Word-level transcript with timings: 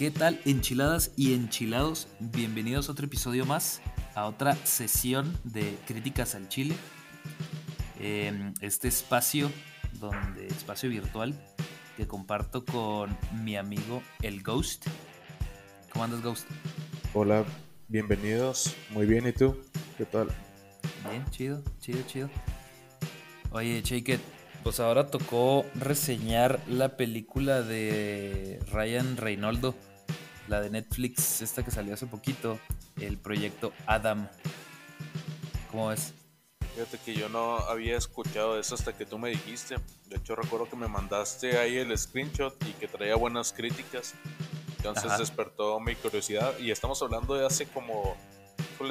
¿Qué 0.00 0.10
tal, 0.10 0.40
enchiladas 0.46 1.12
y 1.14 1.34
enchilados? 1.34 2.08
Bienvenidos 2.20 2.88
a 2.88 2.92
otro 2.92 3.04
episodio 3.04 3.44
más, 3.44 3.82
a 4.14 4.24
otra 4.24 4.56
sesión 4.64 5.38
de 5.44 5.76
Críticas 5.86 6.34
al 6.34 6.48
Chile. 6.48 6.74
Em, 7.98 8.54
este 8.62 8.88
espacio, 8.88 9.50
donde, 10.00 10.46
espacio 10.46 10.88
virtual, 10.88 11.34
que 11.98 12.06
comparto 12.06 12.64
con 12.64 13.14
mi 13.44 13.58
amigo 13.58 14.02
el 14.22 14.42
Ghost. 14.42 14.86
¿Cómo 15.92 16.06
andas, 16.06 16.22
Ghost? 16.22 16.48
Hola, 17.12 17.44
bienvenidos. 17.88 18.74
Muy 18.92 19.04
bien, 19.04 19.26
¿y 19.26 19.32
tú? 19.32 19.54
¿Qué 19.98 20.06
tal? 20.06 20.28
Bien, 21.10 21.26
chido, 21.30 21.62
chido, 21.78 22.00
chido. 22.06 22.30
Oye, 23.50 23.82
Shake 23.82 24.18
pues 24.62 24.78
ahora 24.78 25.06
tocó 25.06 25.64
reseñar 25.74 26.60
la 26.68 26.96
película 26.96 27.62
de 27.62 28.60
Ryan 28.70 29.16
Reynoldo, 29.16 29.74
la 30.50 30.60
de 30.60 30.68
Netflix, 30.68 31.40
esta 31.42 31.64
que 31.64 31.70
salió 31.70 31.94
hace 31.94 32.06
poquito, 32.06 32.58
el 33.00 33.16
proyecto 33.16 33.72
Adam. 33.86 34.28
¿Cómo 35.70 35.88
ves? 35.88 36.12
Fíjate 36.74 36.98
que 36.98 37.14
yo 37.14 37.28
no 37.28 37.56
había 37.58 37.96
escuchado 37.96 38.58
eso 38.58 38.74
hasta 38.74 38.92
que 38.92 39.06
tú 39.06 39.16
me 39.16 39.30
dijiste. 39.30 39.76
De 40.08 40.16
hecho, 40.16 40.34
recuerdo 40.34 40.68
que 40.68 40.76
me 40.76 40.88
mandaste 40.88 41.56
ahí 41.56 41.76
el 41.76 41.96
screenshot 41.96 42.54
y 42.66 42.72
que 42.72 42.88
traía 42.88 43.14
buenas 43.14 43.52
críticas. 43.52 44.14
Entonces 44.76 45.16
despertó 45.18 45.78
mi 45.78 45.94
curiosidad. 45.94 46.58
Y 46.58 46.70
estamos 46.72 47.00
hablando 47.02 47.34
de 47.34 47.46
hace 47.46 47.66
como. 47.66 48.16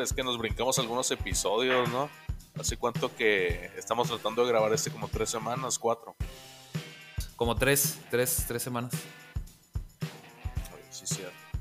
Es 0.01 0.13
que 0.13 0.23
nos 0.23 0.37
brincamos 0.37 0.77
algunos 0.79 1.09
episodios, 1.11 1.89
¿no? 1.89 2.09
¿Hace 2.59 2.77
cuánto 2.77 3.13
que 3.15 3.71
estamos 3.75 4.07
tratando 4.07 4.43
de 4.43 4.49
grabar 4.49 4.71
este? 4.71 4.91
Como 4.91 5.07
tres 5.07 5.29
semanas, 5.29 5.79
cuatro. 5.79 6.15
Como 7.35 7.55
tres, 7.55 7.97
tres, 8.11 8.45
tres 8.47 8.61
semanas. 8.61 8.93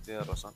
Sí, 0.08 0.14
sí, 0.14 0.16
tiene 0.16 0.24
razón. 0.24 0.54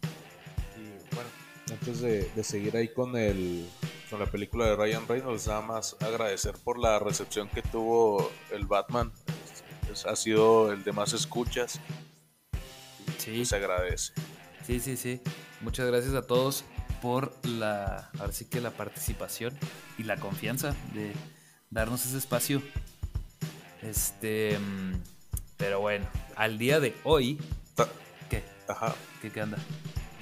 Y 0.78 1.14
bueno, 1.14 1.30
antes 1.70 2.00
de, 2.00 2.44
seguir 2.44 2.74
ahí 2.76 2.88
con 2.88 3.16
el 3.16 3.68
con 4.08 4.18
la 4.18 4.26
película 4.26 4.66
de 4.66 4.76
Ryan 4.76 5.06
Reynolds, 5.06 5.46
nada 5.46 5.60
más 5.60 5.96
agradecer 6.00 6.54
por 6.64 6.78
la 6.78 6.98
recepción 6.98 7.48
que 7.48 7.62
tuvo 7.62 8.30
el 8.50 8.66
Batman. 8.66 9.12
ha 10.06 10.16
sido 10.16 10.72
el 10.72 10.84
de 10.84 10.92
más 10.92 11.12
escuchas. 11.12 11.80
Sí. 13.18 13.44
Se 13.44 13.56
agradece. 13.56 14.14
Sí, 14.66 14.80
sí, 14.80 14.96
sí. 14.96 15.20
Muchas 15.60 15.86
gracias 15.86 16.14
a 16.14 16.26
todos 16.26 16.64
por 17.02 17.34
la, 17.46 18.10
ahora 18.18 18.32
sí 18.32 18.46
que 18.46 18.60
la 18.60 18.70
participación 18.70 19.58
y 19.98 20.04
la 20.04 20.16
confianza 20.16 20.74
de 20.94 21.12
darnos 21.70 22.06
ese 22.06 22.18
espacio. 22.18 22.62
Este, 23.82 24.58
mm, 24.58 24.94
pero 25.56 25.80
bueno, 25.80 26.06
al 26.36 26.58
día 26.58 26.80
de 26.80 26.94
hoy. 27.04 27.38
Ajá. 28.72 28.94
¿Qué, 29.20 29.30
qué 29.30 29.40
anda? 29.40 29.58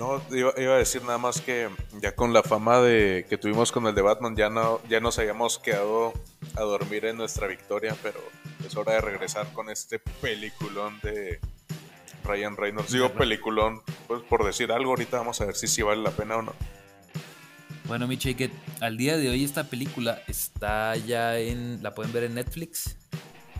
No, 0.00 0.22
iba, 0.30 0.50
a 0.50 0.78
decir 0.78 1.02
nada 1.02 1.18
más 1.18 1.40
que 1.42 1.68
ya 2.00 2.14
con 2.16 2.32
la 2.32 2.42
fama 2.42 2.80
de 2.80 3.26
que 3.28 3.36
tuvimos 3.36 3.70
con 3.70 3.86
el 3.86 3.94
de 3.94 4.00
Batman 4.00 4.34
ya 4.34 4.48
no 4.48 4.80
ya 4.88 4.98
nos 4.98 5.18
habíamos 5.18 5.58
quedado 5.58 6.14
a 6.56 6.62
dormir 6.62 7.04
en 7.04 7.18
nuestra 7.18 7.46
victoria, 7.46 7.94
pero 8.02 8.18
es 8.66 8.74
hora 8.76 8.94
de 8.94 9.02
regresar 9.02 9.52
con 9.52 9.68
este 9.68 9.98
peliculón 9.98 10.98
de 11.02 11.38
Ryan 12.24 12.56
Reynolds. 12.56 12.90
Digo 12.92 13.12
peliculón, 13.12 13.82
pues 14.08 14.22
por 14.22 14.44
decir 14.44 14.72
algo, 14.72 14.90
ahorita 14.90 15.18
vamos 15.18 15.40
a 15.42 15.44
ver 15.44 15.54
si 15.54 15.68
sí 15.68 15.82
vale 15.82 16.02
la 16.02 16.10
pena 16.10 16.38
o 16.38 16.42
no. 16.42 16.54
Bueno, 17.84 18.06
mi 18.08 18.16
que 18.16 18.50
al 18.80 18.96
día 18.96 19.18
de 19.18 19.28
hoy 19.28 19.44
esta 19.44 19.64
película 19.64 20.22
está 20.28 20.96
ya 20.96 21.38
en, 21.38 21.82
la 21.82 21.94
pueden 21.94 22.12
ver 22.12 22.24
en 22.24 22.34
Netflix 22.36 22.96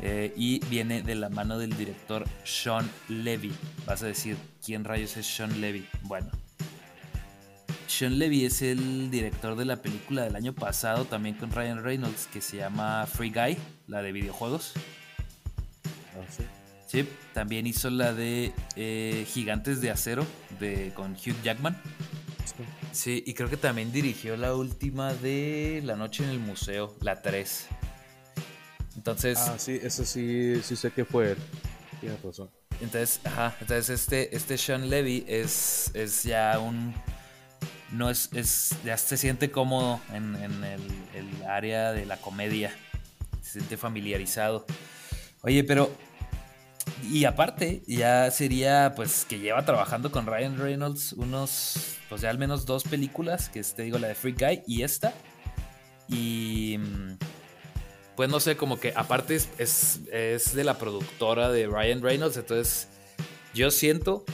eh, 0.02 0.32
y 0.36 0.60
viene 0.66 1.02
de 1.02 1.14
la 1.14 1.28
mano 1.28 1.58
del 1.58 1.76
director 1.76 2.26
Sean 2.44 2.90
Levy. 3.08 3.52
Vas 3.86 4.02
a 4.02 4.06
decir, 4.06 4.36
¿quién 4.64 4.84
rayos 4.84 5.16
es 5.16 5.26
Sean 5.26 5.60
Levy? 5.60 5.86
Bueno, 6.02 6.30
Sean 7.86 8.18
Levy 8.18 8.44
es 8.44 8.62
el 8.62 9.10
director 9.10 9.56
de 9.56 9.64
la 9.64 9.82
película 9.82 10.22
del 10.22 10.36
año 10.36 10.54
pasado, 10.54 11.04
también 11.04 11.34
con 11.34 11.50
Ryan 11.50 11.82
Reynolds, 11.82 12.28
que 12.32 12.40
se 12.40 12.56
llama 12.56 13.06
Free 13.06 13.30
Guy, 13.30 13.58
la 13.88 14.00
de 14.00 14.12
videojuegos. 14.12 14.72
Ah, 16.14 16.24
sí. 16.30 16.44
Sí, 16.86 17.08
también 17.34 17.66
hizo 17.66 17.88
la 17.88 18.12
de 18.12 18.52
eh, 18.74 19.24
Gigantes 19.28 19.80
de 19.80 19.90
Acero 19.90 20.26
de, 20.58 20.92
con 20.94 21.12
Hugh 21.12 21.40
Jackman. 21.44 21.80
Sí. 22.90 23.22
y 23.24 23.34
creo 23.34 23.48
que 23.48 23.56
también 23.56 23.92
dirigió 23.92 24.36
la 24.36 24.54
última 24.56 25.14
de 25.14 25.80
La 25.84 25.94
Noche 25.94 26.24
en 26.24 26.30
el 26.30 26.40
Museo, 26.40 26.96
la 27.00 27.22
3. 27.22 27.68
Entonces. 29.00 29.38
Ah, 29.38 29.54
sí, 29.56 29.80
eso 29.82 30.04
sí, 30.04 30.60
sí 30.62 30.76
sé 30.76 30.90
que 30.90 31.06
fue 31.06 31.30
él. 31.30 31.38
Tienes 32.02 32.22
razón. 32.22 32.50
Entonces, 32.82 33.18
ajá, 33.24 33.56
entonces 33.58 33.88
este, 33.88 34.36
este 34.36 34.58
Sean 34.58 34.90
Levy 34.90 35.24
es, 35.26 35.90
es 35.94 36.22
ya 36.22 36.58
un. 36.58 36.92
No 37.92 38.10
es, 38.10 38.28
es. 38.34 38.76
Ya 38.84 38.98
se 38.98 39.16
siente 39.16 39.50
cómodo 39.50 40.00
en, 40.12 40.36
en 40.36 40.64
el, 40.64 40.82
el 41.14 41.44
área 41.46 41.92
de 41.92 42.04
la 42.04 42.18
comedia. 42.18 42.76
Se 43.40 43.52
siente 43.52 43.78
familiarizado. 43.78 44.66
Oye, 45.40 45.64
pero 45.64 45.90
y 47.10 47.24
aparte, 47.24 47.82
ya 47.86 48.30
sería 48.30 48.92
pues 48.94 49.24
que 49.24 49.38
lleva 49.38 49.64
trabajando 49.64 50.12
con 50.12 50.26
Ryan 50.26 50.58
Reynolds 50.58 51.14
unos, 51.14 51.96
pues 52.10 52.20
ya 52.20 52.28
al 52.28 52.36
menos 52.36 52.66
dos 52.66 52.84
películas, 52.84 53.48
que 53.48 53.60
es, 53.60 53.74
te 53.74 53.84
digo, 53.84 53.98
la 53.98 54.08
de 54.08 54.14
Free 54.14 54.34
Guy 54.38 54.62
y 54.66 54.82
esta. 54.82 55.14
Y 56.06 56.76
mm, 56.78 57.29
pues 58.20 58.28
no 58.28 58.38
sé, 58.38 58.54
como 58.54 58.78
que 58.78 58.92
aparte 58.94 59.34
es, 59.34 60.00
es, 60.10 60.54
de 60.54 60.62
la 60.62 60.76
productora 60.76 61.50
de 61.50 61.66
Ryan 61.66 62.02
Reynolds, 62.02 62.36
entonces 62.36 62.86
yo 63.54 63.70
siento, 63.70 64.26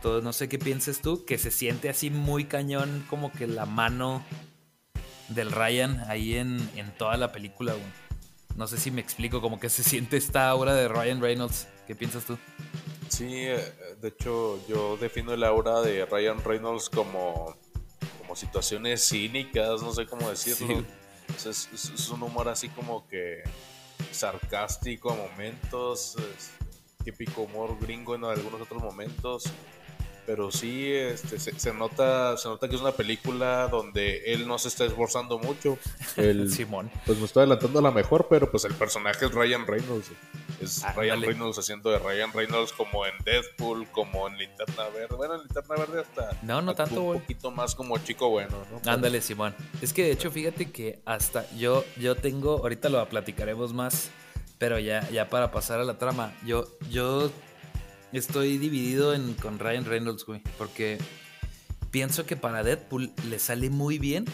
todo, 0.00 0.22
no 0.22 0.32
sé 0.32 0.48
qué 0.48 0.58
pienses 0.58 1.02
tú, 1.02 1.26
que 1.26 1.36
se 1.36 1.50
siente 1.50 1.90
así 1.90 2.08
muy 2.08 2.46
cañón 2.46 3.04
como 3.10 3.30
que 3.30 3.46
la 3.46 3.66
mano 3.66 4.24
del 5.28 5.52
Ryan 5.52 6.06
ahí 6.08 6.36
en, 6.36 6.70
en 6.74 6.90
toda 6.96 7.18
la 7.18 7.32
película. 7.32 7.74
No 8.56 8.66
sé 8.66 8.78
si 8.78 8.90
me 8.90 9.02
explico, 9.02 9.42
como 9.42 9.60
que 9.60 9.68
se 9.68 9.82
siente 9.82 10.16
esta 10.16 10.54
obra 10.54 10.74
de 10.74 10.88
Ryan 10.88 11.20
Reynolds. 11.20 11.68
¿Qué 11.86 11.94
piensas 11.94 12.24
tú? 12.24 12.38
Sí, 13.10 13.28
eh, 13.30 13.74
de 14.00 14.08
hecho 14.08 14.66
yo 14.66 14.96
defino 14.96 15.34
el 15.34 15.44
aura 15.44 15.82
de 15.82 16.06
Ryan 16.06 16.42
Reynolds 16.42 16.88
como, 16.88 17.54
como 18.20 18.36
situaciones 18.36 19.06
cínicas, 19.06 19.82
no 19.82 19.92
sé 19.92 20.06
cómo 20.06 20.30
decirlo. 20.30 20.82
Es, 21.28 22.10
un 22.10 22.22
humor 22.22 22.48
así 22.48 22.68
como 22.68 23.06
que 23.08 23.42
sarcástico 24.10 25.12
a 25.12 25.16
momentos, 25.16 26.16
típico 27.04 27.42
humor 27.42 27.76
gringo 27.80 28.14
en 28.14 28.24
algunos 28.24 28.60
otros 28.60 28.82
momentos 28.82 29.44
pero 30.26 30.50
sí 30.50 30.90
este, 30.90 31.38
se, 31.38 31.74
nota 31.74 32.36
se 32.36 32.48
nota 32.48 32.68
que 32.68 32.76
es 32.76 32.80
una 32.80 32.92
película 32.92 33.68
donde 33.68 34.32
él 34.32 34.48
no 34.48 34.58
se 34.58 34.68
está 34.68 34.84
esforzando 34.84 35.38
mucho. 35.38 35.78
El, 36.16 36.50
Simón. 36.50 36.90
pues 37.04 37.18
me 37.18 37.26
estoy 37.26 37.42
adelantando 37.42 37.78
a 37.80 37.82
la 37.82 37.90
mejor 37.90 38.26
pero 38.28 38.50
pues 38.50 38.64
el 38.64 38.74
personaje 38.74 39.26
es 39.26 39.32
Ryan 39.32 39.66
Reynolds 39.66 40.10
es 40.64 40.94
Ryan 40.94 41.22
Reynolds 41.22 41.58
haciendo 41.58 41.90
de 41.90 41.98
Ryan 41.98 42.32
Reynolds 42.32 42.72
como 42.72 43.06
en 43.06 43.14
Deadpool 43.24 43.88
como 43.90 44.28
en 44.28 44.38
Linterna 44.38 44.88
Verde 44.88 45.16
bueno 45.16 45.34
en 45.34 45.40
Linterna 45.42 45.76
Verde 45.76 46.00
hasta 46.00 46.38
no 46.42 46.62
no 46.62 46.74
tanto 46.74 47.02
un 47.02 47.20
poquito 47.20 47.50
más 47.50 47.74
como 47.74 47.98
chico 47.98 48.28
bueno 48.28 48.56
¿no? 48.70 48.90
ándale 48.90 49.20
Simón 49.20 49.54
es 49.80 49.92
que 49.92 50.04
de 50.04 50.12
hecho 50.12 50.30
fíjate 50.30 50.70
que 50.70 51.00
hasta 51.04 51.48
yo 51.56 51.84
yo 51.96 52.16
tengo 52.16 52.58
ahorita 52.58 52.88
lo 52.88 53.08
platicaremos 53.08 53.72
más 53.72 54.10
pero 54.58 54.78
ya 54.78 55.08
ya 55.10 55.28
para 55.28 55.50
pasar 55.50 55.80
a 55.80 55.84
la 55.84 55.98
trama 55.98 56.32
yo 56.44 56.66
yo 56.90 57.30
Estoy 58.14 58.58
dividido 58.58 59.12
en, 59.12 59.34
con 59.34 59.58
Ryan 59.58 59.84
Reynolds, 59.84 60.24
güey. 60.24 60.40
Porque 60.56 60.98
pienso 61.90 62.26
que 62.26 62.36
para 62.36 62.62
Deadpool 62.62 63.12
le 63.28 63.40
sale 63.40 63.70
muy 63.70 63.98
bien, 63.98 64.24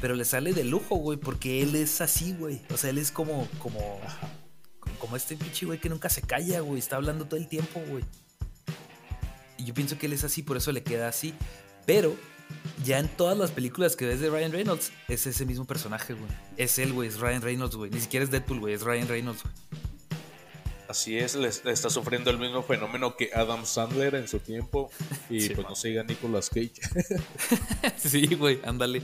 pero 0.00 0.16
le 0.16 0.24
sale 0.24 0.52
de 0.52 0.64
lujo, 0.64 0.96
güey. 0.96 1.16
Porque 1.16 1.62
él 1.62 1.76
es 1.76 2.00
así, 2.00 2.34
güey. 2.36 2.60
O 2.74 2.76
sea, 2.76 2.90
él 2.90 2.98
es 2.98 3.12
como, 3.12 3.46
como, 3.60 4.00
como 4.98 5.16
este 5.16 5.36
pinche 5.36 5.66
güey 5.66 5.78
que 5.78 5.88
nunca 5.88 6.08
se 6.08 6.22
calla, 6.22 6.60
güey. 6.60 6.78
Está 6.78 6.96
hablando 6.96 7.24
todo 7.24 7.38
el 7.38 7.48
tiempo, 7.48 7.80
güey. 7.88 8.04
Y 9.58 9.64
yo 9.64 9.74
pienso 9.74 9.98
que 9.98 10.06
él 10.06 10.12
es 10.12 10.24
así, 10.24 10.42
por 10.42 10.56
eso 10.56 10.72
le 10.72 10.82
queda 10.82 11.08
así. 11.08 11.34
Pero 11.86 12.14
ya 12.84 12.98
en 12.98 13.08
todas 13.08 13.36
las 13.36 13.50
películas 13.50 13.96
que 13.96 14.06
ves 14.06 14.20
de 14.20 14.30
Ryan 14.30 14.52
Reynolds, 14.52 14.92
es 15.08 15.26
ese 15.26 15.44
mismo 15.44 15.64
personaje, 15.64 16.14
güey. 16.14 16.30
Es 16.56 16.78
él, 16.78 16.92
güey. 16.92 17.08
Es 17.08 17.20
Ryan 17.20 17.42
Reynolds, 17.42 17.76
güey. 17.76 17.90
Ni 17.90 18.00
siquiera 18.00 18.24
es 18.24 18.30
Deadpool, 18.30 18.60
güey. 18.60 18.74
Es 18.74 18.82
Ryan 18.82 19.08
Reynolds, 19.08 19.42
güey. 19.42 19.54
Así 20.90 21.16
es, 21.16 21.36
le, 21.36 21.46
está 21.46 21.88
sufriendo 21.88 22.30
el 22.30 22.38
mismo 22.38 22.64
fenómeno 22.64 23.14
que 23.16 23.30
Adam 23.32 23.64
Sandler 23.64 24.16
en 24.16 24.26
su 24.26 24.40
tiempo. 24.40 24.90
Y 25.28 25.48
pues 25.50 25.68
no 25.68 25.76
siga 25.76 26.02
Nicolas 26.02 26.50
Cage. 26.50 26.80
sí, 27.96 28.26
güey, 28.34 28.58
ándale. 28.64 29.00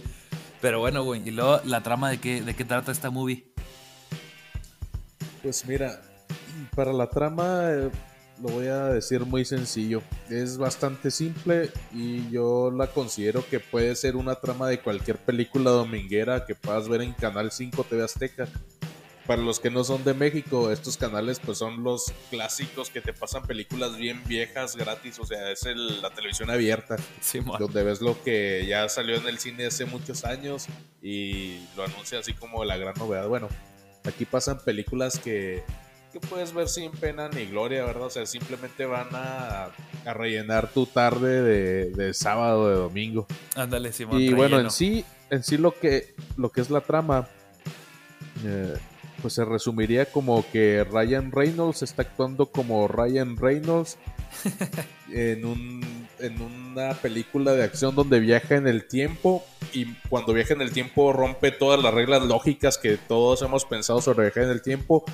Pero 0.61 0.81
bueno, 0.81 1.05
güey, 1.05 1.23
y 1.25 1.31
luego 1.31 1.61
la 1.65 1.85
trama 1.85 2.11
de 2.11 2.19
qué, 2.19 2.43
de 2.43 2.57
qué 2.57 2.65
trata 2.65 2.91
esta 2.91 3.11
movie. 3.11 3.45
Pues 5.47 5.65
mira, 5.65 6.01
para 6.75 6.93
la 6.93 7.09
trama 7.09 7.71
eh, 7.71 7.89
lo 8.43 8.49
voy 8.49 8.67
a 8.67 8.87
decir 8.87 9.25
muy 9.25 9.45
sencillo. 9.45 10.03
Es 10.29 10.59
bastante 10.59 11.13
simple 11.13 11.71
y 11.95 12.29
yo 12.31 12.73
la 12.73 12.89
considero 12.89 13.47
que 13.49 13.61
puede 13.61 13.95
ser 13.95 14.17
una 14.17 14.35
trama 14.35 14.69
de 14.69 14.81
cualquier 14.81 15.19
película 15.19 15.71
dominguera 15.71 16.45
que 16.45 16.57
puedas 16.57 16.89
ver 16.89 17.03
en 17.03 17.13
Canal 17.13 17.53
5 17.53 17.85
TV 17.85 18.03
Azteca. 18.03 18.49
para 19.25 19.41
los 19.41 19.61
que 19.61 19.71
no 19.71 19.85
son 19.85 20.03
de 20.03 20.15
México, 20.15 20.73
estos 20.73 20.97
canales 20.97 21.39
pues 21.39 21.59
son 21.59 21.85
los 21.85 22.13
clásicos 22.29 22.91
que 22.91 23.01
te 23.01 23.13
pasan 23.13 23.45
películas 23.45 23.97
bien 23.97 24.25
viejas 24.27 24.75
gratis, 24.75 25.17
o 25.21 25.27
sea, 25.27 25.53
es 25.53 25.65
la 25.65 26.11
televisión 26.11 26.51
abierta, 26.51 26.97
donde 27.61 27.85
ves 27.85 28.01
lo 28.01 28.21
que 28.25 28.67
ya 28.67 28.89
salió 28.89 29.15
en 29.15 29.29
el 29.29 29.39
cine 29.39 29.67
hace 29.67 29.85
muchos 29.85 30.25
años 30.25 30.67
y 31.01 31.61
lo 31.77 31.85
anuncia 31.85 32.19
así 32.19 32.35
como 32.35 32.65
la 32.65 32.77
gran 32.77 32.95
novedad. 32.97 33.29
Bueno, 33.29 33.49
aquí 34.07 34.25
pasan 34.25 34.59
películas 34.59 35.19
que, 35.19 35.63
que 36.13 36.21
puedes 36.21 36.53
ver 36.53 36.69
sin 36.69 36.93
pena 36.93 37.29
ni 37.29 37.47
gloria, 37.47 37.85
¿verdad? 37.85 38.07
O 38.07 38.11
sea, 38.11 38.27
simplemente 38.27 38.87
van 38.87 39.09
a, 39.13 39.71
a 40.05 40.15
rellenar 40.15 40.69
tu 40.69 40.87
tarde 40.87 41.43
de, 41.43 41.91
de 41.91 42.15
sábado, 42.15 42.69
de 42.69 42.77
domingo. 42.77 43.27
Ándale, 43.55 43.93
Simón. 43.93 44.21
Y 44.21 44.33
bueno, 44.33 44.61
en 44.61 44.71
sí, 44.71 45.05
en 45.31 45.43
sí 45.43 45.59
lo 45.59 45.73
que, 45.73 46.15
lo 46.37 46.51
que 46.51 46.61
es 46.61 46.71
la 46.71 46.81
trama... 46.81 47.29
Eh, 48.45 48.75
pues 49.23 49.33
se 49.33 49.47
resumiría 49.47 50.05
como 50.05 50.45
que 50.53 50.85
Ryan 50.85 51.33
Reynolds 51.33 51.83
está 51.83 52.03
actuando 52.03 52.47
como 52.47 52.87
Ryan 52.87 53.39
Reynolds 53.39 53.97
en, 55.13 55.45
un, 55.45 56.09
en 56.19 56.41
una 56.41 56.95
película 56.95 57.53
de 57.53 57.65
acción 57.65 57.95
donde 57.95 58.21
viaja 58.21 58.57
en 58.57 58.67
el 58.67 58.87
tiempo 58.87 59.45
y 59.73 59.87
cuando 60.09 60.33
viaja 60.33 60.55
en 60.55 60.63
el 60.63 60.73
tiempo 60.73 61.13
rompe 61.13 61.51
todas 61.51 61.83
las 61.83 61.93
reglas 61.93 62.23
lógicas 62.23 62.79
que 62.79 62.97
todos 62.97 63.43
hemos 63.43 63.65
pensado 63.65 64.01
sobre 64.01 64.25
viajar 64.25 64.45
en 64.45 64.51
el 64.51 64.63
tiempo 64.63 65.05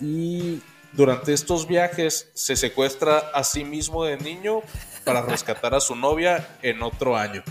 y 0.00 0.60
durante 0.92 1.32
estos 1.32 1.68
viajes 1.68 2.30
se 2.34 2.56
secuestra 2.56 3.18
a 3.18 3.44
sí 3.44 3.64
mismo 3.64 4.04
de 4.04 4.16
niño 4.16 4.60
para 5.04 5.22
rescatar 5.22 5.74
a 5.74 5.80
su 5.80 5.94
novia 5.94 6.58
en 6.62 6.82
otro 6.82 7.16
año. 7.16 7.42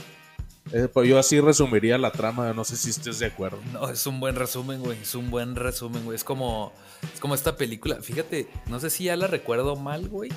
Eh, 0.72 0.88
pues 0.92 1.10
yo 1.10 1.18
así 1.18 1.40
resumiría 1.40 1.98
la 1.98 2.12
trama, 2.12 2.54
no 2.54 2.63
sé 2.63 2.78
si 2.78 2.92
estés 2.92 3.18
de 3.19 3.25
acuerdo. 3.25 3.60
No, 3.74 3.90
es 3.90 4.06
un 4.06 4.19
buen 4.19 4.36
resumen, 4.36 4.81
güey, 4.81 5.00
es 5.02 5.16
un 5.16 5.31
buen 5.31 5.56
resumen, 5.56 6.06
güey. 6.06 6.16
Es 6.16 6.24
como, 6.24 6.74
es 7.13 7.19
como 7.19 7.34
esta 7.34 7.56
película, 7.57 7.95
fíjate, 8.02 8.48
no 8.68 8.80
sé 8.80 8.90
si 8.90 9.06
ya 9.06 9.16
la 9.16 9.28
recuerdo 9.28 9.75
mal, 9.75 10.07
güey. 10.10 10.30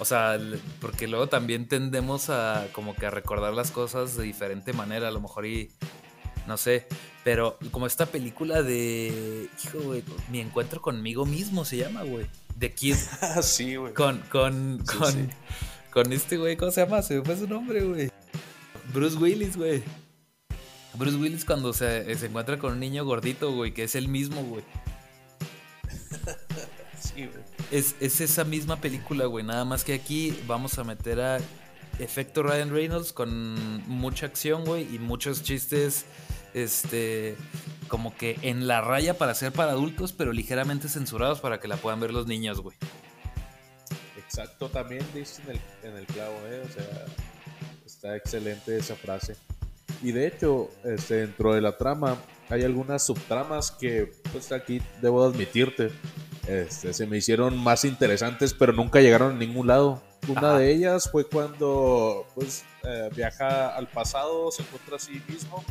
O 0.00 0.04
sea, 0.04 0.38
porque 0.80 1.06
luego 1.06 1.28
también 1.28 1.68
tendemos 1.68 2.30
a 2.30 2.66
como 2.72 2.94
que 2.94 3.06
a 3.06 3.10
recordar 3.10 3.52
las 3.54 3.70
cosas 3.70 4.16
de 4.16 4.24
diferente 4.24 4.72
manera, 4.72 5.08
a 5.08 5.10
lo 5.12 5.20
mejor 5.20 5.46
y 5.46 5.70
no 6.46 6.56
sé, 6.56 6.86
pero 7.22 7.58
como 7.70 7.86
esta 7.86 8.06
película 8.06 8.62
de, 8.62 9.48
hijo, 9.64 9.78
güey, 9.80 10.02
mi 10.30 10.40
encuentro 10.40 10.82
conmigo 10.82 11.24
mismo 11.24 11.64
se 11.64 11.78
llama, 11.78 12.02
güey. 12.02 12.26
The 12.58 12.72
Kid. 12.72 12.96
sí, 13.42 13.76
güey. 13.76 13.94
Con, 13.94 14.18
con, 14.30 14.84
con, 14.84 15.30
con 15.90 16.12
este 16.12 16.36
güey, 16.36 16.56
¿cómo 16.56 16.70
se 16.70 16.84
llama? 16.84 17.02
Se 17.02 17.18
me 17.18 17.24
fue 17.24 17.36
su 17.36 17.46
nombre, 17.46 17.82
güey. 17.82 18.10
Bruce 18.92 19.16
Willis, 19.16 19.56
güey. 19.56 19.82
Bruce 20.94 21.16
Willis 21.16 21.44
cuando 21.44 21.72
se, 21.72 22.12
encuentra 22.12 22.58
con 22.58 22.74
un 22.74 22.80
niño 22.80 23.04
gordito, 23.04 23.52
güey, 23.52 23.72
que 23.72 23.84
es 23.84 23.94
el 23.94 24.08
mismo, 24.08 24.42
güey. 24.42 24.64
sí, 27.00 27.26
güey. 27.26 27.53
Es, 27.70 27.94
esa 28.00 28.44
misma 28.44 28.80
película, 28.80 29.26
güey. 29.26 29.44
Nada 29.44 29.64
más 29.64 29.84
que 29.84 29.94
aquí 29.94 30.38
vamos 30.46 30.78
a 30.78 30.84
meter 30.84 31.20
a 31.20 31.38
efecto 31.98 32.42
Ryan 32.42 32.70
Reynolds 32.70 33.12
con 33.12 33.86
mucha 33.88 34.26
acción, 34.26 34.64
güey, 34.64 34.94
y 34.94 34.98
muchos 34.98 35.42
chistes, 35.42 36.06
este, 36.52 37.36
como 37.88 38.16
que 38.16 38.38
en 38.42 38.66
la 38.66 38.80
raya 38.80 39.16
para 39.16 39.34
ser 39.34 39.52
para 39.52 39.72
adultos, 39.72 40.12
pero 40.12 40.32
ligeramente 40.32 40.88
censurados 40.88 41.40
para 41.40 41.60
que 41.60 41.68
la 41.68 41.76
puedan 41.76 42.00
ver 42.00 42.12
los 42.12 42.26
niños, 42.26 42.60
güey. 42.60 42.76
Exacto, 44.16 44.68
también 44.68 45.06
dice 45.14 45.42
en 45.42 45.50
el, 45.50 45.60
en 45.84 45.96
el 45.96 46.06
clavo, 46.06 46.36
¿eh? 46.48 46.62
O 46.64 46.72
sea, 46.72 47.06
Está 48.04 48.16
excelente 48.16 48.76
esa 48.76 48.96
frase. 48.96 49.36
Y 50.02 50.12
de 50.12 50.26
hecho, 50.26 50.70
este, 50.84 51.26
dentro 51.26 51.54
de 51.54 51.62
la 51.62 51.78
trama 51.78 52.18
hay 52.50 52.62
algunas 52.62 53.06
subtramas 53.06 53.70
que, 53.70 54.12
pues 54.30 54.52
aquí 54.52 54.82
debo 55.00 55.24
admitirte, 55.24 55.90
este, 56.48 56.92
se 56.92 57.06
me 57.06 57.18
hicieron 57.18 57.56
más 57.56 57.84
interesantes, 57.84 58.54
pero 58.54 58.72
nunca 58.72 59.00
llegaron 59.00 59.36
a 59.36 59.38
ningún 59.38 59.66
lado. 59.66 60.02
Una 60.28 60.58
de 60.58 60.72
ellas 60.72 61.10
fue 61.10 61.24
cuando 61.24 62.26
pues, 62.34 62.64
eh, 62.82 63.10
viaja 63.14 63.74
al 63.74 63.88
pasado, 63.88 64.50
se 64.50 64.62
encuentra 64.62 64.96
a 64.96 64.98
sí 64.98 65.22
mismo 65.28 65.62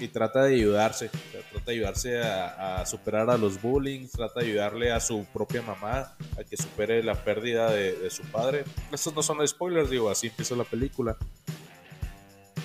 y 0.00 0.08
trata 0.08 0.44
de 0.44 0.54
ayudarse. 0.54 1.10
trata 1.50 1.66
de 1.66 1.72
ayudarse 1.72 2.22
a, 2.22 2.84
superar 2.86 3.28
a 3.30 3.36
los 3.36 3.60
bullying, 3.60 4.06
trata 4.08 4.40
de 4.40 4.46
ayudarle 4.46 4.92
a 4.92 5.00
su 5.00 5.26
propia 5.32 5.62
mamá 5.62 6.14
a 6.38 6.44
que 6.48 6.56
supere 6.56 7.02
la 7.02 7.14
pérdida 7.14 7.70
de, 7.70 7.92
de 7.92 8.10
su 8.10 8.22
padre. 8.24 8.64
Estos 8.92 9.14
no 9.14 9.22
son 9.22 9.46
spoilers, 9.46 9.90
digo, 9.90 10.08
así 10.10 10.28
empieza 10.28 10.54
la 10.54 10.64
película. 10.64 11.16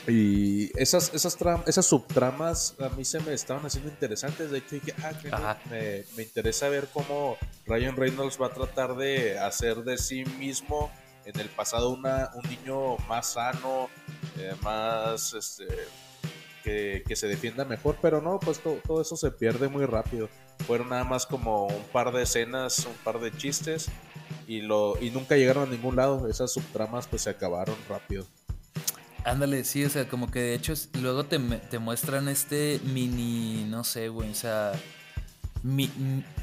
Y 0.07 0.77
esas, 0.77 1.13
esas, 1.13 1.37
esas 1.65 1.85
subtramas 1.85 2.75
a 2.79 2.89
mí 2.89 3.05
se 3.05 3.21
me 3.21 3.33
estaban 3.33 3.65
haciendo 3.65 3.89
interesantes. 3.89 4.51
De 4.51 4.57
hecho, 4.57 4.75
dije, 4.75 4.93
ah, 5.31 5.57
me, 5.69 6.03
me, 6.17 6.23
interesa 6.23 6.67
ver 6.67 6.89
cómo 6.93 7.37
Ryan 7.65 7.95
Reynolds 7.95 8.37
va 8.41 8.47
a 8.47 8.53
tratar 8.53 8.95
de 8.95 9.39
hacer 9.39 9.77
de 9.83 9.97
sí 9.97 10.25
mismo 10.25 10.91
en 11.25 11.39
el 11.39 11.49
pasado 11.49 11.89
una, 11.89 12.31
un 12.35 12.49
niño 12.49 12.97
más 13.07 13.33
sano, 13.33 13.89
eh, 14.37 14.53
más 14.61 15.33
este, 15.33 15.67
que, 16.63 17.03
que, 17.07 17.15
se 17.15 17.27
defienda 17.27 17.63
mejor. 17.63 17.97
Pero 18.01 18.21
no, 18.21 18.39
pues 18.39 18.59
todo 18.61 19.01
eso 19.01 19.15
se 19.15 19.31
pierde 19.31 19.69
muy 19.69 19.85
rápido. 19.85 20.29
Fueron 20.67 20.89
nada 20.89 21.05
más 21.05 21.25
como 21.25 21.67
un 21.67 21.83
par 21.93 22.11
de 22.11 22.23
escenas, 22.23 22.85
un 22.85 22.97
par 23.05 23.19
de 23.19 23.31
chistes 23.31 23.87
y, 24.47 24.61
lo, 24.61 25.01
y 25.01 25.11
nunca 25.11 25.37
llegaron 25.37 25.69
a 25.69 25.71
ningún 25.71 25.95
lado. 25.95 26.27
Esas 26.27 26.51
subtramas 26.51 27.07
pues 27.07 27.21
se 27.21 27.29
acabaron 27.29 27.77
rápido. 27.87 28.27
Ándale, 29.25 29.63
sí, 29.63 29.85
o 29.85 29.89
sea, 29.89 30.07
como 30.07 30.29
que 30.29 30.39
de 30.39 30.53
hecho 30.53 30.73
luego 31.01 31.23
te, 31.23 31.39
te 31.39 31.79
muestran 31.79 32.27
este 32.27 32.79
mini, 32.83 33.65
no 33.69 33.83
sé, 33.83 34.09
güey, 34.09 34.29
o 34.31 34.35
sea, 34.35 34.73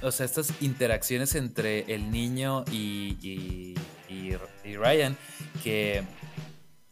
o 0.03 0.11
sea, 0.11 0.25
estas 0.25 0.50
interacciones 0.62 1.35
entre 1.35 1.93
el 1.93 2.11
niño 2.11 2.65
y, 2.73 3.19
y, 3.21 3.75
y, 4.09 4.77
Ryan 4.77 5.15
que, 5.62 6.05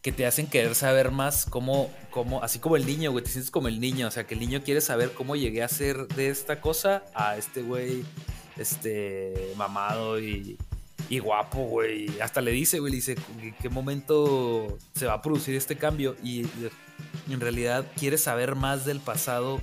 que 0.03 0.11
te 0.11 0.27
hacen 0.27 0.45
querer 0.45 0.75
saber 0.75 1.09
más 1.09 1.47
cómo, 1.47 1.91
cómo, 2.11 2.43
así 2.43 2.59
como 2.59 2.75
el 2.75 2.85
niño, 2.85 3.11
güey, 3.11 3.23
te 3.23 3.31
sientes 3.31 3.49
como 3.49 3.67
el 3.67 3.79
niño, 3.79 4.07
o 4.07 4.11
sea, 4.11 4.27
que 4.27 4.35
el 4.35 4.41
niño 4.41 4.61
quiere 4.63 4.81
saber 4.81 5.13
cómo 5.13 5.35
llegué 5.35 5.63
a 5.63 5.67
ser 5.67 6.07
de 6.09 6.29
esta 6.29 6.61
cosa 6.61 7.03
a 7.15 7.35
este 7.35 7.63
güey, 7.63 8.05
este, 8.57 9.53
mamado 9.57 10.19
y 10.19 10.59
y 11.09 11.19
guapo, 11.19 11.63
güey. 11.63 12.07
Hasta 12.21 12.39
le 12.39 12.51
dice, 12.51 12.79
güey, 12.79 12.91
le 12.91 12.97
dice, 12.97 13.15
¿en 13.41 13.53
qué 13.55 13.69
momento 13.69 14.77
se 14.93 15.07
va 15.07 15.13
a 15.13 15.21
producir 15.21 15.55
este 15.55 15.75
cambio? 15.75 16.15
Y, 16.23 16.45
en 17.29 17.39
realidad 17.39 17.85
quiere 17.97 18.17
saber 18.17 18.55
más 18.55 18.85
del 18.85 18.99
pasado 18.99 19.61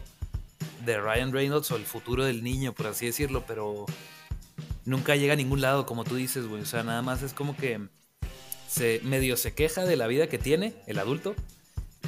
de 0.85 0.99
Ryan 0.99 1.33
Reynolds 1.33 1.71
o 1.71 1.76
el 1.76 1.85
futuro 1.85 2.25
del 2.25 2.43
niño, 2.43 2.73
por 2.73 2.87
así 2.87 3.07
decirlo, 3.07 3.45
pero 3.47 3.87
nunca 4.85 5.17
llega 5.17 5.35
a 5.35 5.37
ningún 5.37 5.61
lado, 5.61 5.87
como 5.87 6.05
tú 6.05 6.17
dices, 6.17 6.47
güey. 6.47 6.62
O 6.62 6.67
sea, 6.67 6.83
nada 6.83 7.03
más 7.03 7.23
es 7.23 7.33
como 7.33 7.57
que 7.57 7.88
medio 9.03 9.37
se 9.37 9.55
queja 9.55 9.85
de 9.85 9.97
la 9.97 10.07
vida 10.07 10.29
que 10.29 10.38
tiene 10.38 10.75
el 10.87 10.99
adulto 10.99 11.35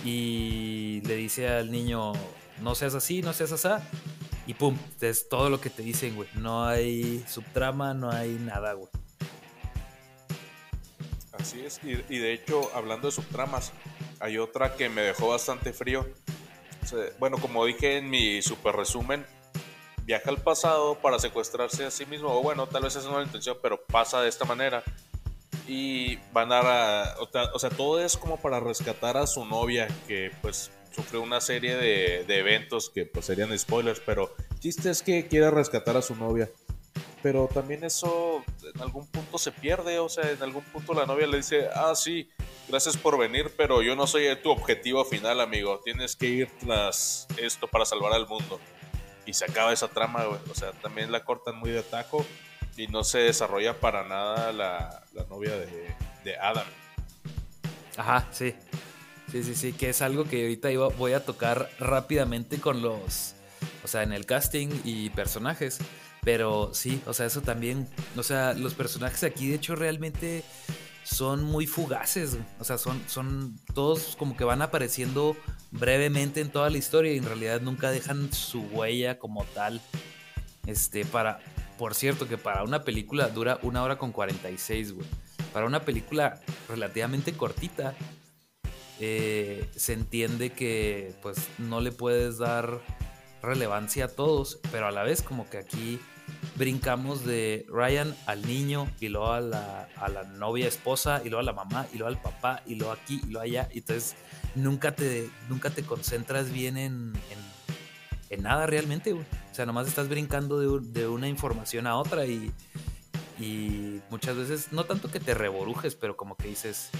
y 0.05 1.01
le 1.07 1.17
dice 1.17 1.49
al 1.49 1.71
niño, 1.71 2.13
no 2.61 2.75
seas 2.75 2.95
así, 2.95 3.23
no 3.23 3.33
seas 3.33 3.53
así. 3.53 3.69
Y 4.47 4.55
pum, 4.55 4.77
es 5.01 5.29
todo 5.29 5.51
lo 5.51 5.61
que 5.61 5.71
te 5.71 5.83
dicen, 5.83 6.17
güey. 6.17 6.29
No 6.35 6.65
hay 6.65 7.23
subtrama, 7.29 7.95
no 7.95 8.11
hay 8.11 8.31
nada, 8.31 8.73
güey. 8.73 8.89
Así 11.39 11.65
es, 11.65 11.81
y, 11.85 12.19
de 12.19 12.33
hecho, 12.33 12.71
hablando 12.75 13.09
de 13.09 13.13
subtramas, 13.13 13.73
hay 14.21 14.39
otra 14.39 14.75
que 14.75 14.89
me 14.89 15.03
dejó 15.03 15.29
bastante 15.29 15.73
frío. 15.73 16.07
bueno, 17.19 17.39
como 17.39 17.65
dije 17.65 17.99
en 17.99 18.11
mi 18.11 18.43
super 18.43 18.75
resumen, 18.75 19.25
viaja 20.05 20.31
al 20.31 20.39
pasado 20.39 20.97
para 20.97 21.19
secuestrarse 21.19 21.85
a 21.85 21.91
sí 21.91 22.07
mismo, 22.07 22.29
o 22.33 22.43
bueno, 22.43 22.67
tal 22.67 22.83
vez 22.83 22.97
esa 22.97 23.09
no 23.09 23.15
es 23.15 23.19
la 23.19 23.27
intención, 23.27 23.57
pero 23.63 23.81
pasa 23.85 24.21
de 24.21 24.29
esta 24.29 24.45
manera. 24.45 24.83
Y 25.69 26.17
van 26.33 26.51
a, 26.51 27.15
o 27.53 27.59
sea, 27.59 27.71
todo 27.71 28.03
es 28.03 28.17
como 28.17 28.39
para 28.39 28.59
rescatar 28.59 29.17
a 29.17 29.27
su 29.27 29.45
novia, 29.45 29.87
que 30.09 30.33
pues 30.41 30.71
sufrió 30.91 31.23
una 31.23 31.41
serie 31.41 31.77
de, 31.77 32.25
de 32.25 32.39
eventos 32.39 32.91
que 32.91 33.05
pues 33.05 33.27
serían 33.27 33.57
spoilers, 33.57 34.01
pero 34.01 34.35
el 34.51 34.59
chiste 34.59 34.91
es 34.91 35.03
que 35.03 35.29
quiere 35.29 35.51
rescatar 35.51 35.97
a 35.97 36.03
su 36.03 36.17
novia 36.17 36.51
pero 37.23 37.49
también 37.53 37.85
eso 37.85 38.45
en 38.75 38.81
algún 38.81 39.07
punto 39.07 39.39
se 39.39 39.53
pierde, 39.53 39.99
o 39.99 40.09
sea, 40.09 40.31
en 40.31 40.43
algún 40.43 40.63
punto 40.65 40.95
la 40.95 41.07
novia 41.07 41.27
le 41.27 41.39
dice, 41.39 41.69
ah, 41.75 41.95
sí, 41.95 42.29
gracias 42.69 42.97
por 42.97 43.19
venir, 43.19 43.53
pero 43.57 43.83
yo 43.83 43.97
no 43.97 44.07
soy 44.07 44.25
tu 44.43 44.51
objetivo 44.51 45.05
final, 45.05 45.41
amigo, 45.41 45.81
tienes 45.85 46.15
que 46.17 46.27
ir 46.27 46.51
tras 46.61 47.27
esto 47.37 47.67
para 47.67 47.85
salvar 47.85 48.13
al 48.13 48.27
mundo. 48.27 48.61
Y 49.27 49.35
se 49.35 49.45
acaba 49.45 49.73
esa 49.73 49.89
trama, 49.89 50.25
güey, 50.25 50.41
o 50.51 50.55
sea, 50.55 50.73
también 50.73 51.13
la 51.13 51.25
cortan 51.25 51.57
muy 51.57 51.71
de 51.71 51.81
atajo 51.81 52.25
y 52.77 52.87
no 52.87 53.05
se 53.05 53.19
desarrolla 53.19 53.79
para 53.79 54.07
nada 54.07 54.53
la, 54.53 55.05
novia 55.29 55.57
de, 55.59 55.95
de, 56.25 56.37
Adam. 56.39 56.67
Ajá, 57.97 58.27
sí. 58.31 58.55
Sí, 59.31 59.43
sí, 59.43 59.55
sí, 59.55 59.73
que 59.75 59.91
es 59.91 60.01
algo 60.01 60.25
que 60.25 60.43
ahorita 60.43 60.71
voy 60.97 61.13
a 61.13 61.23
tocar 61.23 61.69
rápidamente 61.79 62.59
con 62.61 62.81
los, 62.81 63.35
o 63.85 63.89
sea, 63.89 64.03
en 64.03 64.15
el 64.15 64.25
casting 64.25 64.69
y 64.85 65.11
personajes 65.11 65.81
pero 66.29 66.75
sí, 66.75 67.01
o 67.07 67.15
sea, 67.15 67.25
eso 67.25 67.41
también, 67.41 67.89
o 68.15 68.23
sea, 68.23 68.53
los 68.53 68.75
personajes 68.75 69.25
aquí 69.25 69.49
de 69.49 69.55
hecho 69.55 69.75
realmente 69.75 70.45
son 71.03 71.43
muy 71.43 71.67
fugaces, 71.67 72.37
o 72.61 72.65
sea, 72.65 72.77
son, 72.77 73.03
son 73.09 73.59
todos 73.73 74.15
como 74.15 74.37
que 74.37 74.45
van 74.45 74.61
apareciendo 74.61 75.39
brevemente 75.71 76.43
en 76.43 76.51
toda 76.51 76.69
la 76.69 76.77
historia 76.77 77.15
y 77.15 77.17
en 77.17 77.25
realidad 77.25 77.63
nunca 77.63 77.91
dejan 77.91 78.31
su 78.31 78.61
huella 78.61 79.19
como 79.19 79.47
tal. 79.55 79.81
Este, 80.67 81.07
para. 81.07 81.41
Por 81.79 81.95
cierto, 81.95 82.29
que 82.29 82.37
para 82.37 82.63
una 82.63 82.85
película 82.85 83.29
dura 83.29 83.59
una 83.63 83.83
hora 83.83 83.97
con 83.97 84.13
46, 84.13 84.93
güey. 84.93 85.07
Para 85.55 85.65
una 85.65 85.81
película 85.81 86.43
relativamente 86.69 87.33
cortita, 87.33 87.95
eh, 89.01 89.67
se 89.75 89.95
entiende 89.95 90.51
que 90.51 91.15
pues 91.23 91.39
no 91.57 91.81
le 91.81 91.91
puedes 91.91 92.37
dar 92.37 92.83
relevancia 93.41 94.05
a 94.05 94.09
todos, 94.09 94.61
pero 94.71 94.89
a 94.89 94.91
la 94.91 95.05
vez 95.05 95.23
como 95.23 95.49
que 95.49 95.57
aquí 95.57 95.99
brincamos 96.57 97.25
de 97.25 97.67
Ryan 97.69 98.15
al 98.27 98.47
niño 98.47 98.89
y 99.01 99.09
luego 99.09 99.33
a 99.33 99.41
la, 99.41 99.89
a 99.97 100.09
la 100.09 100.25
novia 100.25 100.67
esposa 100.67 101.23
y 101.25 101.29
luego 101.29 101.41
a 101.41 101.45
la 101.45 101.53
mamá 101.53 101.87
y 101.93 101.99
luego 101.99 102.09
al 102.09 102.21
papá 102.21 102.63
y 102.67 102.75
luego 102.75 102.93
aquí 102.93 103.21
y 103.23 103.31
luego 103.31 103.41
allá. 103.41 103.69
Y 103.73 103.79
entonces 103.79 104.17
nunca 104.55 104.95
te, 104.95 105.31
nunca 105.49 105.71
te 105.71 105.83
concentras 105.83 106.53
bien 106.53 106.77
en, 106.77 107.13
en, 108.31 108.43
nada 108.43 108.67
realmente, 108.67 109.15
O 109.15 109.25
sea, 109.53 109.67
nomás 109.67 109.89
estás 109.89 110.09
brincando 110.09 110.61
de, 110.61 111.01
de 111.01 111.09
una 111.09 111.29
información 111.29 111.87
a 111.87 111.97
otra 111.97 112.25
y, 112.25 112.53
y 113.41 114.01
muchas 114.11 114.37
veces, 114.37 114.73
no 114.73 114.85
tanto 114.85 115.11
que 115.11 115.21
te 115.21 115.35
reborujes, 115.35 115.95
pero 115.95 116.17
como 116.17 116.37
que 116.37 116.49
dices, 116.49 116.91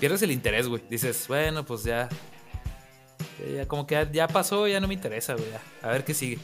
pierdes 0.00 0.22
el 0.22 0.30
interés, 0.30 0.68
güey. 0.68 0.82
Dices, 0.88 1.26
bueno, 1.28 1.64
pues 1.64 1.84
ya, 1.84 2.08
ya 3.54 3.66
como 3.66 3.86
que 3.86 4.08
ya, 4.12 4.28
pasó, 4.28 4.66
ya 4.66 4.80
no 4.80 4.88
me 4.88 4.94
interesa. 4.94 5.36
A 5.82 5.88
ver 5.88 6.04
qué 6.04 6.14
sigue. 6.14 6.38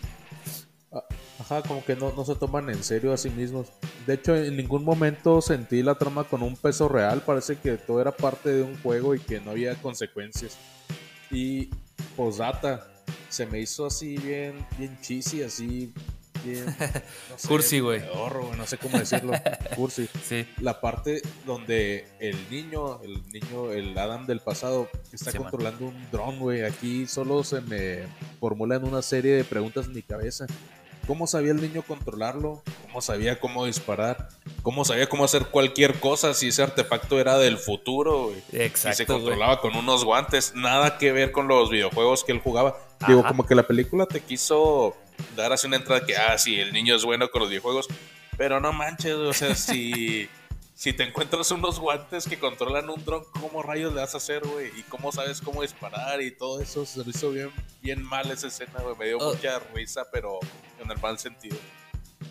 Ajá, 1.44 1.60
como 1.62 1.84
que 1.84 1.94
no, 1.94 2.10
no, 2.12 2.24
se 2.24 2.34
toman 2.36 2.70
en 2.70 2.82
serio 2.82 3.12
a 3.12 3.18
sí 3.18 3.28
mismos. 3.28 3.68
De 4.06 4.14
hecho, 4.14 4.34
en 4.34 4.56
ningún 4.56 4.82
momento 4.82 5.42
sentí 5.42 5.82
la 5.82 5.94
trama 5.94 6.24
con 6.24 6.42
un 6.42 6.56
peso 6.56 6.88
real. 6.88 7.20
Parece 7.20 7.56
que 7.56 7.76
todo 7.76 8.00
era 8.00 8.12
parte 8.12 8.48
de 8.48 8.62
un 8.62 8.80
juego 8.80 9.14
y 9.14 9.20
que 9.20 9.40
no 9.40 9.50
había 9.50 9.74
consecuencias. 9.74 10.56
Y 11.30 11.68
posdata, 12.16 12.86
se 13.28 13.44
me 13.44 13.60
hizo 13.60 13.84
así 13.84 14.16
bien, 14.16 14.66
bien 14.78 14.98
cheesy, 15.02 15.42
así 15.42 15.92
Cursi, 17.48 17.80
güey. 17.80 18.02
No 18.56 18.66
sé 18.66 18.78
cómo 18.78 18.98
decirlo. 18.98 19.32
Cursi. 19.76 20.08
Sí. 20.22 20.46
La 20.60 20.80
parte 20.80 21.22
donde 21.46 22.06
el 22.20 22.36
niño, 22.50 23.02
el 23.02 23.22
niño, 23.32 23.72
el 23.72 23.96
Adam 23.98 24.26
del 24.26 24.40
pasado, 24.40 24.88
está 25.12 25.32
controlando 25.32 25.86
un 25.86 26.10
dron, 26.10 26.38
güey. 26.38 26.62
Aquí 26.64 27.06
solo 27.06 27.44
se 27.44 27.60
me 27.60 28.06
formulan 28.40 28.84
una 28.84 29.02
serie 29.02 29.34
de 29.34 29.44
preguntas 29.44 29.86
en 29.86 29.94
mi 29.94 30.02
cabeza. 30.02 30.46
¿Cómo 31.06 31.26
sabía 31.26 31.52
el 31.52 31.60
niño 31.60 31.82
controlarlo? 31.82 32.62
¿Cómo 32.82 33.02
sabía 33.02 33.38
cómo 33.38 33.66
disparar? 33.66 34.28
¿Cómo 34.62 34.84
sabía 34.84 35.08
cómo 35.08 35.24
hacer 35.24 35.46
cualquier 35.46 36.00
cosa 36.00 36.32
si 36.32 36.48
ese 36.48 36.62
artefacto 36.62 37.20
era 37.20 37.36
del 37.36 37.58
futuro? 37.58 38.32
Exacto. 38.52 38.94
Y 38.94 38.94
se 38.94 39.06
controlaba 39.06 39.60
con 39.60 39.76
unos 39.76 40.04
guantes. 40.04 40.54
Nada 40.54 40.96
que 40.96 41.12
ver 41.12 41.32
con 41.32 41.46
los 41.46 41.70
videojuegos 41.70 42.24
que 42.24 42.32
él 42.32 42.40
jugaba. 42.40 42.78
Digo, 43.06 43.22
como 43.22 43.44
que 43.44 43.54
la 43.54 43.66
película 43.66 44.06
te 44.06 44.20
quiso 44.20 44.96
dar 45.36 45.52
así 45.52 45.66
una 45.66 45.76
entrada 45.76 46.06
que, 46.06 46.16
ah, 46.16 46.38
sí, 46.38 46.58
el 46.58 46.72
niño 46.72 46.96
es 46.96 47.04
bueno 47.04 47.28
con 47.30 47.40
los 47.40 47.50
videojuegos. 47.50 47.88
Pero 48.38 48.60
no 48.60 48.72
manches, 48.72 49.14
o 49.14 49.32
sea, 49.32 49.54
si, 49.54 50.28
si 50.74 50.92
te 50.92 51.04
encuentras 51.04 51.50
unos 51.52 51.78
guantes 51.78 52.26
que 52.26 52.38
controlan 52.38 52.90
un 52.90 53.04
dron, 53.04 53.24
¿cómo 53.40 53.62
rayos 53.62 53.94
le 53.94 54.00
vas 54.00 54.14
a 54.14 54.18
hacer, 54.18 54.46
güey? 54.46 54.70
¿Y 54.76 54.82
cómo 54.82 55.12
sabes 55.12 55.40
cómo 55.40 55.62
disparar 55.62 56.20
y 56.20 56.32
todo 56.32 56.60
eso? 56.60 56.84
Se 56.84 57.04
lo 57.04 57.08
hizo 57.08 57.30
bien, 57.30 57.50
bien 57.80 58.02
mal 58.02 58.30
esa 58.30 58.48
escena, 58.48 58.80
güey. 58.82 58.96
Me 58.96 59.06
dio 59.06 59.18
oh. 59.18 59.34
mucha 59.34 59.60
risa, 59.72 60.08
pero 60.10 60.40
en 60.82 60.90
el 60.90 60.98
mal 60.98 61.18
sentido. 61.18 61.56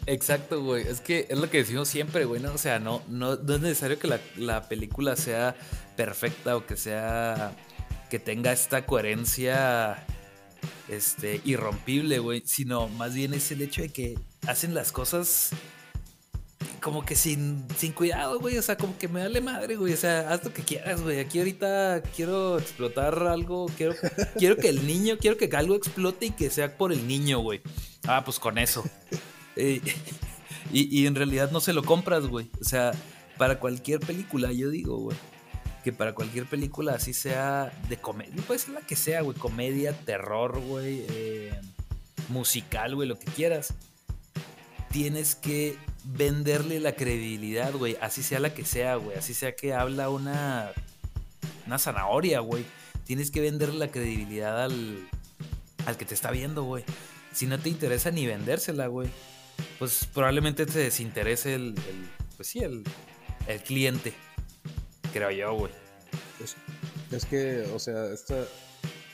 Exacto, 0.05 0.61
güey. 0.61 0.85
Es 0.85 0.99
que 0.99 1.25
es 1.29 1.37
lo 1.37 1.49
que 1.49 1.59
decimos 1.59 1.87
siempre, 1.87 2.25
güey. 2.25 2.41
¿no? 2.41 2.53
O 2.53 2.57
sea, 2.57 2.79
no, 2.79 3.01
no, 3.07 3.37
no 3.37 3.55
es 3.55 3.61
necesario 3.61 3.97
que 3.97 4.07
la, 4.07 4.19
la 4.35 4.67
película 4.67 5.15
sea 5.15 5.55
perfecta 5.95 6.57
o 6.57 6.65
que 6.65 6.75
sea. 6.75 7.53
que 8.09 8.19
tenga 8.19 8.51
esta 8.51 8.85
coherencia 8.85 10.05
este, 10.89 11.41
irrompible, 11.45 12.19
güey, 12.19 12.43
sino 12.45 12.89
más 12.89 13.13
bien 13.13 13.33
es 13.33 13.51
el 13.51 13.61
hecho 13.61 13.81
de 13.81 13.89
que 13.89 14.19
hacen 14.47 14.73
las 14.73 14.91
cosas 14.91 15.51
como 16.83 17.05
que 17.05 17.15
sin, 17.15 17.65
sin 17.77 17.93
cuidado, 17.93 18.39
güey, 18.39 18.57
o 18.57 18.61
sea, 18.61 18.77
como 18.77 18.97
que 18.97 19.07
me 19.07 19.21
dale 19.21 19.39
madre, 19.39 19.77
güey, 19.77 19.93
o 19.93 19.97
sea, 19.97 20.29
haz 20.29 20.43
lo 20.43 20.53
que 20.53 20.63
quieras, 20.63 21.01
güey, 21.01 21.19
aquí 21.19 21.39
ahorita 21.39 22.03
quiero 22.15 22.59
explotar 22.59 23.17
algo, 23.23 23.67
quiero, 23.77 23.95
quiero 24.37 24.57
que 24.57 24.67
el 24.67 24.85
niño, 24.85 25.17
quiero 25.19 25.37
que 25.37 25.49
algo 25.55 25.75
explote 25.75 26.27
y 26.27 26.31
que 26.31 26.49
sea 26.49 26.77
por 26.77 26.91
el 26.91 27.07
niño, 27.07 27.39
güey. 27.39 27.61
Ah, 28.05 28.23
pues 28.23 28.37
con 28.37 28.57
eso. 28.57 28.83
Eh, 29.55 29.81
y, 30.71 31.01
y 31.01 31.05
en 31.05 31.13
realidad 31.13 31.51
no 31.51 31.61
se 31.61 31.73
lo 31.73 31.83
compras, 31.83 32.25
güey, 32.25 32.49
o 32.59 32.63
sea, 32.63 32.91
para 33.37 33.59
cualquier 33.59 33.99
película, 33.99 34.51
yo 34.51 34.71
digo, 34.71 34.97
güey 34.97 35.15
que 35.83 35.93
para 35.93 36.15
cualquier 36.15 36.47
película, 36.47 36.93
así 36.93 37.13
sea 37.13 37.71
de 37.87 37.97
comedia, 37.97 38.41
puede 38.47 38.59
ser 38.59 38.73
la 38.73 38.81
que 38.81 38.95
sea, 38.95 39.21
güey, 39.21 39.37
comedia, 39.37 39.93
terror, 39.93 40.59
güey, 40.59 41.05
eh, 41.07 41.53
musical, 42.29 42.95
güey, 42.95 43.07
lo 43.07 43.19
que 43.19 43.25
quieras, 43.25 43.75
tienes 44.93 45.33
que 45.33 45.75
venderle 46.03 46.79
la 46.79 46.95
credibilidad, 46.95 47.73
güey, 47.73 47.97
así 47.99 48.21
sea 48.21 48.39
la 48.39 48.53
que 48.53 48.63
sea, 48.63 48.95
güey, 48.95 49.17
así 49.17 49.33
sea 49.33 49.55
que 49.55 49.73
habla 49.73 50.09
una, 50.09 50.71
una 51.65 51.79
zanahoria, 51.79 52.41
güey, 52.41 52.63
tienes 53.03 53.31
que 53.31 53.41
venderle 53.41 53.79
la 53.79 53.87
credibilidad 53.87 54.63
al, 54.63 55.09
al 55.87 55.97
que 55.97 56.05
te 56.05 56.13
está 56.13 56.29
viendo, 56.29 56.63
güey. 56.63 56.83
Si 57.33 57.47
no 57.47 57.57
te 57.57 57.69
interesa 57.69 58.11
ni 58.11 58.27
vendérsela, 58.27 58.85
güey, 58.85 59.09
pues 59.79 60.07
probablemente 60.13 60.67
te 60.67 60.77
desinterese 60.77 61.55
el, 61.55 61.69
el 61.69 62.09
pues 62.35 62.49
sí, 62.49 62.59
el, 62.59 62.83
el 63.47 63.63
cliente 63.63 64.13
creo 65.11 65.31
yo, 65.31 65.55
güey. 65.55 65.71
Es, 67.11 67.25
que, 67.25 67.63
o 67.73 67.79
sea, 67.79 68.13
esta, 68.13 68.45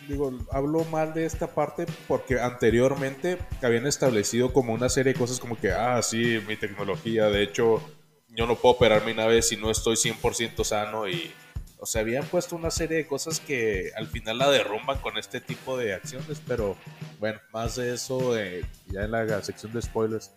digo, 0.10 0.34
hablo 0.52 0.84
mal 0.86 1.14
de 1.14 1.26
esta 1.26 1.48
parte 1.48 1.86
porque 2.08 2.40
anteriormente 2.40 3.38
habían 3.62 3.86
establecido 3.86 4.52
como 4.52 4.74
una 4.74 4.90
serie 4.90 5.14
de 5.14 5.20
cosas 5.20 5.40
como 5.40 5.56
que, 5.56 5.72
ah, 5.72 6.02
sí, 6.02 6.42
mi 6.48 6.56
tecnología, 6.56 7.28
de 7.28 7.44
hecho, 7.44 7.82
yo 8.30 8.48
no 8.48 8.56
puedo 8.56 8.76
operar 8.76 9.06
mi 9.06 9.14
nave 9.14 9.42
si 9.42 9.56
no 9.56 9.70
estoy 9.70 9.96
100% 9.96 10.64
sano 10.64 11.08
y, 11.08 11.32
o 11.78 11.86
sea, 11.86 12.02
habían 12.02 12.26
puesto 12.26 12.56
una 12.56 12.72
serie 12.72 12.98
de 12.98 13.08
cosas 13.08 13.40
que 13.40 13.92
al 13.96 14.08
final 14.08 14.40
la 14.40 14.50
derrumban 14.50 14.98
con 14.98 15.18
este 15.18 15.42
tipo 15.42 15.78
de 15.78 15.94
acciones, 15.94 16.42
pero 16.46 16.76
bueno, 17.20 17.40
más 17.54 17.76
de 17.76 17.94
eso 17.94 18.36
ya 18.36 19.04
en 19.04 19.12
la 19.12 19.44
sección 19.44 19.72
de 19.74 19.82
spoilers. 19.82 20.32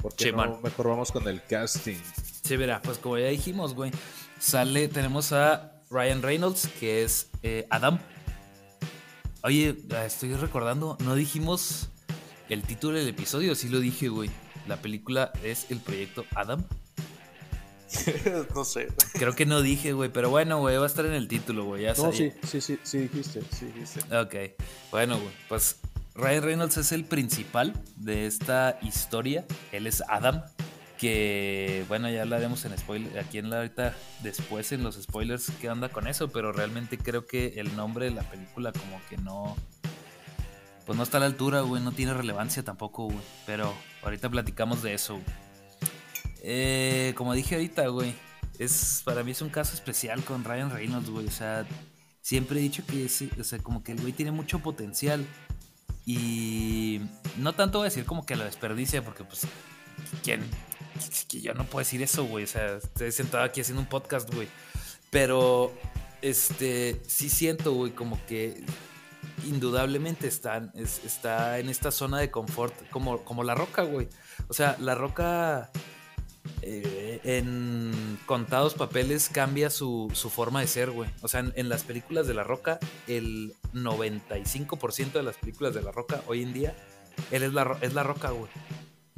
Porque 0.00 0.30
no 0.32 0.60
mejor 0.62 0.88
vamos 0.88 1.10
con 1.10 1.26
el 1.26 1.42
casting. 1.42 1.96
Sí, 2.44 2.56
verá, 2.56 2.80
pues 2.80 2.98
como 2.98 3.18
ya 3.18 3.26
dijimos, 3.26 3.74
güey, 3.74 3.90
sale, 4.38 4.86
tenemos 4.86 5.32
a 5.32 5.72
Ryan 5.90 6.22
Reynolds, 6.22 6.68
que 6.78 7.02
es 7.02 7.30
eh, 7.42 7.66
Adam. 7.68 7.98
Oye, 9.42 9.76
ah, 9.92 10.04
estoy 10.04 10.34
recordando, 10.34 10.96
no 11.04 11.14
dijimos 11.14 11.90
el 12.48 12.62
título 12.62 12.98
del 12.98 13.08
episodio, 13.08 13.54
sí 13.54 13.68
lo 13.68 13.78
dije, 13.78 14.08
güey. 14.08 14.30
La 14.66 14.78
película 14.78 15.32
es 15.44 15.70
el 15.70 15.78
proyecto 15.78 16.24
Adam. 16.34 16.64
no 18.54 18.64
sé. 18.64 18.88
Creo 19.12 19.34
que 19.34 19.46
no 19.46 19.62
dije, 19.62 19.92
güey, 19.92 20.10
pero 20.10 20.28
bueno, 20.28 20.58
güey, 20.58 20.76
va 20.76 20.84
a 20.84 20.86
estar 20.86 21.06
en 21.06 21.14
el 21.14 21.28
título, 21.28 21.64
güey. 21.64 21.86
no, 21.86 22.12
sí, 22.12 22.32
sí, 22.42 22.60
sí, 22.60 22.78
sí 22.82 22.98
dijiste, 22.98 23.42
sí 23.56 23.66
dijiste. 23.66 24.16
Ok, 24.16 24.34
bueno, 24.90 25.18
güey, 25.18 25.32
pues 25.48 25.76
Ryan 26.16 26.42
Reynolds 26.42 26.76
es 26.76 26.90
el 26.90 27.04
principal 27.04 27.72
de 27.96 28.26
esta 28.26 28.78
historia. 28.82 29.46
Él 29.70 29.86
es 29.86 30.02
Adam, 30.08 30.42
que 30.98 31.84
bueno, 31.88 32.10
ya 32.10 32.22
hablaremos 32.22 32.64
en 32.64 32.76
spoiler, 32.76 33.18
aquí 33.18 33.38
en 33.38 33.48
la 33.48 33.58
ahorita 33.58 33.94
después 34.22 34.72
en 34.72 34.82
los 34.82 34.96
spoilers 35.00 35.50
qué 35.60 35.70
onda 35.70 35.88
con 35.88 36.08
eso, 36.08 36.28
pero 36.28 36.52
realmente 36.52 36.98
creo 36.98 37.26
que 37.26 37.54
el 37.56 37.74
nombre 37.76 38.06
de 38.06 38.10
la 38.10 38.22
película 38.22 38.72
como 38.72 39.00
que 39.08 39.16
no 39.16 39.56
pues 40.84 40.96
no 40.96 41.04
está 41.04 41.18
a 41.18 41.20
la 41.20 41.26
altura, 41.26 41.60
güey, 41.60 41.82
no 41.82 41.92
tiene 41.92 42.14
relevancia 42.14 42.62
tampoco, 42.62 43.04
güey, 43.04 43.18
pero 43.46 43.74
ahorita 44.02 44.30
platicamos 44.30 44.82
de 44.82 44.94
eso. 44.94 45.20
Eh, 46.42 47.12
como 47.14 47.34
dije 47.34 47.56
ahorita, 47.56 47.86
güey, 47.88 48.14
es 48.58 49.02
para 49.04 49.22
mí 49.22 49.32
es 49.32 49.42
un 49.42 49.50
caso 49.50 49.74
especial 49.74 50.24
con 50.24 50.44
Ryan 50.44 50.70
Reynolds, 50.70 51.10
güey, 51.10 51.26
o 51.26 51.30
sea, 51.30 51.66
siempre 52.22 52.58
he 52.58 52.62
dicho 52.62 52.84
que 52.86 53.04
es, 53.04 53.22
o 53.38 53.44
sea, 53.44 53.58
como 53.58 53.84
que 53.84 53.92
el 53.92 54.00
güey 54.00 54.12
tiene 54.12 54.32
mucho 54.32 54.60
potencial 54.60 55.24
y 56.06 57.02
no 57.36 57.52
tanto 57.52 57.78
voy 57.78 57.86
a 57.86 57.90
decir 57.90 58.06
como 58.06 58.24
que 58.24 58.34
lo 58.34 58.44
desperdicia 58.44 59.04
porque 59.04 59.24
pues 59.24 59.46
quién 60.22 60.40
que 61.28 61.40
yo 61.40 61.54
no 61.54 61.64
puedo 61.64 61.80
decir 61.80 62.02
eso, 62.02 62.24
güey. 62.24 62.44
O 62.44 62.46
sea, 62.46 62.76
estoy 62.76 63.12
sentado 63.12 63.44
aquí 63.44 63.60
haciendo 63.60 63.82
un 63.82 63.88
podcast, 63.88 64.32
güey. 64.32 64.48
Pero, 65.10 65.72
este, 66.22 67.00
sí 67.06 67.28
siento, 67.28 67.72
güey, 67.72 67.92
como 67.92 68.24
que 68.26 68.62
indudablemente 69.46 70.26
está, 70.26 70.70
está 70.74 71.58
en 71.58 71.68
esta 71.68 71.90
zona 71.90 72.18
de 72.18 72.30
confort, 72.30 72.74
como, 72.90 73.24
como 73.24 73.44
la 73.44 73.54
roca, 73.54 73.82
güey. 73.82 74.08
O 74.48 74.54
sea, 74.54 74.76
la 74.80 74.94
roca 74.94 75.70
eh, 76.62 77.20
en 77.24 78.18
contados 78.26 78.74
papeles 78.74 79.28
cambia 79.28 79.70
su, 79.70 80.10
forma 80.14 80.60
de 80.60 80.66
ser, 80.66 80.90
güey. 80.90 81.10
O 81.22 81.28
sea, 81.28 81.40
en, 81.54 81.68
las 81.68 81.84
películas 81.84 82.26
de 82.26 82.34
la 82.34 82.44
roca, 82.44 82.78
el 83.06 83.54
95% 83.74 85.12
de 85.12 85.22
las 85.22 85.36
películas 85.36 85.74
de 85.74 85.82
la 85.82 85.92
roca 85.92 86.22
hoy 86.26 86.42
en 86.42 86.52
día, 86.52 86.76
él 87.30 87.42
es 87.42 87.52
la, 87.52 87.76
es 87.80 87.94
la 87.94 88.02
roca, 88.02 88.30
güey. 88.30 88.50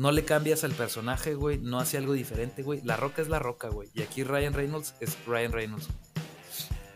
No 0.00 0.12
le 0.12 0.24
cambias 0.24 0.64
al 0.64 0.72
personaje, 0.72 1.34
güey. 1.34 1.58
No 1.58 1.78
hace 1.78 1.98
algo 1.98 2.14
diferente, 2.14 2.62
güey. 2.62 2.80
La 2.84 2.96
roca 2.96 3.20
es 3.20 3.28
la 3.28 3.38
roca, 3.38 3.68
güey. 3.68 3.90
Y 3.92 4.00
aquí 4.00 4.24
Ryan 4.24 4.54
Reynolds 4.54 4.94
es 4.98 5.18
Ryan 5.26 5.52
Reynolds. 5.52 5.88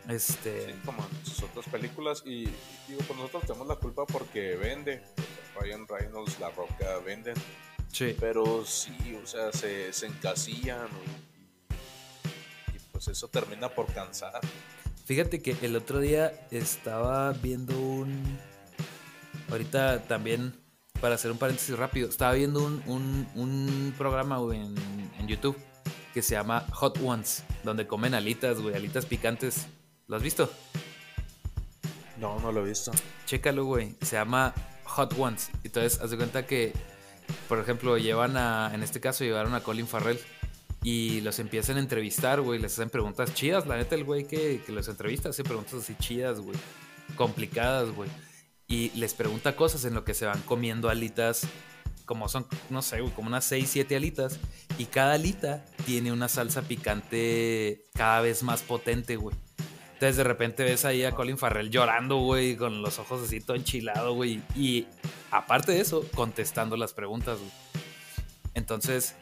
Este. 0.08 0.74
como 0.86 1.06
en 1.06 1.26
sus 1.26 1.42
otras 1.42 1.66
películas. 1.66 2.22
Y, 2.24 2.46
digo, 2.88 3.00
pues 3.06 3.18
nosotros 3.18 3.42
tenemos 3.42 3.68
la 3.68 3.76
culpa 3.76 4.06
porque 4.06 4.56
vende. 4.56 5.02
Ryan 5.60 5.86
Reynolds, 5.86 6.40
La 6.40 6.48
Roca 6.48 6.98
venden. 7.04 7.34
Sí. 7.92 8.16
Pero 8.18 8.64
sí, 8.64 8.96
o 9.22 9.26
sea, 9.26 9.52
se, 9.52 9.92
se 9.92 10.06
encasillan 10.06 10.88
y, 12.72 12.74
y 12.74 12.78
pues 12.90 13.08
eso 13.08 13.28
termina 13.28 13.68
por 13.68 13.84
cansar. 13.92 14.40
Fíjate 15.04 15.42
que 15.42 15.54
el 15.60 15.76
otro 15.76 15.98
día 15.98 16.32
estaba 16.50 17.34
viendo 17.34 17.78
un. 17.78 18.38
Ahorita 19.50 20.04
también, 20.04 20.63
para 21.00 21.16
hacer 21.16 21.30
un 21.30 21.38
paréntesis 21.38 21.76
rápido, 21.76 22.08
estaba 22.08 22.32
viendo 22.32 22.64
un, 22.64 22.82
un, 22.86 23.26
un 23.34 23.94
programa 23.98 24.38
güey, 24.38 24.60
en, 24.60 24.74
en 25.18 25.28
YouTube 25.28 25.56
que 26.14 26.22
se 26.22 26.34
llama 26.34 26.66
Hot 26.72 26.98
Ones, 27.02 27.44
donde 27.64 27.86
comen 27.86 28.14
alitas, 28.14 28.60
güey, 28.60 28.74
alitas 28.74 29.04
picantes. 29.04 29.66
¿Lo 30.06 30.16
has 30.16 30.22
visto? 30.22 30.50
No, 32.18 32.38
no 32.38 32.52
lo 32.52 32.64
he 32.64 32.68
visto. 32.68 32.92
Chécalo, 33.26 33.64
güey. 33.64 33.96
Se 34.00 34.16
llama 34.16 34.54
Hot 34.84 35.14
Ones. 35.18 35.50
Entonces, 35.64 36.00
haz 36.00 36.10
de 36.10 36.16
cuenta 36.16 36.46
que, 36.46 36.72
por 37.48 37.58
ejemplo, 37.58 37.98
llevan 37.98 38.36
a, 38.36 38.70
en 38.72 38.82
este 38.82 39.00
caso, 39.00 39.24
llevaron 39.24 39.54
a 39.54 39.60
Colin 39.60 39.88
Farrell 39.88 40.20
y 40.84 41.20
los 41.22 41.38
empiezan 41.40 41.78
a 41.78 41.80
entrevistar, 41.80 42.40
güey. 42.40 42.60
Les 42.60 42.74
hacen 42.74 42.90
preguntas 42.90 43.34
chidas. 43.34 43.66
La 43.66 43.76
neta, 43.76 43.96
el 43.96 44.04
güey 44.04 44.26
que, 44.28 44.62
que 44.64 44.70
los 44.70 44.86
entrevista 44.88 45.30
hace 45.30 45.42
preguntas 45.42 45.74
así 45.74 45.96
chidas, 45.98 46.38
güey. 46.38 46.56
Complicadas, 47.16 47.90
güey. 47.90 48.08
Y 48.74 48.90
les 48.96 49.14
pregunta 49.14 49.54
cosas 49.54 49.84
en 49.84 49.94
lo 49.94 50.02
que 50.02 50.14
se 50.14 50.26
van 50.26 50.42
comiendo 50.42 50.90
alitas. 50.90 51.46
Como 52.06 52.28
son, 52.28 52.44
no 52.70 52.82
sé, 52.82 52.98
como 53.14 53.28
unas 53.28 53.44
6, 53.44 53.68
7 53.70 53.94
alitas. 53.94 54.40
Y 54.78 54.86
cada 54.86 55.12
alita 55.12 55.64
tiene 55.86 56.10
una 56.10 56.28
salsa 56.28 56.62
picante 56.62 57.84
cada 57.94 58.20
vez 58.20 58.42
más 58.42 58.62
potente, 58.62 59.14
güey. 59.14 59.36
Entonces 59.92 60.16
de 60.16 60.24
repente 60.24 60.64
ves 60.64 60.84
ahí 60.84 61.04
a 61.04 61.12
Colin 61.12 61.38
Farrell 61.38 61.70
llorando, 61.70 62.16
güey, 62.16 62.56
con 62.56 62.82
los 62.82 62.98
ojos 62.98 63.22
así 63.22 63.40
todo 63.40 63.56
enchilado, 63.56 64.12
güey. 64.14 64.42
Y 64.56 64.88
aparte 65.30 65.70
de 65.70 65.80
eso, 65.80 66.04
contestando 66.12 66.76
las 66.76 66.92
preguntas, 66.94 67.38
güey. 67.38 67.52
Entonces, 68.54 69.14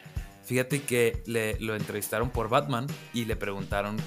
fíjate 0.47 0.81
que 0.81 1.23
le, 1.27 1.61
lo 1.61 1.77
entrevistaron 1.77 2.31
por 2.31 2.49
Batman 2.49 2.87
y 3.13 3.27
le 3.27 3.37
preguntaron, 3.37 3.99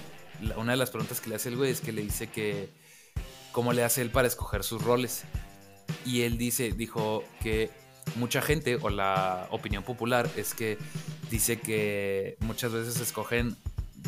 una 0.57 0.71
de 0.71 0.77
las 0.77 0.89
preguntas 0.89 1.21
que 1.21 1.29
le 1.29 1.35
hace 1.35 1.49
el 1.49 1.57
güey 1.57 1.69
es 1.69 1.81
que 1.81 1.91
le 1.91 2.01
dice 2.01 2.31
que 2.31 2.83
cómo 3.55 3.71
le 3.71 3.85
hace 3.85 4.01
él 4.01 4.09
para 4.09 4.27
escoger 4.27 4.65
sus 4.65 4.83
roles. 4.83 5.23
Y 6.05 6.23
él 6.23 6.37
dice, 6.37 6.73
dijo 6.73 7.23
que 7.41 7.71
mucha 8.17 8.41
gente, 8.41 8.77
o 8.81 8.89
la 8.89 9.47
opinión 9.49 9.81
popular, 9.81 10.29
es 10.35 10.53
que 10.53 10.77
dice 11.31 11.57
que 11.61 12.35
muchas 12.41 12.73
veces 12.73 12.99
escogen 12.99 13.55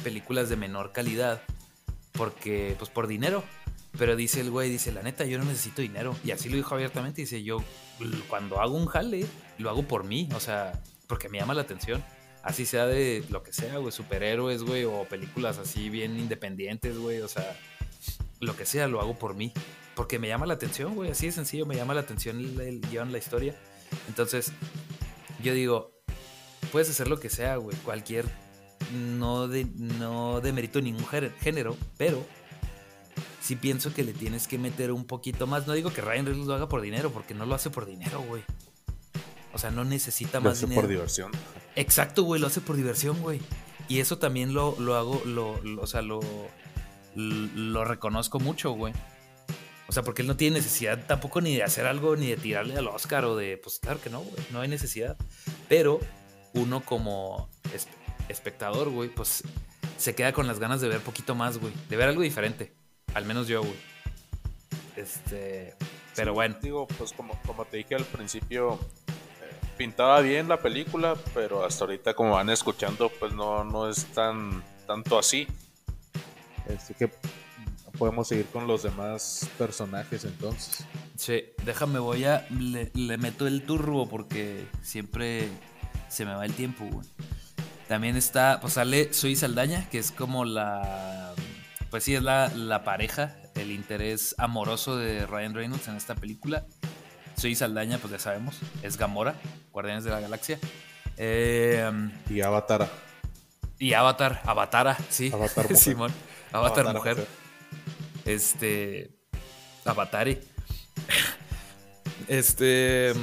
películas 0.04 0.50
de 0.50 0.58
menor 0.58 0.92
calidad 0.92 1.42
porque, 2.12 2.76
pues 2.78 2.90
por 2.90 3.08
dinero. 3.08 3.42
Pero 3.98 4.18
dice 4.18 4.42
el 4.42 4.52
güey, 4.52 4.70
dice, 4.70 4.92
la 4.92 5.02
neta, 5.02 5.24
yo 5.24 5.38
no 5.38 5.46
necesito 5.46 5.82
dinero. 5.82 6.14
Y 6.26 6.32
así 6.32 6.50
lo 6.50 6.58
dijo 6.58 6.76
abiertamente. 6.76 7.22
Dice, 7.22 7.42
yo 7.42 7.64
cuando 8.28 8.60
hago 8.60 8.76
un 8.76 8.88
jale, 8.88 9.26
lo 9.60 9.70
hago 9.70 9.84
por 9.84 10.04
mí. 10.04 10.28
O 10.36 10.42
sea, 10.42 10.74
porque 11.08 11.30
me 11.30 11.40
llama 11.40 11.54
la 11.54 11.62
atención. 11.62 12.04
Así 12.44 12.66
sea 12.66 12.86
de 12.86 13.24
lo 13.30 13.44
que 13.44 13.54
sea, 13.54 13.78
güey, 13.78 13.94
superhéroes, 13.94 14.64
güey, 14.64 14.84
o 14.84 15.06
películas 15.06 15.58
así 15.58 15.90
bien 15.90 16.20
independientes, 16.20 16.98
güey. 16.98 17.22
O 17.22 17.30
sea, 17.30 17.58
lo 18.40 18.56
que 18.56 18.66
sea, 18.66 18.88
lo 18.88 19.00
hago 19.02 19.18
por 19.18 19.36
mí. 19.36 19.54
Porque 19.96 20.20
me 20.20 20.28
llama 20.28 20.46
la 20.46 20.54
atención, 20.54 20.94
güey. 20.96 21.10
Así 21.12 21.26
de 21.28 21.32
sencillo, 21.32 21.66
me 21.66 21.76
llama 21.76 21.94
la 21.96 22.02
atención 22.02 22.38
el, 22.40 22.60
el 22.62 22.82
guion, 22.82 23.12
la 23.12 23.18
historia. 23.18 23.56
Entonces, 24.08 24.52
yo 25.42 25.54
digo, 25.54 25.92
puedes 26.72 26.90
hacer 26.90 27.08
lo 27.08 27.20
que 27.20 27.30
sea, 27.30 27.56
güey. 27.58 27.76
Cualquier. 27.78 28.26
No 28.94 29.48
de, 29.48 29.66
no 29.76 30.40
de 30.40 30.54
mérito 30.54 30.80
ningún 30.82 31.06
género- 31.06 31.34
género, 31.42 31.76
pero 31.98 32.24
sí 33.42 33.56
pienso 33.56 33.94
que 33.94 34.04
le 34.04 34.14
tienes 34.14 34.48
que 34.48 34.58
meter 34.60 34.92
un 34.92 35.06
poquito 35.06 35.48
más. 35.48 35.66
No 35.68 35.74
digo 35.74 35.92
que 35.92 36.02
Ryan 36.02 36.26
Reynolds 36.28 36.48
lo 36.48 36.54
haga 36.54 36.70
por 36.70 36.82
dinero, 36.82 37.12
porque 37.12 37.34
no 37.34 37.46
lo 37.46 37.56
hace 37.56 37.70
por 37.72 37.86
dinero, 37.86 38.22
güey. 38.22 38.44
O 39.54 39.58
sea, 39.58 39.72
no 39.72 39.84
necesita 39.84 40.38
Lo 40.40 40.46
más 40.50 40.58
hace 40.58 40.68
dinero. 40.68 40.82
por 40.84 40.90
diversión. 40.92 41.32
Exacto, 41.76 42.24
güey, 42.24 42.40
lo 42.40 42.48
hace 42.48 42.62
por 42.62 42.76
diversión, 42.76 43.20
güey. 43.20 43.42
Y 43.88 44.00
eso 44.00 44.20
también 44.20 44.54
lo, 44.54 44.76
lo 44.80 44.96
hago, 44.96 45.22
lo, 45.26 45.60
lo- 45.64 45.82
o 45.82 45.88
sea, 45.88 46.02
lo, 46.04 46.20
lo 47.18 47.84
reconozco 47.86 48.40
mucho, 48.40 48.72
güey. 48.72 48.94
O 49.88 49.92
sea, 49.94 50.04
porque 50.04 50.22
él 50.22 50.28
no 50.28 50.36
tiene 50.36 50.58
necesidad 50.58 51.06
tampoco 51.08 51.40
ni 51.42 51.56
de 51.56 51.64
hacer 51.64 51.86
algo, 51.86 52.16
ni 52.16 52.28
de 52.28 52.38
tirarle 52.38 52.76
al 52.78 52.88
Oscar 52.88 53.24
o 53.26 53.36
de, 53.38 53.58
pues 53.58 53.80
claro 53.80 54.02
que 54.02 54.10
no, 54.10 54.20
güey, 54.20 54.36
no 54.52 54.60
hay 54.62 54.68
necesidad. 54.68 55.16
Pero 55.70 56.00
uno 56.54 56.82
como 56.84 57.50
es- 57.74 57.88
espectador, 58.28 58.90
güey, 58.90 59.10
pues 59.10 59.44
se 59.98 60.14
queda 60.14 60.34
con 60.34 60.46
las 60.46 60.60
ganas 60.60 60.82
de 60.82 60.90
ver 60.90 61.00
poquito 61.00 61.36
más, 61.36 61.58
güey. 61.58 61.74
De 61.90 61.96
ver 61.96 62.10
algo 62.10 62.22
diferente. 62.22 62.74
Al 63.14 63.26
menos 63.26 63.48
yo, 63.48 63.62
güey. 63.62 63.76
Este, 64.96 65.74
pero 66.16 66.32
Sí, 66.32 66.36
bueno. 66.36 66.56
Digo, 66.62 66.88
pues 66.98 67.14
como, 67.14 67.40
como 67.46 67.66
te 67.66 67.78
dije 67.78 67.96
al 67.96 68.04
principio, 68.06 68.74
eh, 69.08 69.56
pintaba 69.78 70.20
bien 70.22 70.48
la 70.50 70.62
película, 70.62 71.16
pero 71.34 71.64
hasta 71.66 71.86
ahorita 71.86 72.14
como 72.14 72.32
van 72.34 72.50
escuchando, 72.50 73.10
pues 73.20 73.34
no, 73.34 73.64
no 73.64 73.90
es 73.90 74.06
tan 74.08 74.64
tanto 74.86 75.18
así. 75.20 75.48
Este, 76.68 76.94
que 76.94 77.12
podemos 77.98 78.28
seguir 78.28 78.46
con 78.48 78.68
los 78.68 78.84
demás 78.84 79.50
personajes 79.58 80.24
entonces. 80.26 80.86
Sí, 81.16 81.44
déjame, 81.66 82.00
voy 82.00 82.26
a. 82.26 82.46
Le, 82.50 82.92
le 82.94 83.18
meto 83.18 83.48
el 83.48 83.64
turbo 83.64 84.08
porque 84.10 84.68
siempre 84.82 85.48
se 86.10 86.26
me 86.26 86.34
va 86.36 86.46
el 86.46 86.54
tiempo, 86.54 86.86
güey. 86.86 87.08
También 87.88 88.18
está, 88.18 88.60
pues 88.60 88.74
sale 88.74 89.14
Soy 89.14 89.36
Saldaña, 89.36 89.88
que 89.90 90.00
es 90.00 90.12
como 90.12 90.46
la. 90.46 91.34
Pues 91.90 92.04
sí, 92.04 92.16
es 92.16 92.22
la, 92.22 92.50
la 92.50 92.84
pareja, 92.84 93.38
el 93.56 93.72
interés 93.72 94.36
amoroso 94.38 94.98
de 94.98 95.26
Ryan 95.26 95.54
Reynolds 95.54 95.88
en 95.88 95.96
esta 95.96 96.16
película. 96.16 96.66
Soy 97.38 97.56
Saldaña, 97.56 97.98
pues 98.00 98.12
ya 98.12 98.20
sabemos, 98.20 98.58
es 98.82 98.98
Gamora, 98.98 99.36
Guardianes 99.72 100.04
de 100.04 100.10
la 100.12 100.20
Galaxia. 100.20 100.60
Eh, 101.18 101.90
Y 102.30 102.42
Avatar. 102.42 102.90
y 103.80 103.94
Avatar, 103.94 104.42
Avatara, 104.44 104.98
sí. 105.10 105.32
Avatar. 105.34 105.74
Simón, 105.78 106.12
Avatar, 106.52 106.80
Avatar 106.88 106.96
mujer. 106.96 107.16
mujer. 107.18 107.28
Este. 108.26 109.12
Avatari. 109.86 110.40
Este. 112.28 113.14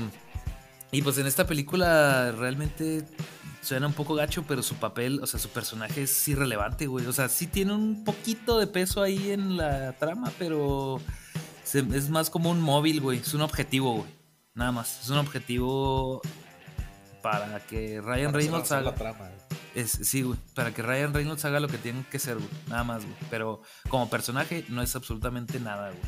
Y 0.91 1.03
pues 1.03 1.19
en 1.19 1.27
esta 1.27 1.47
película 1.47 2.33
realmente 2.33 3.05
suena 3.61 3.87
un 3.87 3.93
poco 3.93 4.15
gacho, 4.15 4.45
pero 4.47 4.63
su 4.63 4.77
papel, 4.77 5.21
o 5.23 5.27
sea, 5.27 5.41
su 5.41 5.49
personaje 5.49 6.03
es 6.03 6.29
irrelevante, 6.29 6.87
güey. 6.87 7.07
O 7.07 7.13
sea, 7.13 7.29
sí 7.29 7.47
tiene 7.47 7.73
un 7.75 8.05
poquito 8.05 8.59
de 8.59 8.67
peso 8.67 9.03
ahí 9.03 9.31
en 9.33 9.57
la 9.57 9.93
trama, 9.95 10.31
pero 10.39 11.01
se- 11.65 11.85
es 11.95 12.09
más 12.11 12.31
como 12.31 12.51
un 12.51 12.61
móvil, 12.61 13.01
güey. 13.01 13.19
Es 13.19 13.35
un 13.35 13.43
objetivo, 13.43 13.97
güey. 13.97 14.11
Nada 14.55 14.71
más. 14.73 15.03
Es 15.03 15.11
un 15.11 15.19
objetivo 15.19 16.23
para 17.23 17.59
que 17.67 18.01
Ryan 18.01 18.33
Para 18.33 18.39
Reynolds 18.39 18.71
haga. 18.73 18.91
la 18.91 18.95
trama. 18.95 19.31
Es, 19.75 19.91
sí, 19.91 20.23
güey. 20.23 20.39
Para 20.55 20.73
que 20.73 20.83
Ryan 20.83 21.13
Reynolds 21.13 21.45
haga 21.45 21.59
lo 21.61 21.69
que 21.69 21.79
tiene 21.79 22.05
que 22.11 22.19
ser, 22.19 22.37
güey. 22.37 22.49
Nada 22.69 22.85
más, 22.85 23.05
güey. 23.05 23.17
Pero 23.31 23.63
como 23.89 24.09
personaje 24.09 24.65
no 24.69 24.83
es 24.83 24.95
absolutamente 24.95 25.59
nada, 25.61 25.91
güey. 25.91 26.01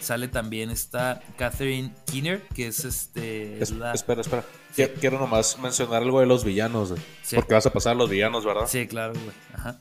Sale 0.00 0.26
también 0.28 0.70
esta 0.70 1.22
Catherine 1.38 1.94
Keener, 2.10 2.42
que 2.54 2.66
es 2.66 2.84
este. 2.84 3.62
Es- 3.62 3.70
la- 3.70 3.92
Espera, 3.92 4.20
espera. 4.20 4.44
Qui- 4.76 4.92
Quiero 5.00 5.18
nomás 5.20 5.58
mencionar 5.60 6.02
algo 6.02 6.18
de 6.20 6.26
los 6.26 6.44
villanos, 6.44 6.90
güey. 6.90 7.02
Sí. 7.22 7.36
Porque 7.36 7.54
vas 7.54 7.66
a 7.66 7.72
pasar 7.72 7.92
a 7.92 7.94
los 7.94 8.10
villanos, 8.10 8.44
¿verdad? 8.44 8.66
Sí, 8.66 8.86
claro, 8.88 9.12
güey. 9.14 9.34
Ajá. 9.54 9.78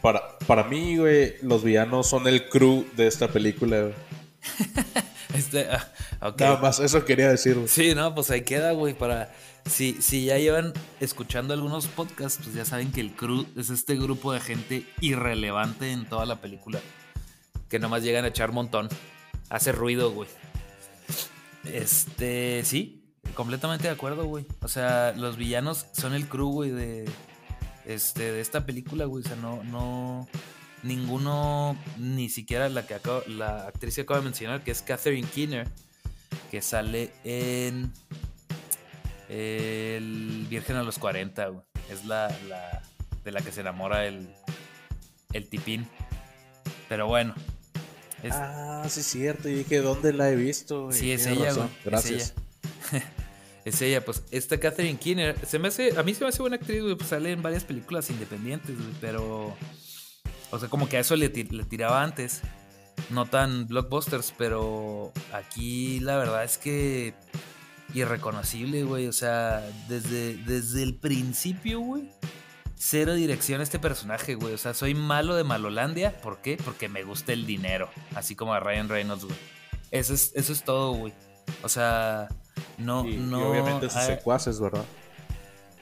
Para, 0.00 0.38
para 0.46 0.64
mí, 0.64 0.96
güey, 0.98 1.34
los 1.42 1.64
villanos 1.64 2.06
son 2.08 2.28
el 2.28 2.48
crew 2.48 2.86
de 2.96 3.06
esta 3.08 3.28
película, 3.28 3.80
güey. 3.80 3.94
Este, 5.34 5.66
ah. 5.68 5.90
Nada 6.38 6.58
más, 6.60 6.78
eso 6.78 7.04
quería 7.04 7.28
decir, 7.28 7.56
güey. 7.56 7.66
Sí, 7.66 7.92
no, 7.92 8.14
pues 8.14 8.30
ahí 8.30 8.42
queda, 8.42 8.70
güey, 8.70 8.94
para... 8.94 9.32
Si, 9.66 10.00
si 10.02 10.26
ya 10.26 10.38
llevan 10.38 10.72
escuchando 11.00 11.54
algunos 11.54 11.86
podcasts, 11.88 12.40
pues 12.42 12.54
ya 12.54 12.64
saben 12.64 12.92
que 12.92 13.00
el 13.00 13.12
crew 13.14 13.46
es 13.56 13.70
este 13.70 13.96
grupo 13.96 14.32
de 14.32 14.40
gente 14.40 14.86
irrelevante 15.00 15.90
en 15.90 16.06
toda 16.06 16.26
la 16.26 16.40
película. 16.40 16.80
Que 17.68 17.78
nomás 17.78 18.02
llegan 18.02 18.24
a 18.24 18.28
echar 18.28 18.52
montón. 18.52 18.88
Hace 19.48 19.72
ruido, 19.72 20.10
güey. 20.12 20.28
Este, 21.64 22.62
sí, 22.64 23.02
completamente 23.34 23.84
de 23.84 23.94
acuerdo, 23.94 24.26
güey. 24.26 24.46
O 24.60 24.68
sea, 24.68 25.12
los 25.16 25.36
villanos 25.36 25.86
son 25.92 26.14
el 26.14 26.28
crew, 26.28 26.50
güey, 26.50 26.70
de, 26.70 27.08
este, 27.86 28.32
de 28.32 28.40
esta 28.40 28.66
película, 28.66 29.06
güey. 29.06 29.24
O 29.24 29.26
sea, 29.26 29.36
no, 29.36 29.64
no, 29.64 30.28
ninguno, 30.82 31.76
ni 31.98 32.28
siquiera 32.28 32.68
la 32.68 32.86
que 32.86 32.94
acabo- 32.94 33.24
la 33.26 33.66
actriz 33.66 33.94
que 33.94 34.02
acabo 34.02 34.20
de 34.20 34.24
mencionar, 34.26 34.62
que 34.62 34.70
es 34.72 34.82
Catherine 34.82 35.26
Keener, 35.34 35.68
que 36.50 36.60
sale 36.60 37.12
en 37.24 37.92
El 39.34 40.46
Virgen 40.48 40.76
a 40.76 40.82
los 40.82 40.98
40, 40.98 41.46
güey. 41.48 41.64
Es 41.90 42.04
la, 42.04 42.28
la 42.48 42.82
de 43.24 43.32
la 43.32 43.40
que 43.40 43.50
se 43.52 43.62
enamora 43.62 44.06
el, 44.06 44.28
el 45.32 45.48
tipín. 45.48 45.86
Pero 46.88 47.06
bueno. 47.08 47.34
es- 48.22 48.32
Ah, 48.34 48.84
sí, 48.88 49.00
es 49.00 49.06
cierto. 49.06 49.48
Y 49.48 49.54
dije, 49.54 49.78
¿dónde 49.78 50.12
la 50.12 50.30
he 50.30 50.36
visto? 50.36 50.84
güey? 50.86 50.98
sí, 50.98 51.10
es 51.12 51.26
ella, 51.26 51.52
güey. 51.52 51.68
Gracias. 51.84 52.34
Es 52.82 52.92
ella. 52.92 53.04
es 53.64 53.82
ella, 53.82 54.04
pues. 54.04 54.22
Esta 54.30 54.58
Catherine 54.60 54.98
Keener, 54.98 55.36
se 55.46 55.58
me 55.58 55.68
hace, 55.68 55.98
a 55.98 56.02
mí 56.04 56.14
se 56.14 56.22
me 56.22 56.28
hace 56.28 56.40
buena 56.40 56.56
actriz, 56.56 56.82
güey. 56.82 56.94
Pues 56.94 57.08
sale 57.10 57.32
en 57.32 57.42
varias 57.42 57.64
películas 57.64 58.08
independientes, 58.10 58.76
güey. 58.76 58.94
Pero, 59.00 59.56
o 60.50 60.58
sea, 60.58 60.68
como 60.68 60.88
que 60.88 60.96
a 60.98 61.00
eso 61.00 61.16
le 61.16 61.28
tiraba 61.28 62.02
antes. 62.04 62.40
no 63.10 63.26
tan 63.26 63.66
blockbusters, 63.66 64.32
pero 64.38 65.12
aquí 65.32 65.98
la 66.00 66.16
verdad 66.16 66.44
es 66.44 66.56
que 66.58 67.14
irreconocible, 67.92 68.84
güey. 68.84 69.06
O 69.08 69.12
sea, 69.12 69.62
desde, 69.88 70.36
desde 70.36 70.82
el 70.82 70.94
principio, 70.94 71.80
güey. 71.80 72.10
Cero 72.76 73.14
dirección 73.14 73.60
a 73.60 73.64
este 73.64 73.78
personaje, 73.78 74.34
güey. 74.34 74.54
O 74.54 74.58
sea, 74.58 74.74
soy 74.74 74.94
malo 74.94 75.34
de 75.36 75.44
Malolandia. 75.44 76.20
¿Por 76.20 76.38
qué? 76.38 76.56
Porque 76.62 76.88
me 76.88 77.02
gusta 77.04 77.32
el 77.32 77.46
dinero. 77.46 77.88
Así 78.14 78.34
como 78.36 78.52
a 78.54 78.60
Ryan 78.60 78.88
Reynolds, 78.88 79.24
güey. 79.24 79.36
Eso 79.90 80.12
es, 80.12 80.32
eso 80.34 80.52
es 80.52 80.64
todo, 80.64 80.92
güey. 80.92 81.12
O 81.62 81.68
sea, 81.68 82.28
no, 82.78 83.06
Y, 83.06 83.14
y 83.14 83.16
no. 83.18 83.50
obviamente 83.50 83.88
sus 83.88 84.02
secuaces, 84.02 84.60
¿verdad? 84.60 84.84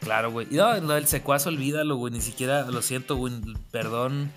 Claro, 0.00 0.30
güey. 0.32 0.48
Y 0.50 0.56
no, 0.56 0.76
lo 0.80 0.94
del 0.94 1.06
secuaz, 1.06 1.46
olvídalo, 1.46 1.96
güey. 1.96 2.12
Ni 2.12 2.20
siquiera, 2.20 2.62
lo 2.66 2.82
siento, 2.82 3.16
güey. 3.16 3.32
Perdón, 3.70 4.30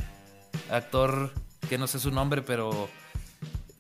actor, 0.71 1.33
que 1.69 1.77
no 1.77 1.87
sé 1.87 1.99
su 1.99 2.11
nombre, 2.11 2.41
pero 2.41 2.87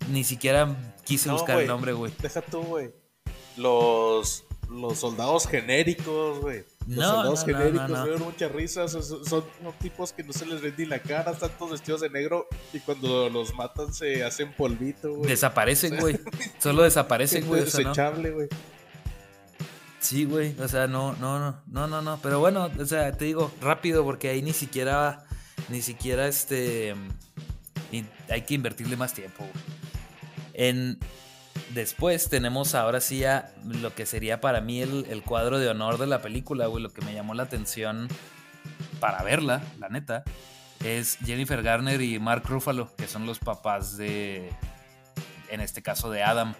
ni 0.09 0.23
siquiera 0.23 0.75
quise 1.05 1.29
No, 1.29 1.35
buscar 1.35 1.59
el 1.61 1.67
nombre, 1.67 1.93
güey. 1.93 2.11
Deja 2.21 2.41
tú, 2.41 2.61
güey. 2.61 2.91
Los, 3.57 4.43
los 4.69 4.99
soldados 4.99 5.47
genéricos, 5.47 6.39
güey. 6.39 6.63
Los 6.87 6.97
No, 6.97 7.03
soldados 7.03 7.47
no, 7.47 7.53
no, 7.53 7.57
genéricos 7.57 8.19
me 8.19 8.25
muchas 8.25 8.51
risas. 8.51 8.91
Son, 8.91 9.43
tipos 9.79 10.13
que 10.13 10.23
no 10.23 10.33
se 10.33 10.45
les 10.45 10.61
ve 10.61 10.73
ni 10.77 10.85
la 10.85 10.99
cara, 10.99 11.31
están 11.31 11.51
todos 11.57 11.71
vestidos 11.71 12.01
de 12.01 12.09
negro 12.09 12.47
y 12.73 12.79
cuando 12.79 13.29
los 13.29 13.53
matan 13.55 13.93
se 13.93 14.23
hacen 14.23 14.53
polvito, 14.53 15.13
güey. 15.13 15.29
Desaparecen, 15.29 15.97
güey. 15.99 16.19
Solo 16.59 16.83
desaparecen, 16.83 17.45
güey. 17.47 17.63
desechable, 17.63 18.31
güey. 18.31 18.47
Sí, 20.05 20.25
güey. 20.25 20.55
O 20.59 20.67
sea, 20.67 20.85
no, 20.85 21.13
no, 21.13 21.39
no, 21.39 21.61
no, 21.65 21.87
no, 21.87 22.01
no. 22.01 22.19
Pero 22.21 22.39
bueno, 22.39 22.69
o 22.79 22.85
sea, 22.85 23.11
te 23.11 23.25
digo, 23.25 23.51
rápido, 23.59 24.03
porque 24.03 24.29
ahí 24.29 24.43
ni 24.43 24.53
siquiera, 24.53 25.25
ni 25.69 25.81
siquiera 25.81 26.27
este, 26.27 26.93
hay 28.29 28.41
que 28.43 28.53
invertirle 28.53 28.97
más 28.97 29.13
tiempo, 29.13 29.39
güey. 29.39 29.63
En, 30.53 30.99
después 31.73 32.29
tenemos 32.29 32.75
ahora 32.75 33.01
sí 33.01 33.19
ya 33.19 33.53
lo 33.65 33.93
que 33.93 34.05
sería 34.05 34.41
para 34.41 34.61
mí 34.61 34.81
el, 34.81 35.23
cuadro 35.23 35.59
de 35.59 35.69
honor 35.69 35.97
de 35.97 36.07
la 36.07 36.21
película, 36.21 36.67
güey. 36.67 36.81
Lo 36.83 36.89
que 36.89 37.03
me 37.03 37.13
llamó 37.13 37.33
la 37.33 37.43
atención 37.43 38.07
para 38.99 39.21
verla, 39.23 39.61
la 39.79 39.89
neta, 39.89 40.23
es 40.83 41.17
Jennifer 41.25 41.61
Garner 41.61 42.01
y 42.01 42.19
Mark 42.19 42.43
Ruffalo, 42.47 42.95
que 42.95 43.07
son 43.07 43.25
los 43.25 43.39
papás 43.39 43.97
de, 43.97 44.49
en 45.49 45.61
este 45.61 45.81
caso, 45.81 46.09
de 46.09 46.23
Adam. 46.23 46.55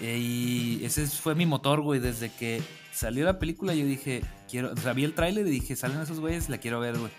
Y 0.00 0.84
ese 0.84 1.06
fue 1.06 1.34
mi 1.34 1.46
motor, 1.46 1.80
güey. 1.80 2.00
Desde 2.00 2.30
que 2.30 2.62
salió 2.92 3.24
la 3.24 3.38
película, 3.38 3.74
yo 3.74 3.86
dije, 3.86 4.22
quiero. 4.48 4.72
O 4.72 4.76
sea, 4.76 4.92
vi 4.92 5.04
el 5.04 5.14
tráiler 5.14 5.46
y 5.46 5.50
dije, 5.50 5.76
salen 5.76 6.00
esos 6.00 6.20
güeyes, 6.20 6.48
la 6.48 6.58
quiero 6.58 6.80
ver, 6.80 6.98
güey. 6.98 7.10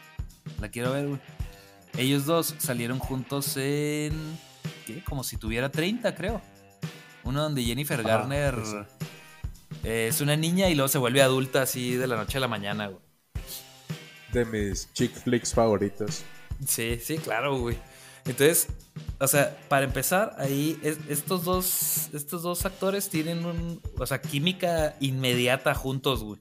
La 0.62 0.70
quiero 0.70 0.94
ver, 0.94 1.08
güey. 1.08 1.20
Ellos 1.98 2.26
dos 2.26 2.56
salieron 2.60 3.00
juntos 3.00 3.58
en. 3.58 4.14
¿Qué? 4.86 5.04
Como 5.04 5.24
si 5.24 5.38
tuviera 5.38 5.70
30, 5.70 6.16
creo. 6.16 6.42
Uno 7.24 7.44
donde 7.44 7.64
Jennifer 7.64 8.00
Ah, 8.00 8.04
Garner 8.04 8.56
pues 8.56 8.70
sí. 8.70 8.78
eh, 9.84 10.08
es 10.10 10.22
una 10.22 10.36
niña 10.36 10.70
y 10.70 10.76
luego 10.76 10.88
se 10.88 10.98
vuelve 10.98 11.22
adulta 11.22 11.62
así 11.62 11.96
de 11.96 12.08
la 12.08 12.16
noche 12.18 12.38
a 12.38 12.42
la 12.42 12.48
mañana, 12.48 12.88
güey. 12.88 13.02
De 14.34 14.46
mis 14.46 14.92
chick 14.94 15.14
flicks 15.14 15.54
favoritos. 15.54 16.24
Sí, 16.68 17.00
sí, 17.04 17.18
claro, 17.18 17.58
güey. 17.60 17.78
Entonces, 18.26 18.68
o 19.20 19.28
sea, 19.28 19.58
para 19.70 19.86
empezar, 19.86 20.36
ahí 20.38 20.78
es- 20.84 21.00
estos 21.10 21.44
dos 21.46 22.10
estos 22.14 22.44
dos 22.44 22.66
actores 22.66 23.10
tienen 23.10 23.44
un, 23.46 23.82
o 23.98 24.06
sea, 24.06 24.22
química 24.22 24.96
inmediata 25.00 25.74
juntos, 25.74 26.24
güey. 26.24 26.40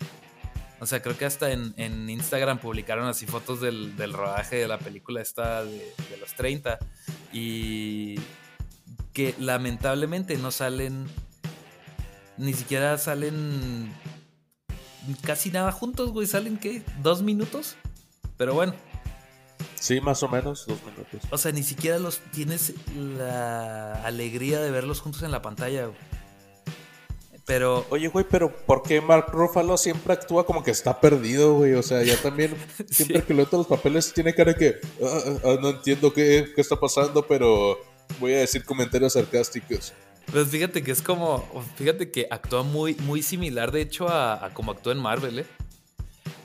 O 0.81 0.87
sea, 0.87 1.01
creo 1.03 1.17
que 1.17 1.25
hasta 1.25 1.51
en, 1.51 1.73
en 1.77 2.09
Instagram 2.11 2.59
publicaron 2.61 3.07
así 3.09 3.27
fotos 3.27 3.61
del, 3.61 3.97
del 3.97 4.13
rodaje 4.13 4.57
de 4.57 4.69
la 4.69 4.79
película 4.79 5.21
esta 5.23 5.65
de, 5.65 5.73
de 6.11 6.17
los 6.21 6.35
30 6.35 6.79
y 7.33 8.17
que 9.19 9.35
lamentablemente 9.41 10.37
no 10.37 10.53
salen, 10.53 11.09
ni 12.37 12.53
siquiera 12.53 12.97
salen 12.99 13.93
casi 15.25 15.51
nada 15.51 15.73
juntos, 15.73 16.13
güey. 16.13 16.29
¿Salen 16.29 16.57
qué? 16.57 16.85
¿Dos 17.03 17.23
minutos? 17.23 17.75
Pero 18.37 18.55
bueno, 18.55 18.75
Sí, 19.75 20.01
más 20.01 20.23
o 20.23 20.29
menos, 20.29 20.67
dos 20.69 20.79
minutos. 20.85 21.21
o 21.33 21.37
sea, 21.37 21.51
ni 21.51 21.65
siquiera 21.65 21.99
los 21.99 22.21
tienes 22.31 22.75
la 22.95 24.05
alegría 24.05 24.61
de 24.61 24.71
verlos 24.71 25.01
juntos 25.01 25.25
en 25.25 25.33
la 25.33 25.43
pantalla. 25.43 25.87
güey. 25.87 25.99
Pero 27.45 27.87
Oye, 27.91 28.07
güey, 28.07 28.25
pero 28.31 28.55
¿por 28.55 28.83
qué 28.85 29.01
Mark 29.01 29.31
Ruffalo 29.33 29.77
siempre 29.79 30.13
actúa 30.13 30.47
como 30.47 30.63
que 30.63 30.71
está 30.71 31.01
perdido, 31.01 31.55
güey? 31.55 31.75
O 31.75 31.83
sea, 31.83 32.05
ya 32.05 32.17
también, 32.23 32.55
siempre 32.89 33.19
Sí. 33.21 33.27
que 33.27 33.35
leo 33.35 33.47
todos 33.47 33.67
los 33.69 33.79
papeles, 33.79 34.13
tiene 34.13 34.33
cara 34.33 34.55
que 34.55 34.77
"Ah, 35.03 35.07
ah, 35.27 35.39
ah, 35.45 35.57
no 35.61 35.71
entiendo 35.71 36.13
qué, 36.13 36.53
qué 36.55 36.61
está 36.61 36.79
pasando, 36.79 37.27
pero 37.27 37.79
voy 38.21 38.35
a 38.35 38.39
decir 38.39 38.65
comentarios 38.65 39.13
sarcásticos. 39.15 39.93
pues 40.33 40.49
fíjate 40.49 40.83
que 40.83 40.91
es 40.91 41.03
como, 41.03 41.47
fíjate 41.77 42.11
que 42.11 42.27
actúa 42.31 42.63
muy, 42.63 42.95
muy 42.97 43.23
similar 43.23 43.73
de 43.73 43.83
hecho 43.83 44.09
a, 44.09 44.45
a 44.45 44.55
como 44.55 44.73
actúa 44.73 44.93
en 44.93 44.99
Marvel, 45.01 45.41
¿eh? 45.41 45.47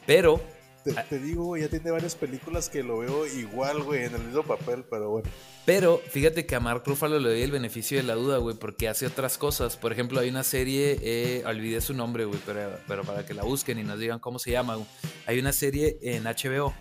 Pero, 0.05 0.41
Te, 0.83 0.93
te 0.93 1.17
digo, 1.19 1.45
güey, 1.45 1.61
ya 1.61 1.69
tiene 1.69 1.91
varias 1.91 2.13
películas 2.15 2.67
que 2.69 2.83
lo 2.83 2.97
veo 2.99 3.25
igual, 3.25 3.83
güey, 3.83 4.03
en 4.03 4.15
el 4.15 4.21
mismo 4.21 4.43
papel, 4.43 4.83
pero 4.89 5.09
bueno. 5.11 5.29
pero 5.65 6.01
fíjate 6.09 6.45
que 6.45 6.55
a 6.55 6.59
Mark 6.59 6.83
Ruffalo 6.85 7.19
le 7.19 7.29
doy 7.29 7.41
el 7.41 7.51
beneficio 7.51 7.95
de 7.97 8.03
la 8.03 8.15
duda, 8.15 8.37
güey, 8.39 8.57
porque 8.57 8.89
hace 8.89 9.05
otras 9.07 9.37
cosas. 9.37 9.77
Por 9.77 9.93
ejemplo, 9.93 10.19
hay 10.19 10.27
una 10.27 10.43
serie, 10.43 10.99
eh, 11.01 11.43
olvidé 11.45 11.79
su 11.79 11.93
nombre, 11.93 12.25
güey, 12.25 12.39
pero, 12.45 12.77
pero 12.85 13.03
para 13.03 13.25
que 13.25 13.33
la 13.33 13.43
busquen 13.43 13.79
y 13.79 13.83
nos 13.83 13.97
digan 13.97 14.19
cómo 14.19 14.39
se 14.39 14.51
llama, 14.51 14.75
güey. 14.75 14.87
Hay 15.25 15.39
una 15.39 15.53
serie 15.53 15.97
en 16.01 16.25
HBO 16.25 16.73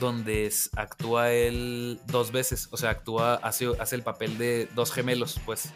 donde 0.00 0.46
es- 0.46 0.70
actúa 0.76 1.32
él 1.32 1.98
dos 2.06 2.32
veces, 2.32 2.68
o 2.70 2.76
sea, 2.76 2.90
actúa, 2.90 3.34
hace, 3.36 3.68
hace 3.78 3.96
el 3.96 4.02
papel 4.02 4.38
de 4.38 4.68
dos 4.74 4.92
gemelos, 4.92 5.40
pues, 5.44 5.70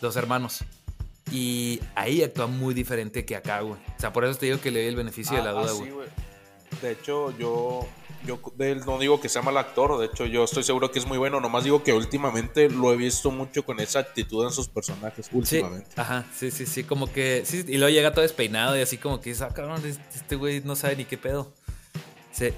dos 0.00 0.16
hermanos. 0.16 0.60
Y 1.30 1.80
ahí 1.94 2.22
actúa 2.22 2.46
muy 2.46 2.74
diferente 2.74 3.24
que 3.24 3.36
acá, 3.36 3.60
güey. 3.60 3.80
O 3.96 4.00
sea, 4.00 4.12
por 4.12 4.24
eso 4.24 4.38
te 4.38 4.46
digo 4.46 4.60
que 4.60 4.70
le 4.70 4.80
doy 4.80 4.88
el 4.88 4.96
beneficio 4.96 5.36
de 5.36 5.42
la 5.42 5.50
Ah, 5.50 5.52
duda, 5.52 5.70
ah, 5.70 5.74
güey. 5.94 6.08
De 6.82 6.90
hecho, 6.90 7.36
yo, 7.38 7.86
yo 8.26 8.40
de 8.56 8.72
él 8.72 8.80
no 8.84 8.98
digo 8.98 9.20
que 9.20 9.28
sea 9.28 9.40
mal 9.40 9.56
actor, 9.56 9.98
de 10.00 10.06
hecho 10.06 10.26
yo 10.26 10.42
estoy 10.44 10.64
seguro 10.64 10.90
que 10.90 10.98
es 10.98 11.06
muy 11.06 11.16
bueno, 11.16 11.38
nomás 11.40 11.62
digo 11.64 11.82
que 11.84 11.92
últimamente 11.92 12.68
lo 12.68 12.92
he 12.92 12.96
visto 12.96 13.30
mucho 13.30 13.64
con 13.64 13.78
esa 13.78 14.00
actitud 14.00 14.44
en 14.44 14.50
sus 14.52 14.68
personajes, 14.68 15.26
Sí, 15.26 15.36
últimamente. 15.36 15.88
ajá, 15.96 16.24
sí, 16.34 16.50
sí, 16.50 16.66
sí, 16.66 16.82
como 16.82 17.12
que, 17.12 17.42
sí, 17.46 17.64
y 17.68 17.76
luego 17.78 17.90
llega 17.90 18.10
todo 18.12 18.22
despeinado 18.22 18.76
y 18.76 18.80
así 18.80 18.98
como 18.98 19.20
que 19.20 19.30
dice, 19.30 19.44
ah, 19.44 19.50
cabrón, 19.54 19.80
este 19.86 20.34
güey 20.34 20.60
no 20.64 20.74
sabe 20.74 20.96
ni 20.96 21.04
qué 21.04 21.16
pedo. 21.18 21.52
Sí. 22.32 22.48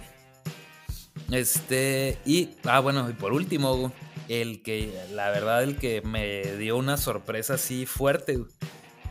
Este, 1.30 2.18
y, 2.24 2.50
ah, 2.64 2.80
bueno, 2.80 3.08
y 3.08 3.12
por 3.14 3.32
último, 3.32 3.92
el 4.28 4.62
que, 4.62 4.92
la 5.12 5.30
verdad, 5.30 5.62
el 5.62 5.76
que 5.76 6.02
me 6.02 6.56
dio 6.56 6.76
una 6.76 6.96
sorpresa 6.96 7.54
así 7.54 7.86
fuerte, 7.86 8.38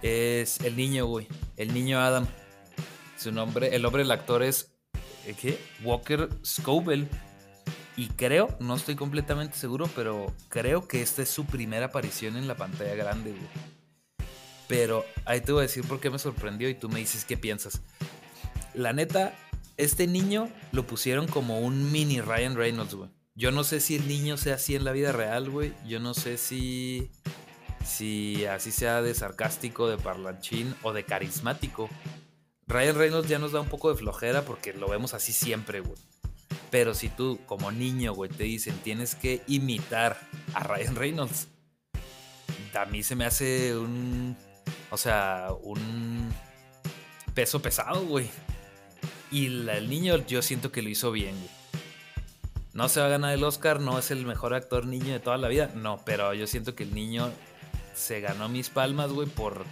es 0.02 0.60
el 0.62 0.76
niño, 0.76 1.06
güey, 1.06 1.28
el 1.58 1.74
niño 1.74 2.00
Adam. 2.00 2.28
Su 3.18 3.32
nombre, 3.32 3.76
el 3.76 3.82
nombre 3.82 4.04
del 4.04 4.12
actor 4.12 4.44
es, 4.44 4.74
¿eh, 5.26 5.36
¿qué? 5.40 5.58
Walker 5.84 6.30
Scoville. 6.46 7.08
Y 7.96 8.08
creo, 8.08 8.56
no 8.60 8.76
estoy 8.76 8.96
completamente 8.96 9.56
seguro, 9.56 9.88
pero 9.96 10.34
creo 10.50 10.88
que 10.88 11.02
esta 11.02 11.22
es 11.22 11.30
su 11.30 11.46
primera 11.46 11.88
aparición 11.88 12.36
en 12.38 12.48
la 12.48 12.56
pantalla 12.56 12.96
grande, 12.96 13.32
güey. 13.32 13.44
Pero 14.68 15.06
ahí 15.26 15.42
te 15.42 15.52
voy 15.52 15.60
a 15.60 15.64
decir 15.64 15.86
por 15.88 16.00
qué 16.00 16.10
me 16.10 16.18
sorprendió 16.18 16.70
y 16.70 16.74
tú 16.74 16.90
me 16.90 17.00
dices 17.00 17.24
qué 17.24 17.38
piensas. 17.38 17.82
La 18.74 18.94
neta, 18.94 19.36
este 19.78 20.08
niño 20.08 20.50
lo 20.72 20.86
pusieron 20.86 21.28
como 21.28 21.60
un 21.60 21.92
mini 21.92 22.22
Ryan 22.22 22.56
Reynolds, 22.56 22.96
güey. 22.96 23.10
Yo 23.36 23.52
no 23.52 23.64
sé 23.64 23.80
si 23.80 23.96
el 23.96 24.08
niño 24.08 24.38
sea 24.38 24.56
así 24.56 24.76
en 24.76 24.84
la 24.84 24.92
vida 24.92 25.12
real, 25.12 25.50
güey. 25.50 25.74
Yo 25.88 26.00
no 26.00 26.14
sé 26.14 26.38
si. 26.38 27.10
Si 27.84 28.46
así 28.46 28.72
sea 28.72 29.02
de 29.02 29.14
sarcástico, 29.14 29.90
de 29.90 29.98
parlanchín 29.98 30.74
o 30.84 30.94
de 30.94 31.04
carismático. 31.04 31.90
Ryan 32.68 32.96
Reynolds 32.96 33.28
ya 33.28 33.40
nos 33.40 33.52
da 33.52 33.60
un 33.60 33.68
poco 33.68 33.90
de 33.90 33.98
flojera 33.98 34.44
porque 34.44 34.72
lo 34.72 34.88
vemos 34.88 35.14
así 35.14 35.34
siempre, 35.34 35.82
güey. 35.82 36.00
Pero 36.72 36.94
si 36.94 37.10
tú, 37.10 37.40
como 37.46 37.72
niño, 37.72 38.14
güey, 38.14 38.30
te 38.30 38.46
dicen 38.46 38.76
tienes 38.84 39.16
que 39.16 39.42
imitar 39.48 40.18
a 40.54 40.64
Ryan 40.64 40.96
Reynolds, 40.96 41.48
a 42.74 42.86
mí 42.86 43.04
se 43.04 43.16
me 43.16 43.26
hace 43.26 43.78
un. 43.78 44.38
O 44.90 44.98
sea, 44.98 45.50
un 45.64 46.32
peso 47.34 47.62
pesado, 47.62 48.06
güey. 48.06 48.30
Y 49.34 49.50
la- 49.50 49.78
el 49.78 49.90
niño, 49.90 50.18
yo 50.28 50.42
siento 50.42 50.72
que 50.72 50.82
lo 50.82 50.90
hizo 50.90 51.12
bien, 51.12 51.36
güey. 51.38 51.50
No 52.74 52.88
se 52.90 53.00
va 53.00 53.08
a 53.08 53.10
ganar 53.10 53.34
el 53.34 53.44
Oscar, 53.44 53.80
no 53.80 53.98
es 54.00 54.10
el 54.12 54.26
mejor 54.26 54.54
actor 54.54 54.86
niño 54.86 55.12
de 55.14 55.20
toda 55.20 55.38
la 55.38 55.48
vida, 55.48 55.72
no, 55.76 56.00
pero 56.06 56.34
yo 56.34 56.48
siento 56.48 56.76
que 56.76 56.84
el 56.84 56.94
niño 56.94 57.32
se 57.96 58.20
ganó 58.22 58.50
mis 58.50 58.70
palmas, 58.70 59.12
güey, 59.12 59.28
por 59.28 59.66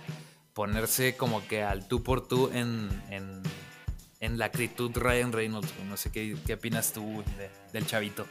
ponerse 0.53 1.15
como 1.15 1.47
que 1.47 1.63
al 1.63 1.87
tú 1.87 2.03
por 2.03 2.27
tú 2.27 2.49
en, 2.53 2.89
en, 3.09 3.41
en 4.19 4.37
la 4.37 4.45
actitud 4.45 4.91
Ryan 4.95 5.31
Reynolds, 5.31 5.73
güey. 5.75 5.87
No 5.87 5.97
sé 5.97 6.11
qué, 6.11 6.35
qué 6.45 6.53
opinas 6.55 6.93
tú, 6.93 7.23
de- 7.37 7.49
del 7.73 7.85
chavito. 7.87 8.25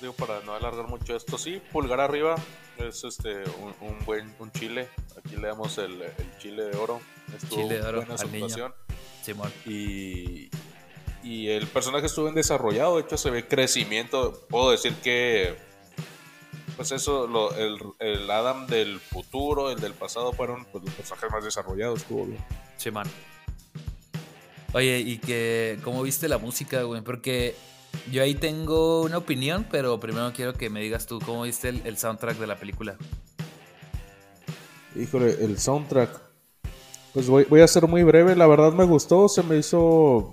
Digo, 0.00 0.12
para 0.12 0.40
no 0.40 0.54
alargar 0.54 0.86
mucho 0.88 1.16
esto, 1.16 1.38
sí, 1.38 1.60
pulgar 1.72 2.00
arriba 2.00 2.36
es 2.76 3.02
este 3.02 3.44
un, 3.60 3.74
un 3.80 4.04
buen 4.04 4.32
un 4.38 4.52
chile. 4.52 4.88
Aquí 5.18 5.36
le 5.36 5.48
damos 5.48 5.76
el, 5.78 6.00
el 6.02 6.38
chile 6.38 6.64
de 6.64 6.76
oro. 6.76 7.00
Estuvo 7.34 7.62
Chile 7.62 7.80
de 7.80 7.86
oro 7.86 7.98
buena 8.04 8.14
al 8.14 8.32
niño. 8.32 8.74
Simón. 9.28 9.52
Y, 9.66 10.48
y 11.22 11.48
el 11.48 11.66
personaje 11.66 12.06
estuvo 12.06 12.28
en 12.28 12.34
desarrollado, 12.34 12.96
de 12.96 13.02
hecho 13.02 13.18
se 13.18 13.30
ve 13.30 13.46
crecimiento. 13.46 14.46
Puedo 14.48 14.70
decir 14.70 14.94
que, 15.02 15.54
pues 16.76 16.92
eso, 16.92 17.26
lo- 17.26 17.54
el, 17.54 17.76
el 17.98 18.30
Adam 18.30 18.66
del 18.66 19.00
futuro, 19.00 19.70
el 19.70 19.80
del 19.80 19.92
pasado 19.92 20.32
fueron 20.32 20.64
pues, 20.72 20.82
los 20.84 20.94
personajes 20.94 21.30
más 21.30 21.44
desarrollados, 21.44 22.00
estuvo 22.00 22.24
bien. 22.24 22.42
Simón. 22.78 23.06
Oye, 24.72 25.00
y 25.00 25.18
que, 25.18 25.78
¿cómo 25.84 26.02
viste 26.02 26.26
la 26.28 26.38
música, 26.38 26.82
güey? 26.84 27.02
Porque 27.02 27.54
yo 28.10 28.22
ahí 28.22 28.34
tengo 28.34 29.02
una 29.02 29.18
opinión, 29.18 29.66
pero 29.70 30.00
primero 30.00 30.32
quiero 30.34 30.54
que 30.54 30.70
me 30.70 30.80
digas 30.80 31.06
tú 31.06 31.18
cómo 31.20 31.42
viste 31.42 31.68
el, 31.68 31.82
el 31.86 31.98
soundtrack 31.98 32.38
de 32.38 32.46
la 32.46 32.56
película. 32.56 32.96
Híjole, 34.96 35.36
el 35.44 35.58
soundtrack. 35.58 36.27
Pues 37.14 37.28
voy, 37.28 37.44
voy 37.48 37.60
a 37.62 37.66
ser 37.66 37.86
muy 37.88 38.02
breve, 38.02 38.36
la 38.36 38.46
verdad 38.46 38.72
me 38.72 38.84
gustó, 38.84 39.28
se 39.28 39.42
me 39.42 39.56
hizo 39.56 40.32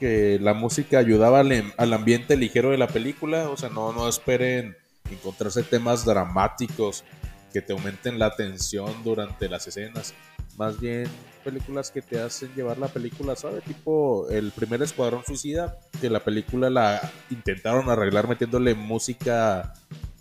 que 0.00 0.38
la 0.40 0.54
música 0.54 0.98
ayudaba 0.98 1.40
al, 1.40 1.52
em- 1.52 1.72
al 1.76 1.92
ambiente 1.92 2.36
ligero 2.36 2.70
de 2.70 2.78
la 2.78 2.88
película, 2.88 3.50
o 3.50 3.56
sea, 3.56 3.68
no, 3.68 3.92
no 3.92 4.08
esperen 4.08 4.76
encontrarse 5.10 5.62
temas 5.62 6.04
dramáticos 6.04 7.04
que 7.52 7.60
te 7.62 7.72
aumenten 7.72 8.18
la 8.18 8.34
tensión 8.34 8.90
durante 9.04 9.48
las 9.48 9.66
escenas, 9.68 10.12
más 10.56 10.80
bien 10.80 11.06
películas 11.44 11.90
que 11.90 12.00
te 12.02 12.18
hacen 12.20 12.50
llevar 12.56 12.78
la 12.78 12.88
película, 12.88 13.36
¿sabes? 13.36 13.62
Tipo 13.64 14.28
el 14.30 14.50
primer 14.50 14.82
Escuadrón 14.82 15.22
Suicida, 15.26 15.78
que 16.00 16.08
la 16.10 16.20
película 16.20 16.70
la 16.70 17.12
intentaron 17.30 17.88
arreglar 17.90 18.26
metiéndole 18.28 18.74
música 18.74 19.74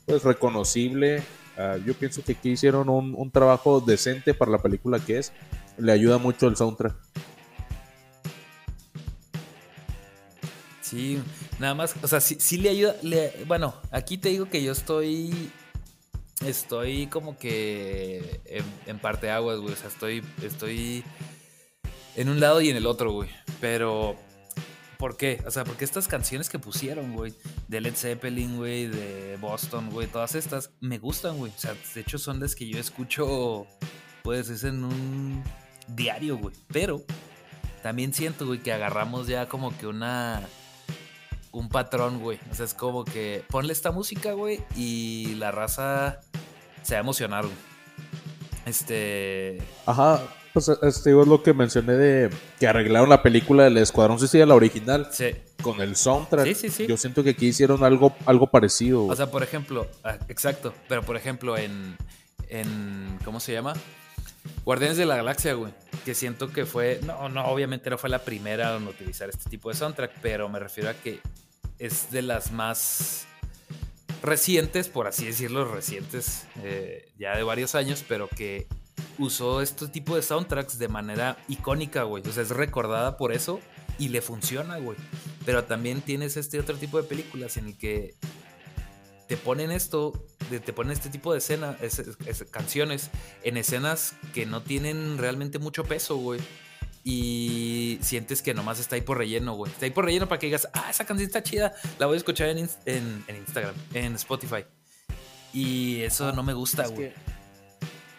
pues 0.05 0.23
reconocible. 0.23 1.23
Ah, 1.57 1.77
yo 1.85 1.93
pienso 1.93 2.21
que 2.23 2.33
aquí 2.33 2.49
hicieron 2.51 2.89
un 2.89 3.31
trabajo 3.31 3.79
decente 3.79 4.33
para 4.33 4.51
la 4.51 4.57
película 4.57 4.99
que 4.99 5.19
es. 5.19 5.31
Le 5.77 5.91
ayuda 5.91 6.17
mucho 6.17 6.47
el 6.47 6.55
soundtrack. 6.55 6.95
Sí, 10.81 11.19
nada 11.59 11.73
más, 11.73 11.95
o 12.03 12.07
sea, 12.07 12.19
sí, 12.21 12.37
sí 12.39 12.57
le 12.57 12.69
ayuda. 12.69 12.95
le- 13.01 13.43
bueno, 13.47 13.73
aquí 13.91 14.17
te 14.17 14.29
digo 14.29 14.47
que 14.49 14.63
yo 14.63 14.71
estoy. 14.71 15.51
Estoy 16.45 17.07
como 17.07 17.37
que 17.37 18.41
en, 18.85 18.99
parte 18.99 19.29
aguas, 19.31 19.59
güey. 19.59 19.73
O 19.73 19.77
sea, 19.77 19.87
estoy, 19.87 20.21
estoy 20.41 21.03
en 22.17 22.27
un 22.29 22.39
lado 22.41 22.59
y 22.59 22.69
en 22.69 22.75
el 22.75 22.85
otro, 22.85 23.13
güey. 23.13 23.29
Pero, 23.61 24.17
¿por 24.97 25.15
qué? 25.15 25.41
O 25.47 25.51
sea, 25.51 25.63
porque 25.63 25.85
estas 25.85 26.09
canciones 26.09 26.49
que 26.49 26.59
pusieron, 26.59 27.13
güey, 27.13 27.33
de 27.69 27.79
Led 27.79 27.95
Zeppelin, 27.95 28.57
güey, 28.57 28.87
de 28.87 29.37
Boston, 29.39 29.89
güey, 29.89 30.07
todas 30.07 30.35
estas, 30.35 30.71
me 30.81 30.97
gustan, 30.97 31.37
güey. 31.37 31.51
O 31.55 31.59
sea, 31.59 31.73
de 31.95 32.01
hecho 32.01 32.17
son 32.17 32.41
las 32.41 32.55
que 32.55 32.67
yo 32.67 32.77
escucho, 32.77 33.65
pues, 34.21 34.49
es 34.49 34.65
en 34.65 34.83
un 34.83 35.43
diario, 35.87 36.37
güey. 36.37 36.55
Pero 36.71 37.01
también 37.81 38.13
siento, 38.13 38.45
güey, 38.45 38.59
que 38.59 38.71
agarramos 38.73 39.27
ya 39.27 39.47
como 39.47 39.75
que 39.77 39.87
una. 39.87 40.41
Un 41.51 41.69
patrón, 41.69 42.19
güey. 42.19 42.39
O 42.51 42.55
sea, 42.55 42.65
es 42.65 42.73
como 42.73 43.05
que 43.05 43.43
ponle 43.49 43.73
esta 43.73 43.91
música, 43.91 44.33
güey, 44.33 44.59
y 44.75 45.35
la 45.35 45.51
raza 45.51 46.19
se 46.81 46.95
va 46.95 46.99
a 46.99 47.01
emocionar, 47.01 47.43
güey. 47.45 47.55
Este. 48.65 49.61
Ajá, 49.85 50.21
pues 50.53 50.69
este 50.69 51.19
es 51.19 51.27
lo 51.27 51.43
que 51.43 51.53
mencioné 51.53 51.93
de 51.93 52.29
que 52.59 52.67
arreglaron 52.67 53.09
la 53.09 53.21
película 53.21 53.65
del 53.65 53.77
Escuadrón 53.77 54.19
Suicida, 54.19 54.45
la 54.45 54.55
original, 54.55 55.09
Sí. 55.11 55.31
con 55.61 55.81
el 55.81 55.95
soundtrack. 55.95 56.45
Sí, 56.47 56.55
sí, 56.55 56.69
sí. 56.69 56.87
Yo 56.87 56.97
siento 56.97 57.23
que 57.23 57.31
aquí 57.31 57.47
hicieron 57.47 57.83
algo, 57.83 58.15
algo 58.25 58.47
parecido. 58.47 59.05
O 59.05 59.15
sea, 59.15 59.29
por 59.29 59.43
ejemplo, 59.43 59.87
ah, 60.03 60.17
exacto, 60.29 60.73
pero 60.87 61.03
por 61.03 61.17
ejemplo 61.17 61.57
en, 61.57 61.97
en, 62.49 63.19
¿cómo 63.25 63.39
se 63.39 63.51
llama? 63.53 63.73
Guardianes 64.65 64.97
de 64.97 65.05
la 65.05 65.17
Galaxia, 65.17 65.53
güey, 65.53 65.73
que 66.05 66.15
siento 66.15 66.51
que 66.51 66.65
fue, 66.65 66.99
no, 67.03 67.29
no, 67.29 67.45
obviamente 67.45 67.89
no 67.89 67.97
fue 67.97 68.09
la 68.09 68.19
primera 68.19 68.75
en 68.75 68.87
utilizar 68.87 69.29
este 69.29 69.49
tipo 69.49 69.69
de 69.69 69.75
soundtrack, 69.75 70.11
pero 70.21 70.49
me 70.49 70.59
refiero 70.59 70.89
a 70.89 70.93
que 70.93 71.19
es 71.79 72.11
de 72.11 72.21
las 72.21 72.51
más 72.51 73.25
recientes, 74.21 74.87
por 74.87 75.07
así 75.07 75.25
decirlo, 75.25 75.65
recientes, 75.65 76.45
eh, 76.63 77.09
ya 77.17 77.35
de 77.35 77.43
varios 77.43 77.75
años, 77.75 78.05
pero 78.07 78.29
que 78.29 78.67
usó 79.17 79.61
este 79.61 79.87
tipo 79.87 80.15
de 80.15 80.21
soundtracks 80.21 80.79
de 80.79 80.87
manera 80.87 81.37
icónica, 81.47 82.03
güey. 82.03 82.23
O 82.25 82.31
sea, 82.31 82.43
es 82.43 82.49
recordada 82.49 83.17
por 83.17 83.33
eso 83.33 83.59
y 83.99 84.09
le 84.09 84.21
funciona, 84.21 84.77
güey. 84.77 84.97
Pero 85.45 85.65
también 85.65 86.01
tienes 86.01 86.37
este 86.37 86.59
otro 86.59 86.77
tipo 86.77 87.01
de 87.01 87.07
películas 87.07 87.57
en 87.57 87.67
el 87.67 87.77
que 87.77 88.15
te 89.27 89.37
ponen 89.37 89.71
esto, 89.71 90.13
te 90.59 90.73
ponen 90.73 90.93
este 90.93 91.09
tipo 91.09 91.31
de 91.33 91.39
escena, 91.39 91.77
es- 91.81 91.99
es- 91.99 92.43
canciones 92.51 93.09
en 93.43 93.57
escenas 93.57 94.13
que 94.33 94.45
no 94.45 94.61
tienen 94.61 95.17
realmente 95.17 95.59
mucho 95.59 95.83
peso, 95.83 96.17
güey. 96.17 96.39
Y 97.05 97.99
sientes 98.01 98.41
que 98.41 98.53
nomás 98.53 98.79
está 98.79 98.95
ahí 98.95 99.01
por 99.01 99.17
relleno, 99.17 99.55
güey. 99.55 99.71
Está 99.71 99.85
ahí 99.85 99.91
por 99.91 100.05
relleno 100.05 100.27
para 100.29 100.39
que 100.39 100.45
digas, 100.47 100.69
ah, 100.73 100.87
esa 100.89 101.05
canción 101.05 101.27
está 101.27 101.43
chida, 101.43 101.73
la 101.99 102.05
voy 102.05 102.15
a 102.15 102.17
escuchar 102.17 102.47
en, 102.49 102.57
en- 102.85 103.23
en 103.27 103.35
Instagram, 103.35 103.75
en 103.93 104.15
Spotify. 104.15 104.65
Y 105.53 106.01
eso 106.01 106.31
no 106.31 106.43
me 106.43 106.53
gusta, 106.53 106.83
Es 106.83 106.91
güey. 106.91 107.09
que, 107.09 107.15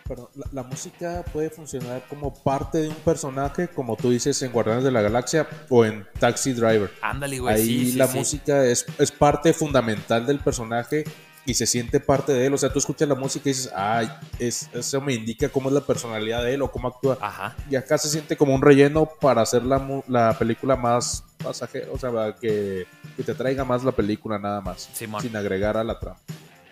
pero 0.07 0.31
la, 0.35 0.47
la 0.53 0.63
música 0.65 1.25
puede 1.33 1.49
funcionar 1.49 2.05
como 2.11 2.35
parte 2.35 2.79
de 2.79 2.89
un 2.91 2.95
personaje, 2.97 3.69
como 3.69 3.97
tú 3.97 4.11
dices 4.11 4.41
en 4.43 4.53
Guardianes 4.53 4.85
de 4.85 4.91
la 4.93 5.01
Galaxia 5.01 5.49
o 5.71 5.85
en 5.87 6.07
Taxi 6.21 6.53
Driver. 6.53 6.93
Ándale, 7.01 7.39
güey. 7.41 7.55
Ahí 7.55 7.67
sí, 7.91 7.93
la 7.93 8.07
sí. 8.07 8.19
música 8.19 8.67
es, 8.67 8.85
es 8.99 9.11
parte 9.11 9.55
fundamental 9.55 10.27
del 10.27 10.41
personaje 10.41 11.05
y 11.47 11.55
se 11.55 11.67
siente 11.67 12.01
parte 12.01 12.33
de 12.33 12.47
él. 12.47 12.55
O 12.55 12.59
sea, 12.59 12.73
tú 12.73 12.79
escuchas 12.79 13.09
la 13.09 13.15
música 13.15 13.49
y 13.49 13.53
dices, 13.53 13.71
ay, 13.75 14.09
es, 14.39 14.69
eso 14.73 15.01
me 15.01 15.15
indica 15.15 15.49
cómo 15.49 15.69
es 15.69 15.75
la 15.75 15.81
personalidad 15.81 16.43
de 16.43 16.55
él 16.55 16.63
o 16.63 16.71
cómo 16.71 16.89
actúa. 16.89 17.19
Ajá. 17.21 17.57
Y 17.71 17.77
acá 17.77 17.99
se 17.99 18.09
siente 18.09 18.37
como 18.37 18.55
un 18.55 18.63
relleno 18.63 19.09
para 19.21 19.43
hacer 19.43 19.63
la, 19.65 20.03
la 20.09 20.39
película 20.39 20.77
más 20.77 21.25
pasajera, 21.43 21.89
o 21.93 21.99
sea, 21.99 22.35
que, 22.41 22.87
que 23.17 23.23
te 23.23 23.35
traiga 23.35 23.65
más 23.65 23.85
la 23.85 23.93
película 23.93 24.39
nada 24.39 24.61
más, 24.61 24.89
Simón. 24.93 25.21
sin 25.21 25.37
agregar 25.37 25.77
a 25.77 25.85
la 25.85 25.99
trama. 25.99 26.19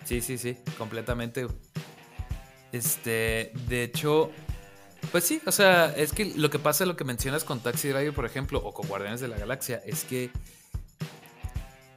Sí, 0.05 0.21
sí, 0.21 0.37
sí, 0.37 0.57
completamente. 0.77 1.47
Este, 2.71 3.51
de 3.67 3.83
hecho, 3.83 4.31
pues 5.11 5.23
sí, 5.23 5.41
o 5.45 5.51
sea, 5.51 5.93
es 5.95 6.11
que 6.11 6.33
lo 6.35 6.49
que 6.49 6.59
pasa, 6.59 6.85
lo 6.85 6.95
que 6.95 7.03
mencionas 7.03 7.43
con 7.43 7.59
Taxi 7.59 7.89
Driver, 7.89 8.13
por 8.13 8.25
ejemplo, 8.25 8.59
o 8.63 8.73
con 8.73 8.87
Guardianes 8.87 9.21
de 9.21 9.27
la 9.27 9.37
Galaxia, 9.37 9.81
es 9.85 10.03
que 10.03 10.31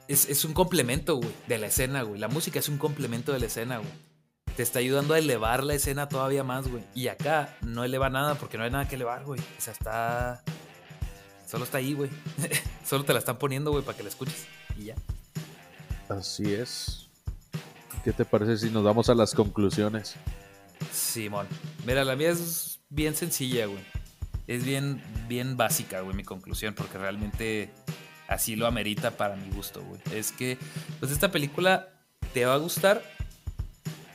es, 0.08 0.28
es 0.28 0.44
un 0.44 0.52
complemento, 0.52 1.16
güey, 1.16 1.30
de 1.48 1.58
la 1.58 1.66
escena, 1.66 2.02
güey. 2.02 2.20
La 2.20 2.28
música 2.28 2.58
es 2.58 2.68
un 2.68 2.78
complemento 2.78 3.32
de 3.32 3.40
la 3.40 3.46
escena, 3.46 3.78
güey. 3.78 3.90
Te 4.56 4.62
está 4.62 4.78
ayudando 4.78 5.14
a 5.14 5.18
elevar 5.18 5.64
la 5.64 5.74
escena 5.74 6.08
todavía 6.08 6.42
más, 6.42 6.68
güey. 6.68 6.82
Y 6.94 7.08
acá 7.08 7.56
no 7.60 7.84
eleva 7.84 8.08
nada 8.08 8.36
porque 8.36 8.56
no 8.56 8.64
hay 8.64 8.70
nada 8.70 8.88
que 8.88 8.94
elevar, 8.94 9.24
güey. 9.24 9.40
O 9.40 9.60
sea, 9.60 9.72
está... 9.72 10.42
Solo 11.46 11.64
está 11.64 11.78
ahí, 11.78 11.92
güey. 11.92 12.10
Solo 12.84 13.04
te 13.04 13.12
la 13.12 13.18
están 13.18 13.38
poniendo, 13.38 13.70
güey, 13.70 13.84
para 13.84 13.96
que 13.96 14.02
la 14.02 14.08
escuches. 14.08 14.46
Y 14.78 14.84
ya. 14.86 14.94
Así 16.08 16.54
es. 16.54 17.08
¿Qué 18.02 18.12
te 18.12 18.24
parece 18.24 18.56
si 18.56 18.70
nos 18.70 18.84
vamos 18.84 19.10
a 19.10 19.14
las 19.14 19.34
conclusiones? 19.34 20.14
Simón. 20.92 21.46
Mira, 21.84 22.04
la 22.04 22.16
mía 22.16 22.30
es 22.30 22.80
bien 22.88 23.14
sencilla, 23.14 23.66
güey. 23.66 23.84
Es 24.46 24.64
bien, 24.64 25.02
bien 25.28 25.56
básica, 25.56 26.00
güey, 26.00 26.14
mi 26.16 26.22
conclusión, 26.22 26.74
porque 26.74 26.98
realmente 26.98 27.72
así 28.28 28.56
lo 28.56 28.66
amerita 28.66 29.12
para 29.12 29.36
mi 29.36 29.50
gusto, 29.50 29.82
güey. 29.82 30.00
Es 30.12 30.32
que, 30.32 30.58
pues 31.00 31.12
esta 31.12 31.30
película 31.30 31.88
te 32.34 32.44
va 32.44 32.54
a 32.54 32.58
gustar 32.58 33.02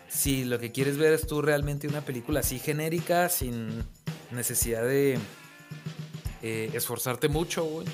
si 0.09 0.43
lo 0.43 0.59
que 0.59 0.71
quieres 0.71 0.97
ver 0.97 1.13
es 1.13 1.25
tú 1.25 1.41
realmente 1.41 1.87
una 1.87 2.01
película 2.01 2.41
así 2.41 2.59
genérica, 2.59 3.29
sin 3.29 3.83
necesidad 4.31 4.83
de 4.83 5.17
eh, 6.41 6.69
esforzarte 6.73 7.29
mucho, 7.29 7.63
güey. 7.63 7.87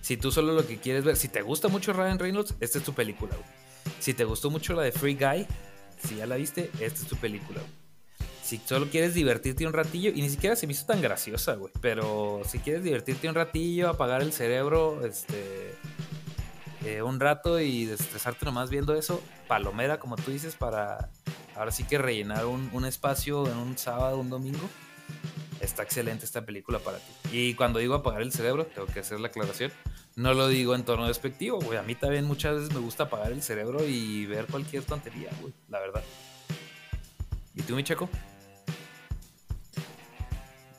Si 0.00 0.16
tú 0.16 0.30
solo 0.30 0.52
lo 0.52 0.66
que 0.66 0.78
quieres 0.78 1.04
ver, 1.04 1.16
si 1.16 1.28
te 1.28 1.42
gusta 1.42 1.68
mucho 1.68 1.92
Ryan 1.92 2.18
Reynolds, 2.18 2.54
esta 2.60 2.78
es 2.78 2.84
tu 2.84 2.92
película, 2.92 3.34
güey. 3.34 3.48
Si 3.98 4.14
te 4.14 4.24
gustó 4.24 4.50
mucho 4.50 4.74
la 4.74 4.82
de 4.82 4.92
Free 4.92 5.14
Guy, 5.14 5.46
si 6.06 6.16
ya 6.16 6.26
la 6.26 6.36
viste, 6.36 6.70
esta 6.80 7.02
es 7.02 7.06
tu 7.06 7.16
película, 7.16 7.60
güey. 7.60 7.83
Si 8.44 8.58
solo 8.58 8.90
quieres 8.90 9.14
divertirte 9.14 9.66
un 9.66 9.72
ratillo, 9.72 10.10
y 10.14 10.20
ni 10.20 10.28
siquiera 10.28 10.54
se 10.54 10.66
me 10.66 10.74
hizo 10.74 10.84
tan 10.84 11.00
graciosa, 11.00 11.54
güey. 11.54 11.72
Pero 11.80 12.42
si 12.46 12.58
quieres 12.58 12.84
divertirte 12.84 13.26
un 13.26 13.34
ratillo, 13.34 13.88
apagar 13.88 14.20
el 14.20 14.34
cerebro, 14.34 15.02
este. 15.06 15.74
eh, 16.84 17.00
un 17.00 17.20
rato 17.20 17.58
y 17.58 17.84
estresarte 17.84 18.44
nomás 18.44 18.68
viendo 18.68 18.94
eso, 18.94 19.22
palomera, 19.48 19.98
como 19.98 20.16
tú 20.16 20.30
dices, 20.30 20.56
para 20.56 21.08
ahora 21.56 21.72
sí 21.72 21.84
que 21.84 21.96
rellenar 21.96 22.44
un, 22.44 22.84
espacio 22.84 23.50
en 23.50 23.56
un 23.56 23.78
sábado, 23.78 24.18
un 24.18 24.28
domingo. 24.28 24.68
Está 25.60 25.82
excelente 25.82 26.26
esta 26.26 26.44
película 26.44 26.78
para 26.80 26.98
ti. 26.98 27.12
Y 27.32 27.54
cuando 27.54 27.78
digo 27.78 27.94
apagar 27.94 28.20
el 28.20 28.30
cerebro, 28.32 28.66
tengo 28.66 28.86
que 28.88 29.00
hacer 29.00 29.20
la 29.20 29.28
aclaración. 29.28 29.72
No 30.16 30.34
lo 30.34 30.48
digo 30.48 30.74
en 30.74 30.84
tono 30.84 31.06
despectivo, 31.06 31.60
güey. 31.60 31.78
A 31.78 31.82
mí 31.82 31.94
también 31.94 32.26
muchas 32.26 32.56
veces 32.56 32.74
me 32.74 32.80
gusta 32.80 33.04
apagar 33.04 33.32
el 33.32 33.42
cerebro 33.42 33.82
y 33.86 34.26
ver 34.26 34.44
cualquier 34.48 34.82
tontería, 34.82 35.30
güey. 35.40 35.54
La 35.70 35.80
verdad. 35.80 36.02
¿Y 37.54 37.62
tú, 37.62 37.74
mi 37.74 37.82
chaco? 37.82 38.10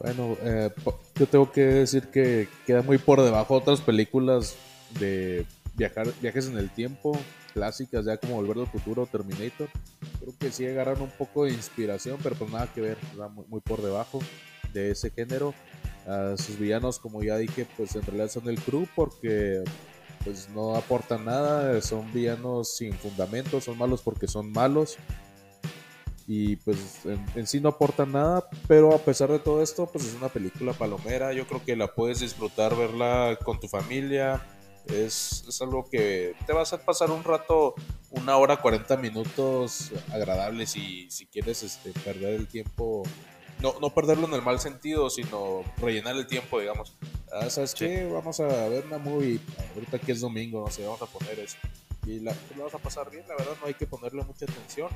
Bueno, 0.06 0.38
eh, 0.44 0.70
yo 1.16 1.26
tengo 1.26 1.52
que 1.52 1.62
decir 1.62 2.10
que 2.12 2.48
queda 2.68 2.84
muy 2.84 3.00
por 3.00 3.24
debajo 3.24 3.56
otras 3.56 3.82
películas 3.82 4.56
de 5.00 5.48
viajar, 5.74 6.08
viajes 6.22 6.46
en 6.48 6.60
el 6.60 6.70
tiempo, 6.70 7.18
clásicas 7.56 8.06
ya 8.06 8.18
como 8.18 8.36
Volver 8.36 8.60
al 8.60 8.68
Futuro, 8.68 9.08
Terminator. 9.08 9.68
Creo 10.20 10.34
que 10.40 10.52
sí 10.52 10.68
agarran 10.68 11.02
un 11.02 11.10
poco 11.10 11.46
de 11.46 11.54
inspiración, 11.54 12.20
pero 12.22 12.36
pues 12.36 12.52
nada 12.52 12.72
que 12.72 12.82
ver, 12.82 12.98
muy, 13.34 13.46
muy 13.48 13.62
por 13.62 13.82
debajo 13.82 14.20
de 14.74 14.92
ese 14.92 15.10
género. 15.10 15.56
Ah, 16.06 16.36
sus 16.38 16.60
villanos, 16.60 17.00
como 17.00 17.24
ya 17.24 17.38
dije, 17.38 17.66
pues 17.76 17.96
en 17.96 18.04
realidad 18.04 18.30
son 18.30 18.48
el 18.48 18.60
crew 18.60 18.88
porque 18.96 19.64
pues 20.24 20.50
no 20.50 20.76
aportan 20.76 21.26
nada, 21.26 21.82
son 21.82 22.14
villanos 22.14 22.78
sin 22.78 22.94
fundamento, 22.94 23.60
son 23.60 23.76
malos 23.80 24.04
porque 24.04 24.28
son 24.28 24.52
malos 24.52 24.98
y 26.28 26.56
pues 26.58 27.02
en, 27.36 27.48
sí 27.48 27.60
no 27.60 27.70
aportan 27.70 28.12
nada, 28.12 28.50
pero 28.68 28.94
a 28.94 28.98
pesar 28.98 29.32
de 29.32 29.40
todo 29.40 29.62
esto, 29.62 29.88
pues 29.92 30.06
es 30.06 30.16
una 30.16 30.30
película 30.30 30.74
palomera, 30.74 31.34
yo 31.34 31.46
creo 31.48 31.64
que 31.64 31.76
la 31.76 31.94
puedes 31.94 32.20
disfrutar, 32.20 32.76
verla 32.76 33.38
con 33.44 33.60
tu 33.60 33.68
familia, 33.68 34.44
es, 34.88 35.46
es 35.48 35.62
algo 35.62 35.88
que 35.90 36.36
te 36.46 36.54
va 36.54 36.60
a 36.60 36.64
hacer 36.64 36.80
pasar 36.80 37.12
un 37.12 37.24
rato, 37.24 37.76
una 38.12 38.38
hora, 38.38 38.58
40 38.58 38.98
minutos 38.98 39.92
agradables 40.12 40.76
y 40.76 41.10
si 41.12 41.26
quieres 41.28 41.64
este, 41.64 41.92
perder 42.00 42.34
el 42.34 42.48
tiempo 42.48 43.04
no, 43.62 43.76
no 43.80 43.90
perderlo 43.90 44.28
en 44.28 44.34
el 44.34 44.42
mal 44.42 44.60
sentido, 44.60 45.10
sino 45.10 45.64
rellenar 45.78 46.16
el 46.16 46.28
tiempo, 46.28 46.60
digamos. 46.60 46.96
Ah, 47.32 47.50
¿Sabes 47.50 47.74
qué? 47.74 48.06
Vamos 48.06 48.40
a 48.40 48.48
ver 48.68 48.86
una 48.86 48.98
movie. 48.98 49.40
Ahorita 49.74 50.00
que 50.00 50.12
es 50.12 50.22
domingo, 50.22 50.62
no 50.66 50.72
sé, 50.72 50.84
vamos 50.86 51.02
a 51.02 51.06
poner 51.06 51.40
eso. 51.40 51.58
Y 52.06 52.20
la, 52.20 52.36
la 52.58 52.66
vas 52.66 52.76
a 52.76 52.80
pasar 52.80 53.10
bien, 53.10 53.28
la 53.28 53.36
verdad, 53.36 53.54
no 53.60 53.68
hay 53.68 53.74
que 53.74 53.88
ponerle 53.88 54.24
mucha 54.24 54.46
atención, 54.46 54.90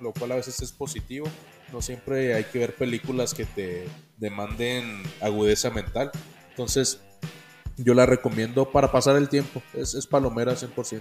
lo 0.00 0.12
cual 0.12 0.32
a 0.32 0.36
veces 0.36 0.60
es 0.62 0.72
positivo. 0.72 1.26
No 1.72 1.82
siempre 1.82 2.34
hay 2.34 2.44
que 2.44 2.58
ver 2.58 2.74
películas 2.74 3.34
que 3.34 3.44
te 3.44 3.86
demanden 4.18 5.02
agudeza 5.20 5.70
mental. 5.70 6.10
Entonces, 6.50 7.00
yo 7.76 7.94
la 7.94 8.06
recomiendo 8.06 8.70
para 8.70 8.92
pasar 8.92 9.16
el 9.16 9.28
tiempo. 9.28 9.62
Es, 9.74 9.94
es 9.94 10.06
palomera 10.06 10.54
100%. 10.54 11.00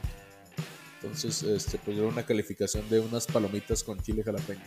Entonces, 1.01 1.43
este, 1.43 1.77
pues 1.79 1.97
yo 1.97 2.07
una 2.07 2.25
calificación 2.25 2.89
de 2.89 2.99
unas 3.01 3.27
palomitas 3.27 3.83
con 3.83 4.01
chile 4.01 4.23
jalapeño. 4.23 4.63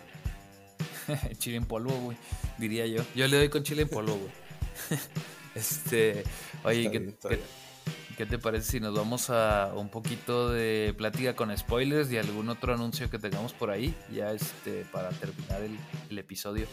chile 1.38 1.56
en 1.56 1.64
polvo, 1.64 1.92
güey, 2.00 2.18
diría 2.58 2.86
yo. 2.86 3.02
Yo 3.14 3.26
le 3.26 3.38
doy 3.38 3.48
con 3.48 3.62
chile 3.62 3.82
en 3.82 3.88
polvo, 3.88 4.16
güey. 4.16 5.00
este, 5.54 6.24
oye, 6.62 6.90
¿qué, 6.90 7.14
te 8.24 8.38
parece 8.38 8.72
si 8.72 8.80
nos 8.80 8.94
vamos 8.94 9.28
a 9.28 9.72
un 9.74 9.90
poquito 9.90 10.48
de 10.48 10.94
plática 10.96 11.36
con 11.36 11.56
spoilers 11.56 12.10
y 12.10 12.16
algún 12.16 12.48
otro 12.48 12.72
anuncio 12.72 13.10
que 13.10 13.18
tengamos 13.18 13.52
por 13.52 13.70
ahí? 13.70 13.94
Ya 14.10 14.32
este, 14.32 14.86
para 14.90 15.10
terminar 15.10 15.60
el, 15.60 16.18
episodio. 16.18 16.66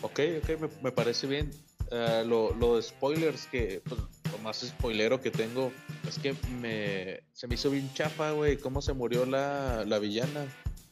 Ok, 0.00 0.20
ok, 0.42 0.70
me, 0.82 0.90
parece 0.90 1.26
bien. 1.26 1.50
Uh, 1.90 2.26
lo, 2.26 2.76
de 2.76 2.82
spoilers 2.82 3.46
que, 3.46 3.82
pues, 3.84 4.00
lo 4.32 4.38
más 4.38 4.60
spoilero 4.60 5.20
que 5.20 5.30
tengo 5.30 5.70
es 6.08 6.18
que 6.18 6.34
me, 6.62 7.22
se 7.34 7.46
me 7.46 7.56
hizo 7.56 7.68
bien 7.68 7.92
chafa, 7.92 8.30
güey, 8.30 8.56
cómo 8.56 8.80
se 8.80 8.94
murió 8.94 9.26
la, 9.26 9.84
la 9.84 9.98
villana. 9.98 10.46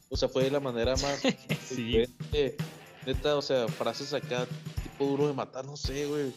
O 0.09 0.17
sea, 0.17 0.29
fue 0.29 0.43
de 0.43 0.51
la 0.51 0.59
manera 0.59 0.95
más. 0.97 1.19
sí. 1.67 2.03
Neta, 3.07 3.35
o 3.35 3.41
sea, 3.41 3.67
frases 3.67 4.13
acá, 4.13 4.45
tipo 4.83 5.05
duro 5.05 5.27
de 5.27 5.33
matar, 5.33 5.65
no 5.65 5.75
sé, 5.75 6.05
güey. 6.05 6.31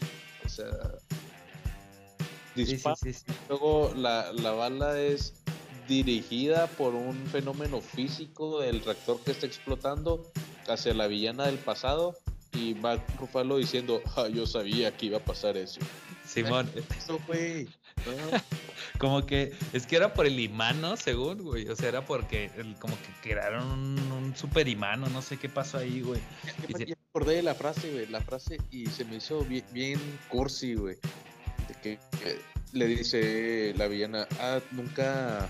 O 0.45 0.49
sea. 0.49 0.71
Dispara. 2.57 2.97
Sí, 2.97 3.13
Luego 3.49 3.93
la, 3.95 4.33
la 4.33 4.51
bala 4.53 4.99
es 5.01 5.35
dirigida 5.87 6.67
por 6.67 6.95
un 6.95 7.27
fenómeno 7.27 7.81
físico 7.81 8.61
del 8.61 8.83
reactor 8.83 9.21
que 9.21 9.31
está 9.31 9.47
explotando 9.47 10.31
hacia 10.69 10.95
la 10.95 11.07
villana 11.07 11.47
del 11.47 11.59
pasado 11.59 12.17
y 12.53 12.75
va 12.75 12.97
Rufalo 13.19 13.59
diciendo, 13.59 14.03
ah, 14.17 14.29
yo 14.29 14.47
sabía 14.47 14.97
que 14.97 15.07
iba 15.07 15.19
a 15.19 15.25
pasar 15.25 15.57
eso. 15.57 15.81
Simón. 16.27 16.71
Eso, 16.97 17.21
güey. 17.27 17.69
como 18.99 19.25
que 19.27 19.53
es 19.73 19.87
que 19.87 19.97
era 19.97 20.15
por 20.15 20.27
el 20.27 20.39
imán, 20.39 20.81
¿no? 20.81 20.97
Según, 20.97 21.43
güey. 21.43 21.69
O 21.69 21.77
sea, 21.77 21.89
era 21.89 22.05
porque 22.05 22.51
como 22.79 22.95
que 22.95 23.29
crearon 23.29 23.99
un, 24.13 24.37
super 24.37 24.69
imán 24.69 25.03
o 25.05 25.09
no 25.09 25.23
sé 25.23 25.39
qué 25.39 25.49
pasó 25.49 25.79
ahí, 25.79 26.01
güey. 26.01 26.21
Ya, 26.79 26.87
me 26.87 26.97
acordé 27.11 27.37
de 27.37 27.43
la 27.43 27.55
frase, 27.55 27.91
güey. 27.93 28.07
La 28.07 28.21
frase 28.21 28.59
y 28.71 28.87
se 28.87 29.05
me 29.05 29.17
hizo 29.17 29.41
bien, 29.45 29.65
bien 29.73 30.01
cursi, 30.29 30.75
güey. 30.75 30.97
Que, 31.83 31.99
le 32.73 32.87
dice 32.87 33.75
la 33.77 33.87
villana, 33.87 34.27
ah, 34.41 34.61
nunca 34.73 35.49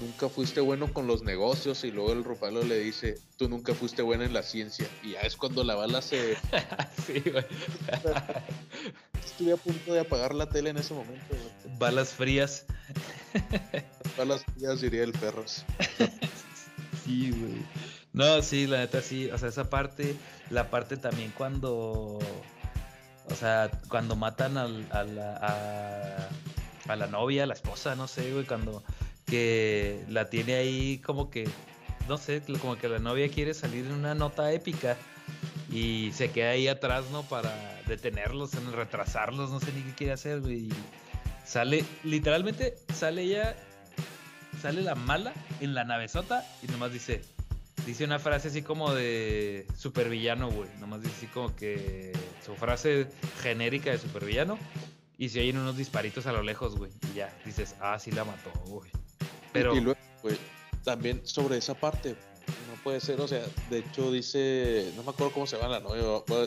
nunca 0.00 0.28
fuiste 0.28 0.60
bueno 0.60 0.92
con 0.92 1.06
los 1.06 1.22
negocios 1.22 1.84
y 1.84 1.90
luego 1.90 2.12
el 2.12 2.24
Rufalo 2.24 2.62
le 2.62 2.78
dice, 2.78 3.18
tú 3.36 3.48
nunca 3.48 3.74
fuiste 3.74 4.02
bueno 4.02 4.24
en 4.24 4.32
la 4.32 4.42
ciencia. 4.42 4.86
Y 5.02 5.12
ya 5.12 5.20
es 5.20 5.36
cuando 5.36 5.64
la 5.64 5.74
bala 5.74 6.02
se... 6.02 6.36
sí, 7.06 7.20
güey. 7.30 7.44
Estuve 9.24 9.52
a 9.52 9.56
punto 9.56 9.92
de 9.92 10.00
apagar 10.00 10.34
la 10.34 10.48
tele 10.48 10.70
en 10.70 10.78
ese 10.78 10.94
momento. 10.94 11.36
Balas 11.78 12.10
frías. 12.10 12.66
Balas 14.16 14.44
frías 14.44 14.80
diría 14.80 15.04
el 15.04 15.12
perros. 15.12 15.64
sí, 17.04 17.30
güey. 17.30 17.64
No, 18.12 18.42
sí, 18.42 18.66
la 18.66 18.78
neta 18.78 19.00
sí. 19.00 19.30
O 19.30 19.38
sea, 19.38 19.48
esa 19.48 19.70
parte, 19.70 20.16
la 20.50 20.70
parte 20.70 20.96
también 20.96 21.32
cuando... 21.36 22.18
O 23.30 23.34
sea, 23.34 23.70
cuando 23.88 24.16
matan 24.16 24.56
a, 24.56 24.66
la, 24.66 26.28
a 26.88 26.96
la 26.96 27.06
novia, 27.06 27.44
a 27.44 27.46
la 27.46 27.54
esposa, 27.54 27.94
no 27.94 28.08
sé, 28.08 28.32
güey, 28.32 28.44
cuando 28.44 28.82
que 29.28 30.04
la 30.08 30.30
tiene 30.30 30.54
ahí 30.54 30.98
como 30.98 31.30
que, 31.30 31.48
no 32.08 32.16
sé, 32.16 32.42
como 32.60 32.76
que 32.76 32.88
la 32.88 32.98
novia 32.98 33.28
quiere 33.28 33.54
salir 33.54 33.86
en 33.86 33.92
una 33.92 34.14
nota 34.14 34.52
épica 34.52 34.96
y 35.70 36.10
se 36.14 36.30
queda 36.30 36.50
ahí 36.50 36.66
atrás, 36.66 37.04
¿no? 37.12 37.22
Para 37.22 37.80
detenerlos, 37.86 38.52
retrasarlos, 38.72 39.50
no 39.50 39.60
sé 39.60 39.72
ni 39.72 39.82
qué 39.82 39.94
quiere 39.94 40.12
hacer, 40.14 40.40
güey. 40.40 40.68
Sale, 41.44 41.84
literalmente 42.04 42.76
sale 42.94 43.22
ella, 43.22 43.56
sale 44.60 44.82
la 44.82 44.94
mala 44.94 45.32
en 45.60 45.74
la 45.74 45.84
navezota 45.84 46.44
y 46.62 46.66
nomás 46.66 46.92
dice, 46.92 47.22
dice 47.88 48.04
una 48.04 48.18
frase 48.18 48.48
así 48.48 48.60
como 48.60 48.92
de 48.94 49.66
supervillano, 49.74 50.50
güey. 50.50 50.68
Nomás 50.78 51.00
dice 51.00 51.14
así 51.16 51.26
como 51.28 51.56
que 51.56 52.12
su 52.44 52.54
frase 52.54 53.06
genérica 53.40 53.90
de 53.90 53.98
supervillano. 53.98 54.58
Y 55.16 55.30
se 55.30 55.40
oyen 55.40 55.56
unos 55.56 55.76
disparitos 55.76 56.26
a 56.26 56.32
lo 56.32 56.42
lejos, 56.42 56.76
güey. 56.76 56.92
Y 57.10 57.16
ya 57.16 57.34
dices, 57.46 57.74
ah, 57.80 57.98
sí 57.98 58.12
la 58.12 58.24
mató, 58.24 58.52
güey. 58.66 58.90
Pero... 59.52 59.74
Y 59.74 59.80
luego, 59.80 59.98
pues, 60.20 60.38
también 60.84 61.26
sobre 61.26 61.56
esa 61.56 61.74
parte, 61.74 62.10
no 62.10 62.82
puede 62.84 63.00
ser, 63.00 63.20
o 63.20 63.26
sea, 63.26 63.42
de 63.70 63.78
hecho 63.78 64.12
dice, 64.12 64.92
no 64.94 65.02
me 65.02 65.10
acuerdo 65.10 65.32
cómo 65.32 65.46
se 65.46 65.56
llama 65.56 65.68
la 65.68 65.80
novia, 65.80 66.02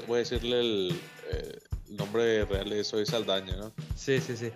voy, 0.07 0.15
a 0.15 0.19
decirle 0.19 0.59
el, 0.59 0.99
eh, 1.31 1.59
nombre 1.89 2.45
real 2.45 2.69
de 2.69 2.79
eso, 2.79 2.99
es 2.99 3.09
Saldaña, 3.09 3.57
¿no? 3.57 3.73
Sí, 3.95 4.21
sí, 4.21 4.37
sí. 4.37 4.51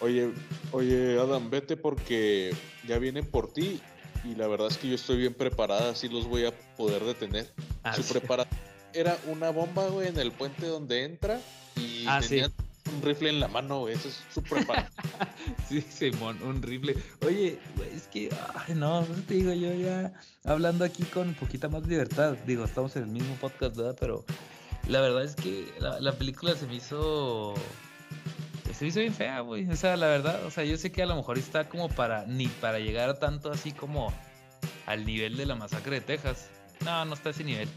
Oye, 0.00 0.30
oye, 0.72 1.18
Adam, 1.18 1.50
vete 1.50 1.76
porque 1.76 2.54
ya 2.86 2.98
vienen 2.98 3.26
por 3.26 3.52
ti 3.52 3.80
y 4.24 4.34
la 4.34 4.46
verdad 4.46 4.68
es 4.68 4.78
que 4.78 4.88
yo 4.88 4.94
estoy 4.94 5.18
bien 5.18 5.34
preparada, 5.34 5.90
así 5.90 6.08
los 6.08 6.26
voy 6.26 6.44
a 6.46 6.52
poder 6.76 7.04
detener. 7.04 7.52
Ah, 7.82 7.94
Su 7.94 8.04
preparación 8.04 8.58
era 8.92 9.18
una 9.26 9.50
bomba, 9.50 9.86
güey, 9.88 10.08
en 10.08 10.18
el 10.18 10.32
puente 10.32 10.66
donde 10.66 11.04
entra 11.04 11.40
y 11.76 12.04
ah, 12.06 12.20
tenía 12.26 12.50
un 12.92 13.02
rifle 13.02 13.28
en 13.28 13.40
la 13.40 13.48
mano, 13.48 13.80
güey. 13.80 13.94
Eso 13.94 14.08
es 14.08 14.22
súper 14.32 14.66
sí, 15.68 15.82
Simón, 15.82 16.42
un 16.42 16.62
rifle. 16.62 16.96
Oye, 17.26 17.58
es 17.94 18.04
que, 18.04 18.30
ay, 18.54 18.74
no, 18.74 19.04
te 19.26 19.34
digo 19.34 19.52
yo 19.52 19.72
ya 19.74 20.12
hablando 20.44 20.84
aquí 20.84 21.04
con 21.04 21.28
un 21.28 21.34
poquita 21.34 21.68
más 21.68 21.86
libertad. 21.86 22.36
Digo, 22.46 22.64
estamos 22.64 22.96
en 22.96 23.04
el 23.04 23.08
mismo 23.10 23.34
podcast, 23.36 23.76
¿verdad? 23.76 23.96
Pero 24.00 24.24
la 24.88 25.00
verdad 25.00 25.24
es 25.24 25.34
que 25.34 25.66
la, 25.80 26.12
película 26.12 26.54
se 26.54 26.66
me 26.66 26.76
hizo. 26.76 27.54
Se 28.76 28.84
me 28.84 28.88
hizo 28.88 29.00
bien 29.00 29.14
fea, 29.14 29.40
güey. 29.40 29.68
O 29.70 29.76
sea, 29.76 29.96
la 29.96 30.06
verdad, 30.06 30.44
o 30.44 30.50
sea, 30.50 30.64
yo 30.64 30.76
sé 30.76 30.92
que 30.92 31.02
a 31.02 31.06
lo 31.06 31.16
mejor 31.16 31.38
está 31.38 31.68
como 31.68 31.88
para. 31.88 32.26
Ni 32.26 32.46
para 32.46 32.78
llegar 32.78 33.18
tanto 33.18 33.50
así 33.50 33.72
como 33.72 34.12
al 34.84 35.06
nivel 35.06 35.36
de 35.38 35.46
la 35.46 35.54
masacre 35.54 35.96
de 35.96 36.00
Texas. 36.02 36.50
No, 36.84 37.04
no 37.06 37.14
está 37.14 37.30
a 37.30 37.32
ese 37.32 37.42
nivel. 37.42 37.68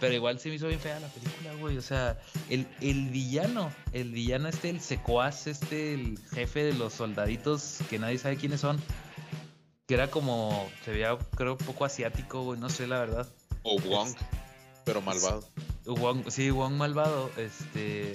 Pero 0.00 0.14
igual 0.14 0.40
se 0.40 0.48
me 0.48 0.56
hizo 0.56 0.66
bien 0.66 0.80
fea 0.80 0.98
la 0.98 1.06
película, 1.08 1.54
güey. 1.60 1.76
O 1.76 1.82
sea, 1.82 2.18
el, 2.48 2.66
el 2.80 3.10
villano, 3.10 3.72
el 3.92 4.10
villano 4.10 4.48
este, 4.48 4.70
el 4.70 4.80
secuaz, 4.80 5.46
este, 5.46 5.94
el 5.94 6.18
jefe 6.32 6.64
de 6.64 6.72
los 6.72 6.94
soldaditos 6.94 7.78
que 7.88 8.00
nadie 8.00 8.18
sabe 8.18 8.36
quiénes 8.36 8.60
son. 8.60 8.80
Que 9.86 9.94
era 9.94 10.10
como, 10.10 10.68
se 10.84 10.90
veía, 10.92 11.16
creo, 11.36 11.52
un 11.52 11.58
poco 11.58 11.84
asiático, 11.84 12.42
güey, 12.42 12.58
no 12.58 12.70
sé 12.70 12.88
la 12.88 12.98
verdad. 12.98 13.28
O 13.62 13.78
Wong, 13.78 14.08
pero 14.84 15.00
malvado. 15.00 15.44
Wong, 15.86 16.28
sí, 16.28 16.50
Wong 16.50 16.74
malvado. 16.74 17.30
Este. 17.36 18.14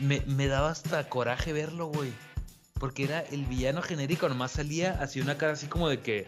Me, 0.00 0.20
me 0.26 0.48
daba 0.48 0.70
hasta 0.70 1.08
coraje 1.08 1.52
verlo, 1.52 1.86
güey. 1.86 2.12
Porque 2.74 3.04
era 3.04 3.20
el 3.20 3.44
villano 3.44 3.82
genérico, 3.82 4.28
nomás 4.28 4.52
salía 4.52 4.98
así 5.00 5.20
una 5.20 5.36
cara 5.36 5.52
así 5.52 5.66
como 5.66 5.88
de 5.88 6.00
que. 6.00 6.26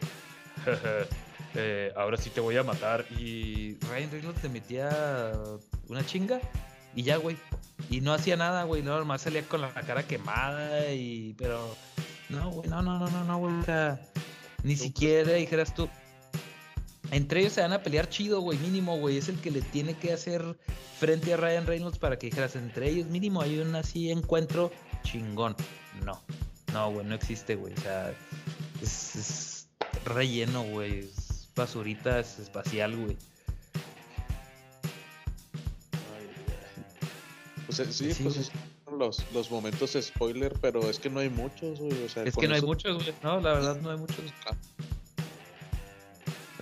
Eh, 1.54 1.92
ahora 1.96 2.16
sí 2.16 2.30
te 2.30 2.40
voy 2.40 2.56
a 2.56 2.62
matar. 2.62 3.04
Y 3.10 3.76
Ryan 3.90 4.10
Reynolds 4.10 4.40
te 4.40 4.48
metía 4.48 5.32
una 5.88 6.04
chinga 6.06 6.40
y 6.94 7.02
ya, 7.02 7.16
güey. 7.16 7.36
Y 7.90 8.00
no 8.00 8.12
hacía 8.12 8.36
nada, 8.36 8.64
güey. 8.64 8.82
No, 8.82 8.98
nomás 8.98 9.22
salía 9.22 9.42
con 9.42 9.60
la 9.60 9.72
cara 9.72 10.02
quemada 10.04 10.90
y... 10.92 11.34
Pero... 11.38 11.76
No, 12.28 12.50
güey, 12.50 12.68
no, 12.68 12.82
no, 12.82 12.98
no, 12.98 13.08
no, 13.08 13.24
no, 13.24 13.38
güey. 13.38 13.54
ni 14.62 14.76
siquiera 14.76 15.32
dijeras 15.32 15.74
tú... 15.74 15.88
Entre 17.12 17.40
ellos 17.40 17.52
se 17.52 17.60
van 17.60 17.72
a 17.72 17.82
pelear 17.82 18.08
chido, 18.08 18.40
güey, 18.40 18.58
mínimo, 18.58 18.98
güey. 18.98 19.18
Es 19.18 19.28
el 19.28 19.40
que 19.40 19.50
le 19.50 19.62
tiene 19.62 19.94
que 19.94 20.12
hacer 20.12 20.56
frente 20.98 21.34
a 21.34 21.36
Ryan 21.36 21.66
Reynolds 21.66 21.98
para 21.98 22.18
que 22.18 22.26
dijeras, 22.26 22.56
entre 22.56 22.88
ellos 22.88 23.06
mínimo 23.06 23.42
hay 23.42 23.58
un 23.60 23.74
así 23.76 24.10
encuentro 24.10 24.72
chingón. 25.04 25.54
No, 26.04 26.20
no, 26.72 26.90
güey, 26.90 27.06
no 27.06 27.14
existe, 27.14 27.54
güey. 27.54 27.74
O 27.74 27.80
sea, 27.80 28.12
es, 28.82 29.16
es 29.16 29.68
relleno, 30.04 30.64
güey 30.64 31.08
basuritas 31.54 32.38
espacial, 32.38 32.96
güey. 32.96 33.16
Pues 37.66 37.96
sí, 37.96 38.12
pues 38.22 38.36
es 38.36 38.52
los, 38.98 39.24
los 39.32 39.50
momentos 39.50 39.96
spoiler, 40.00 40.52
pero 40.60 40.90
es 40.90 40.98
que 40.98 41.08
no 41.08 41.20
hay 41.20 41.30
muchos, 41.30 41.78
güey. 41.78 42.04
O 42.04 42.08
sea, 42.08 42.24
es 42.24 42.36
que 42.36 42.46
no 42.46 42.54
hay 42.54 42.60
muchos, 42.60 43.02
güey. 43.02 43.14
No, 43.22 43.40
la 43.40 43.54
verdad 43.54 43.80
no 43.80 43.90
hay 43.90 43.96
muchos. 43.96 44.18
Ah. 44.46 44.54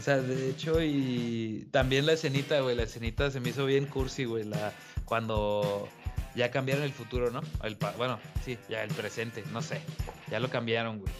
O 0.00 0.02
sea, 0.02 0.16
de 0.16 0.48
hecho, 0.48 0.82
y 0.82 1.68
también 1.72 2.06
la 2.06 2.14
escenita, 2.14 2.58
güey, 2.60 2.74
la 2.74 2.84
escenita 2.84 3.30
se 3.30 3.38
me 3.38 3.50
hizo 3.50 3.66
bien 3.66 3.84
cursi, 3.84 4.24
güey, 4.24 4.44
la 4.44 4.72
cuando 5.04 5.90
ya 6.34 6.50
cambiaron 6.50 6.84
el 6.84 6.92
futuro, 6.94 7.30
¿no? 7.30 7.42
El, 7.62 7.76
bueno, 7.98 8.18
sí, 8.42 8.56
ya 8.70 8.82
el 8.82 8.88
presente, 8.94 9.44
no 9.52 9.60
sé. 9.60 9.82
Ya 10.30 10.40
lo 10.40 10.48
cambiaron, 10.48 11.00
güey. 11.00 11.12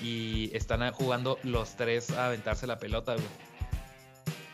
Y 0.00 0.56
están 0.56 0.88
jugando 0.92 1.40
los 1.42 1.74
tres 1.74 2.12
a 2.12 2.26
aventarse 2.26 2.68
la 2.68 2.78
pelota, 2.78 3.14
güey. 3.14 3.26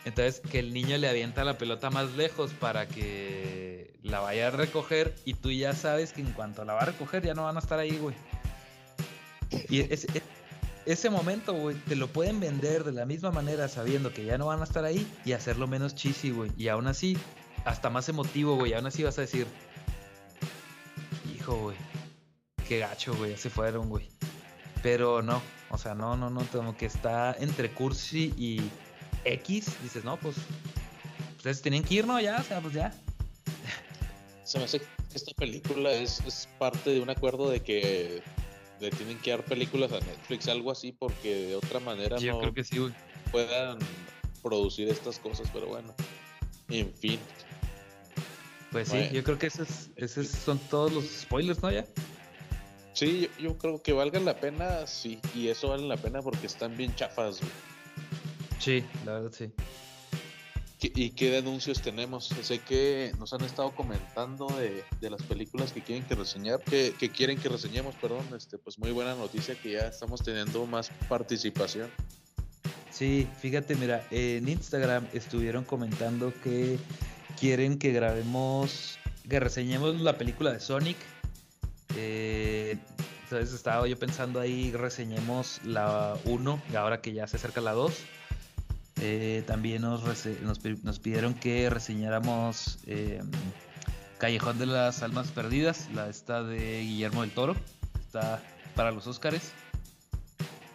Entonces, 0.05 0.39
que 0.39 0.57
el 0.57 0.73
niño 0.73 0.97
le 0.97 1.07
avienta 1.07 1.43
la 1.43 1.59
pelota 1.59 1.91
más 1.91 2.13
lejos 2.13 2.53
para 2.53 2.87
que 2.87 3.93
la 4.01 4.21
vaya 4.21 4.47
a 4.47 4.49
recoger 4.49 5.13
y 5.23 5.35
tú 5.35 5.51
ya 5.51 5.73
sabes 5.73 6.13
que 6.13 6.21
en 6.21 6.31
cuanto 6.31 6.65
la 6.65 6.73
va 6.73 6.81
a 6.81 6.85
recoger 6.85 7.23
ya 7.23 7.35
no 7.35 7.43
van 7.43 7.57
a 7.57 7.59
estar 7.59 7.77
ahí, 7.77 7.95
güey. 7.97 8.15
Y 9.69 9.81
ese, 9.81 10.07
ese 10.87 11.09
momento, 11.09 11.53
güey, 11.53 11.75
te 11.75 11.97
lo 11.97 12.07
pueden 12.07 12.39
vender 12.39 12.85
de 12.85 12.93
la 12.93 13.05
misma 13.05 13.29
manera 13.29 13.67
sabiendo 13.67 14.13
que 14.13 14.23
ya 14.23 14.37
no 14.37 14.47
van 14.47 14.61
a 14.61 14.63
estar 14.63 14.85
ahí 14.85 15.05
y 15.25 15.33
hacerlo 15.33 15.67
menos 15.67 15.95
cheesy, 15.95 16.31
güey. 16.31 16.49
Y 16.57 16.69
aún 16.69 16.87
así, 16.87 17.17
hasta 17.65 17.89
más 17.89 18.07
emotivo, 18.07 18.55
güey. 18.55 18.73
Aún 18.73 18.85
así 18.85 19.03
vas 19.03 19.17
a 19.17 19.21
decir, 19.21 19.47
hijo, 21.35 21.57
güey, 21.57 21.77
qué 22.67 22.79
gacho, 22.79 23.13
güey, 23.15 23.35
se 23.35 23.49
fueron, 23.49 23.89
güey. 23.89 24.09
Pero 24.81 25.21
no, 25.21 25.41
o 25.71 25.77
sea, 25.77 25.93
no, 25.93 26.15
no, 26.15 26.29
no, 26.29 26.45
como 26.53 26.77
que 26.77 26.85
está 26.85 27.35
entre 27.37 27.69
cursi 27.71 28.33
y 28.37 28.61
X, 29.25 29.75
dices, 29.83 30.05
no, 30.05 30.17
pues 30.17 30.37
ustedes 31.35 31.61
tienen 31.61 31.83
que 31.83 31.95
ir, 31.95 32.07
¿no? 32.07 32.17
Ya, 32.21 32.37
o 32.39 32.43
sea, 32.43 32.61
pues 32.61 32.73
ya. 32.73 32.93
Se 34.45 34.57
me 34.57 34.63
hace 34.63 34.79
que 34.79 34.85
esta 35.13 35.33
película 35.33 35.91
es 35.91 36.47
parte 36.57 36.91
de 36.91 37.01
un 37.01 37.09
acuerdo 37.09 37.49
de 37.49 37.61
que 37.61 38.23
le 38.79 38.89
tienen 38.91 39.17
que 39.19 39.31
dar 39.31 39.43
películas 39.43 39.91
a 39.91 39.99
Netflix, 39.99 40.47
algo 40.47 40.71
así, 40.71 40.91
porque 40.91 41.47
de 41.47 41.55
otra 41.55 41.79
manera 41.79 42.17
Yo 42.17 42.33
no 42.33 42.39
creo 42.39 42.53
que 42.53 42.63
sí, 42.63 42.79
puedan 43.31 43.79
producir 44.41 44.89
estas 44.89 45.19
cosas, 45.19 45.49
pero 45.53 45.67
bueno, 45.67 45.93
en 46.69 46.93
fin. 46.93 47.19
Pues 48.71 48.89
sí, 48.89 49.09
yo 49.11 49.23
creo 49.23 49.37
que 49.37 49.47
esos, 49.47 49.89
esos 49.95 50.27
son 50.27 50.59
todos 50.69 50.91
los 50.91 51.05
spoilers, 51.05 51.61
¿no? 51.61 51.71
Ya. 51.71 51.85
Sí, 52.93 53.29
yo, 53.39 53.57
creo 53.57 53.81
que 53.81 53.93
valgan 53.93 54.25
la 54.25 54.39
pena, 54.39 54.87
sí, 54.87 55.19
y 55.35 55.49
eso 55.49 55.69
vale 55.69 55.87
la 55.87 55.97
pena 55.97 56.21
porque 56.21 56.47
están 56.47 56.75
bien 56.75 56.93
chafas, 56.95 57.39
güey. 57.39 57.51
Sí, 58.59 58.83
la 59.05 59.13
verdad 59.13 59.31
sí. 59.31 59.51
¿Y 60.79 61.09
qué 61.11 61.31
denuncias 61.31 61.81
tenemos? 61.81 62.27
Sé 62.27 62.59
que 62.59 63.11
nos 63.17 63.33
han 63.33 63.41
estado 63.41 63.71
comentando 63.71 64.47
de, 64.47 65.09
las 65.09 65.23
películas 65.23 65.71
que 65.71 65.81
quieren 65.81 66.05
que 66.05 66.13
reseñar, 66.13 66.61
que, 66.61 66.93
quieren 67.09 67.39
que 67.39 67.49
reseñemos, 67.49 67.95
perdón. 67.95 68.27
Este, 68.35 68.59
pues 68.59 68.77
muy 68.77 68.91
buena 68.91 69.15
noticia 69.15 69.55
que 69.55 69.71
ya 69.71 69.87
estamos 69.87 70.21
teniendo 70.23 70.67
más 70.67 70.91
participación. 71.09 71.89
Sí, 72.91 73.27
fíjate, 73.39 73.75
mira, 73.75 74.05
en 74.11 74.47
Instagram 74.47 75.07
estuvieron 75.13 75.63
comentando 75.63 76.31
que 76.43 76.77
quieren 77.39 77.79
que 77.79 77.91
grabemos, 77.91 78.99
que 79.27 79.39
reseñemos 79.39 79.99
la 79.99 80.15
película 80.19 80.53
de 80.53 80.59
Sonic. 80.59 80.97
Eh, 81.95 82.77
entonces 83.23 83.51
estaba 83.51 83.87
yo 83.87 83.97
pensando 83.97 84.39
ahí, 84.39 84.71
reseñemos 84.71 85.59
la 85.63 86.15
1, 86.25 86.61
y 86.71 86.75
ahora 86.75 87.01
que 87.01 87.13
ya 87.13 87.25
se 87.25 87.37
acerca 87.37 87.61
la 87.61 87.71
2 87.71 87.93
eh, 89.01 89.43
también 89.45 89.81
nos, 89.81 90.03
nos, 90.83 90.99
pidieron 90.99 91.33
que 91.33 91.69
reseñáramos 91.69 92.79
eh, 92.87 93.21
Callejón 94.17 94.57
de 94.57 94.65
las 94.65 95.03
Almas 95.03 95.27
Perdidas, 95.29 95.87
la 95.93 96.09
esta 96.09 96.43
de 96.43 96.81
Guillermo 96.81 97.21
del 97.21 97.31
Toro, 97.31 97.55
está 97.99 98.41
para 98.75 98.91
los 98.91 99.05
Óscares. 99.05 99.51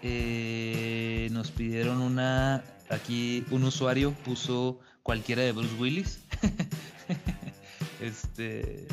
Eh, 0.02 1.28
nos 1.32 1.50
pidieron 1.50 2.00
una, 2.00 2.62
aquí 2.90 3.44
un 3.50 3.64
usuario 3.64 4.12
puso 4.24 4.78
cualquiera 5.02 5.42
de 5.42 5.52
Bruce 5.52 5.74
Willis. 5.74 6.20
este, 8.00 8.86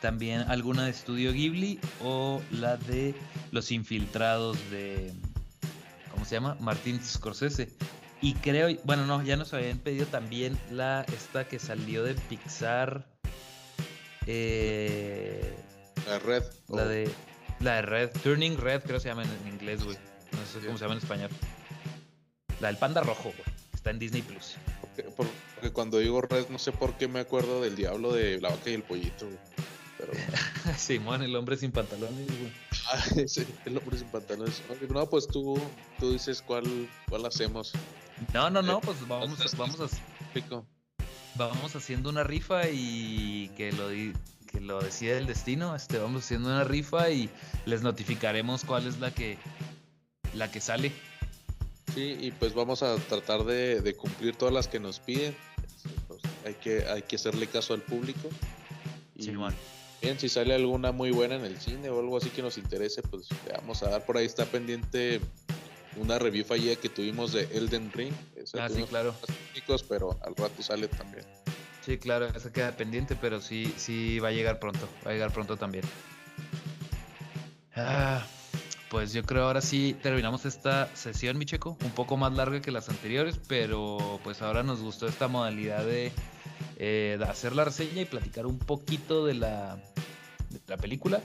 también 0.00 0.42
alguna 0.42 0.84
de 0.84 0.90
Estudio 0.90 1.32
Ghibli 1.32 1.80
o 2.02 2.42
la 2.50 2.76
de 2.76 3.14
Los 3.50 3.72
Infiltrados 3.72 4.58
de 4.70 5.12
¿cómo 5.12 5.27
se 6.28 6.36
llama? 6.36 6.56
Martín 6.60 7.02
Scorsese. 7.02 7.68
Y 8.20 8.34
creo, 8.34 8.76
bueno, 8.84 9.06
no, 9.06 9.22
ya 9.22 9.36
nos 9.36 9.54
habían 9.54 9.78
pedido 9.78 10.06
también 10.06 10.58
la 10.70 11.04
esta 11.12 11.46
que 11.46 11.58
salió 11.58 12.02
de 12.02 12.14
Pixar. 12.14 13.06
Eh, 14.26 15.56
la 16.06 16.18
Red. 16.18 16.42
La 16.68 16.84
de 16.84 17.10
la 17.60 17.76
de 17.76 17.82
Red, 17.82 18.10
Turning 18.22 18.56
Red, 18.56 18.82
creo 18.82 18.96
que 18.96 19.00
se 19.00 19.08
llama 19.08 19.24
en, 19.24 19.52
inglés, 19.52 19.82
güey. 19.82 19.96
No 20.32 20.46
sé 20.46 20.64
cómo 20.64 20.78
se 20.78 20.84
llama 20.84 20.94
en 20.94 21.00
español. 21.00 21.30
La 22.60 22.68
del 22.68 22.76
panda 22.76 23.00
rojo, 23.00 23.32
güey. 23.36 23.56
Está 23.72 23.90
en 23.90 23.98
Disney 23.98 24.22
Plus. 24.22 24.56
Porque, 25.16 25.72
cuando 25.72 25.98
digo 25.98 26.20
Red, 26.20 26.48
no 26.50 26.58
sé 26.58 26.72
por 26.72 26.96
qué 26.96 27.08
me 27.08 27.20
acuerdo 27.20 27.60
del 27.60 27.74
diablo 27.74 28.12
de 28.12 28.40
la 28.40 28.50
vaca 28.50 28.70
y 28.70 28.74
el 28.74 28.82
pollito, 28.82 29.26
güey. 29.26 29.38
Pero... 29.98 30.12
Simón, 30.78 31.22
el 31.22 31.34
hombre 31.34 31.56
sin 31.56 31.72
pantalones, 31.72 32.26
güey. 32.26 32.52
Ah, 32.90 33.04
sí, 33.26 33.44
el 33.66 33.76
hombre 33.76 33.98
sin 33.98 34.08
pantalones. 34.08 34.62
No, 34.88 35.06
pues 35.10 35.26
tú, 35.26 35.60
tú 35.98 36.12
dices 36.12 36.40
cuál, 36.40 36.88
cuál 37.08 37.26
hacemos. 37.26 37.72
No, 38.32 38.48
no, 38.48 38.62
no, 38.62 38.78
eh, 38.78 38.80
pues 38.82 39.06
vamos, 39.06 39.56
vamos, 39.56 39.80
a, 39.80 39.88
vamos 41.36 41.76
haciendo 41.76 42.10
una 42.10 42.24
rifa 42.24 42.68
y 42.68 43.50
que 43.56 43.72
lo, 43.72 43.88
que 44.50 44.60
lo 44.60 44.80
decida 44.80 45.18
el 45.18 45.26
destino. 45.26 45.74
Este, 45.74 45.98
vamos 45.98 46.24
haciendo 46.24 46.48
una 46.48 46.64
rifa 46.64 47.10
y 47.10 47.28
les 47.66 47.82
notificaremos 47.82 48.64
cuál 48.64 48.86
es 48.86 48.98
la 48.98 49.12
que, 49.12 49.38
la 50.34 50.50
que 50.50 50.60
sale. 50.60 50.92
Sí, 51.94 52.16
y 52.20 52.30
pues 52.32 52.54
vamos 52.54 52.82
a 52.82 52.96
tratar 52.96 53.44
de, 53.44 53.94
cumplir 53.96 54.36
todas 54.36 54.54
las 54.54 54.68
que 54.68 54.78
nos 54.78 55.00
piden. 55.00 55.36
Pues, 56.06 56.20
hay, 56.44 56.54
que, 56.54 56.84
hay 56.86 57.02
que 57.02 57.16
hacerle 57.16 57.46
caso 57.46 57.74
al 57.74 57.82
público. 57.82 58.28
sí, 59.18 59.34
bueno. 59.34 59.56
Bien, 60.00 60.18
si 60.18 60.28
sale 60.28 60.54
alguna 60.54 60.92
muy 60.92 61.10
buena 61.10 61.34
en 61.34 61.44
el 61.44 61.60
cine 61.60 61.90
o 61.90 61.98
algo 61.98 62.16
así 62.16 62.30
que 62.30 62.42
nos 62.42 62.56
interese, 62.56 63.02
pues 63.02 63.28
le 63.46 63.52
vamos 63.52 63.82
a 63.82 63.90
dar. 63.90 64.06
Por 64.06 64.16
ahí 64.16 64.26
está 64.26 64.44
pendiente 64.44 65.20
una 65.96 66.18
review 66.18 66.44
fallida 66.44 66.76
que 66.76 66.88
tuvimos 66.88 67.32
de 67.32 67.42
Elden 67.52 67.90
Ring. 67.92 68.14
ah, 68.58 68.68
sí, 68.68 68.82
claro. 68.84 69.14
pero 69.88 70.18
al 70.24 70.36
rato 70.36 70.62
sale 70.62 70.88
también. 70.88 71.24
Sí, 71.84 71.98
claro, 71.98 72.26
esa 72.26 72.52
queda 72.52 72.72
pendiente, 72.72 73.16
pero 73.16 73.40
sí, 73.40 73.72
sí 73.76 74.18
va 74.18 74.28
a 74.28 74.32
llegar 74.32 74.60
pronto. 74.60 74.88
Va 75.06 75.10
a 75.10 75.14
llegar 75.14 75.32
pronto 75.32 75.56
también. 75.56 75.84
Ah, 77.74 78.24
pues 78.90 79.12
yo 79.12 79.22
creo 79.22 79.44
ahora 79.44 79.60
sí 79.60 79.96
terminamos 80.02 80.44
esta 80.44 80.94
sesión, 80.94 81.38
mi 81.38 81.44
checo. 81.44 81.76
Un 81.82 81.90
poco 81.90 82.16
más 82.16 82.32
larga 82.32 82.60
que 82.60 82.70
las 82.70 82.88
anteriores, 82.88 83.40
pero 83.48 84.20
pues 84.22 84.42
ahora 84.42 84.62
nos 84.62 84.80
gustó 84.80 85.08
esta 85.08 85.28
modalidad 85.28 85.84
de 85.84 86.12
eh, 86.78 87.16
de 87.18 87.24
hacer 87.24 87.54
la 87.56 87.64
reseña 87.64 88.02
y 88.02 88.04
platicar 88.04 88.46
un 88.46 88.58
poquito 88.58 89.26
de 89.26 89.34
la, 89.34 89.82
la 90.68 90.76
película. 90.76 91.20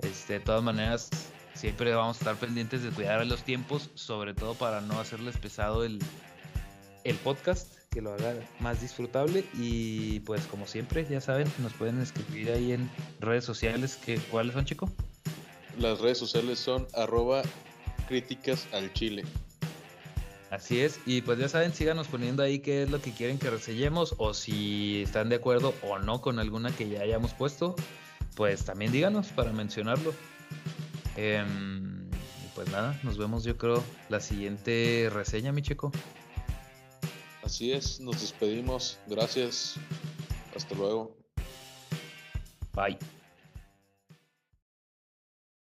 Este, 0.00 0.34
de 0.34 0.40
todas 0.40 0.62
maneras, 0.62 1.08
siempre 1.54 1.94
vamos 1.94 2.16
a 2.16 2.20
estar 2.20 2.36
pendientes 2.36 2.82
de 2.82 2.90
cuidar 2.90 3.24
los 3.26 3.44
tiempos, 3.44 3.90
sobre 3.94 4.34
todo 4.34 4.54
para 4.54 4.80
no 4.80 4.98
hacerles 4.98 5.38
pesado 5.38 5.84
el, 5.84 6.00
el 7.04 7.16
podcast, 7.16 7.76
que 7.90 8.02
lo 8.02 8.12
haga 8.12 8.34
más 8.58 8.80
disfrutable. 8.80 9.44
Y 9.54 10.20
pues 10.20 10.46
como 10.46 10.66
siempre, 10.66 11.06
ya 11.08 11.20
saben, 11.20 11.50
nos 11.58 11.72
pueden 11.72 12.02
escribir 12.02 12.50
ahí 12.50 12.72
en 12.72 12.90
redes 13.20 13.44
sociales. 13.44 13.96
Que, 14.04 14.18
¿Cuáles 14.18 14.54
son, 14.54 14.64
chico? 14.64 14.90
Las 15.78 16.00
redes 16.00 16.18
sociales 16.18 16.58
son 16.58 16.88
arroba 16.92 17.42
críticas 18.08 18.66
al 18.72 18.92
chile. 18.92 19.24
Así 20.50 20.80
es, 20.80 21.00
y 21.06 21.22
pues 21.22 21.38
ya 21.38 21.48
saben, 21.48 21.74
síganos 21.74 22.06
poniendo 22.06 22.42
ahí 22.42 22.60
qué 22.60 22.84
es 22.84 22.90
lo 22.90 23.02
que 23.02 23.12
quieren 23.12 23.38
que 23.38 23.50
reseñemos 23.50 24.14
o 24.18 24.32
si 24.32 25.02
están 25.02 25.28
de 25.28 25.36
acuerdo 25.36 25.74
o 25.82 25.98
no 25.98 26.20
con 26.20 26.38
alguna 26.38 26.70
que 26.70 26.88
ya 26.88 27.00
hayamos 27.00 27.34
puesto, 27.34 27.74
pues 28.36 28.64
también 28.64 28.92
díganos 28.92 29.28
para 29.28 29.52
mencionarlo. 29.52 30.14
Em, 31.16 32.08
pues 32.54 32.70
nada, 32.70 32.98
nos 33.02 33.18
vemos 33.18 33.42
yo 33.42 33.56
creo 33.58 33.82
la 34.08 34.20
siguiente 34.20 35.10
reseña, 35.12 35.50
mi 35.50 35.62
chico. 35.62 35.90
Así 37.42 37.72
es, 37.72 37.98
nos 37.98 38.20
despedimos, 38.20 38.98
gracias, 39.08 39.74
hasta 40.54 40.74
luego. 40.76 41.16
Bye. 42.72 42.98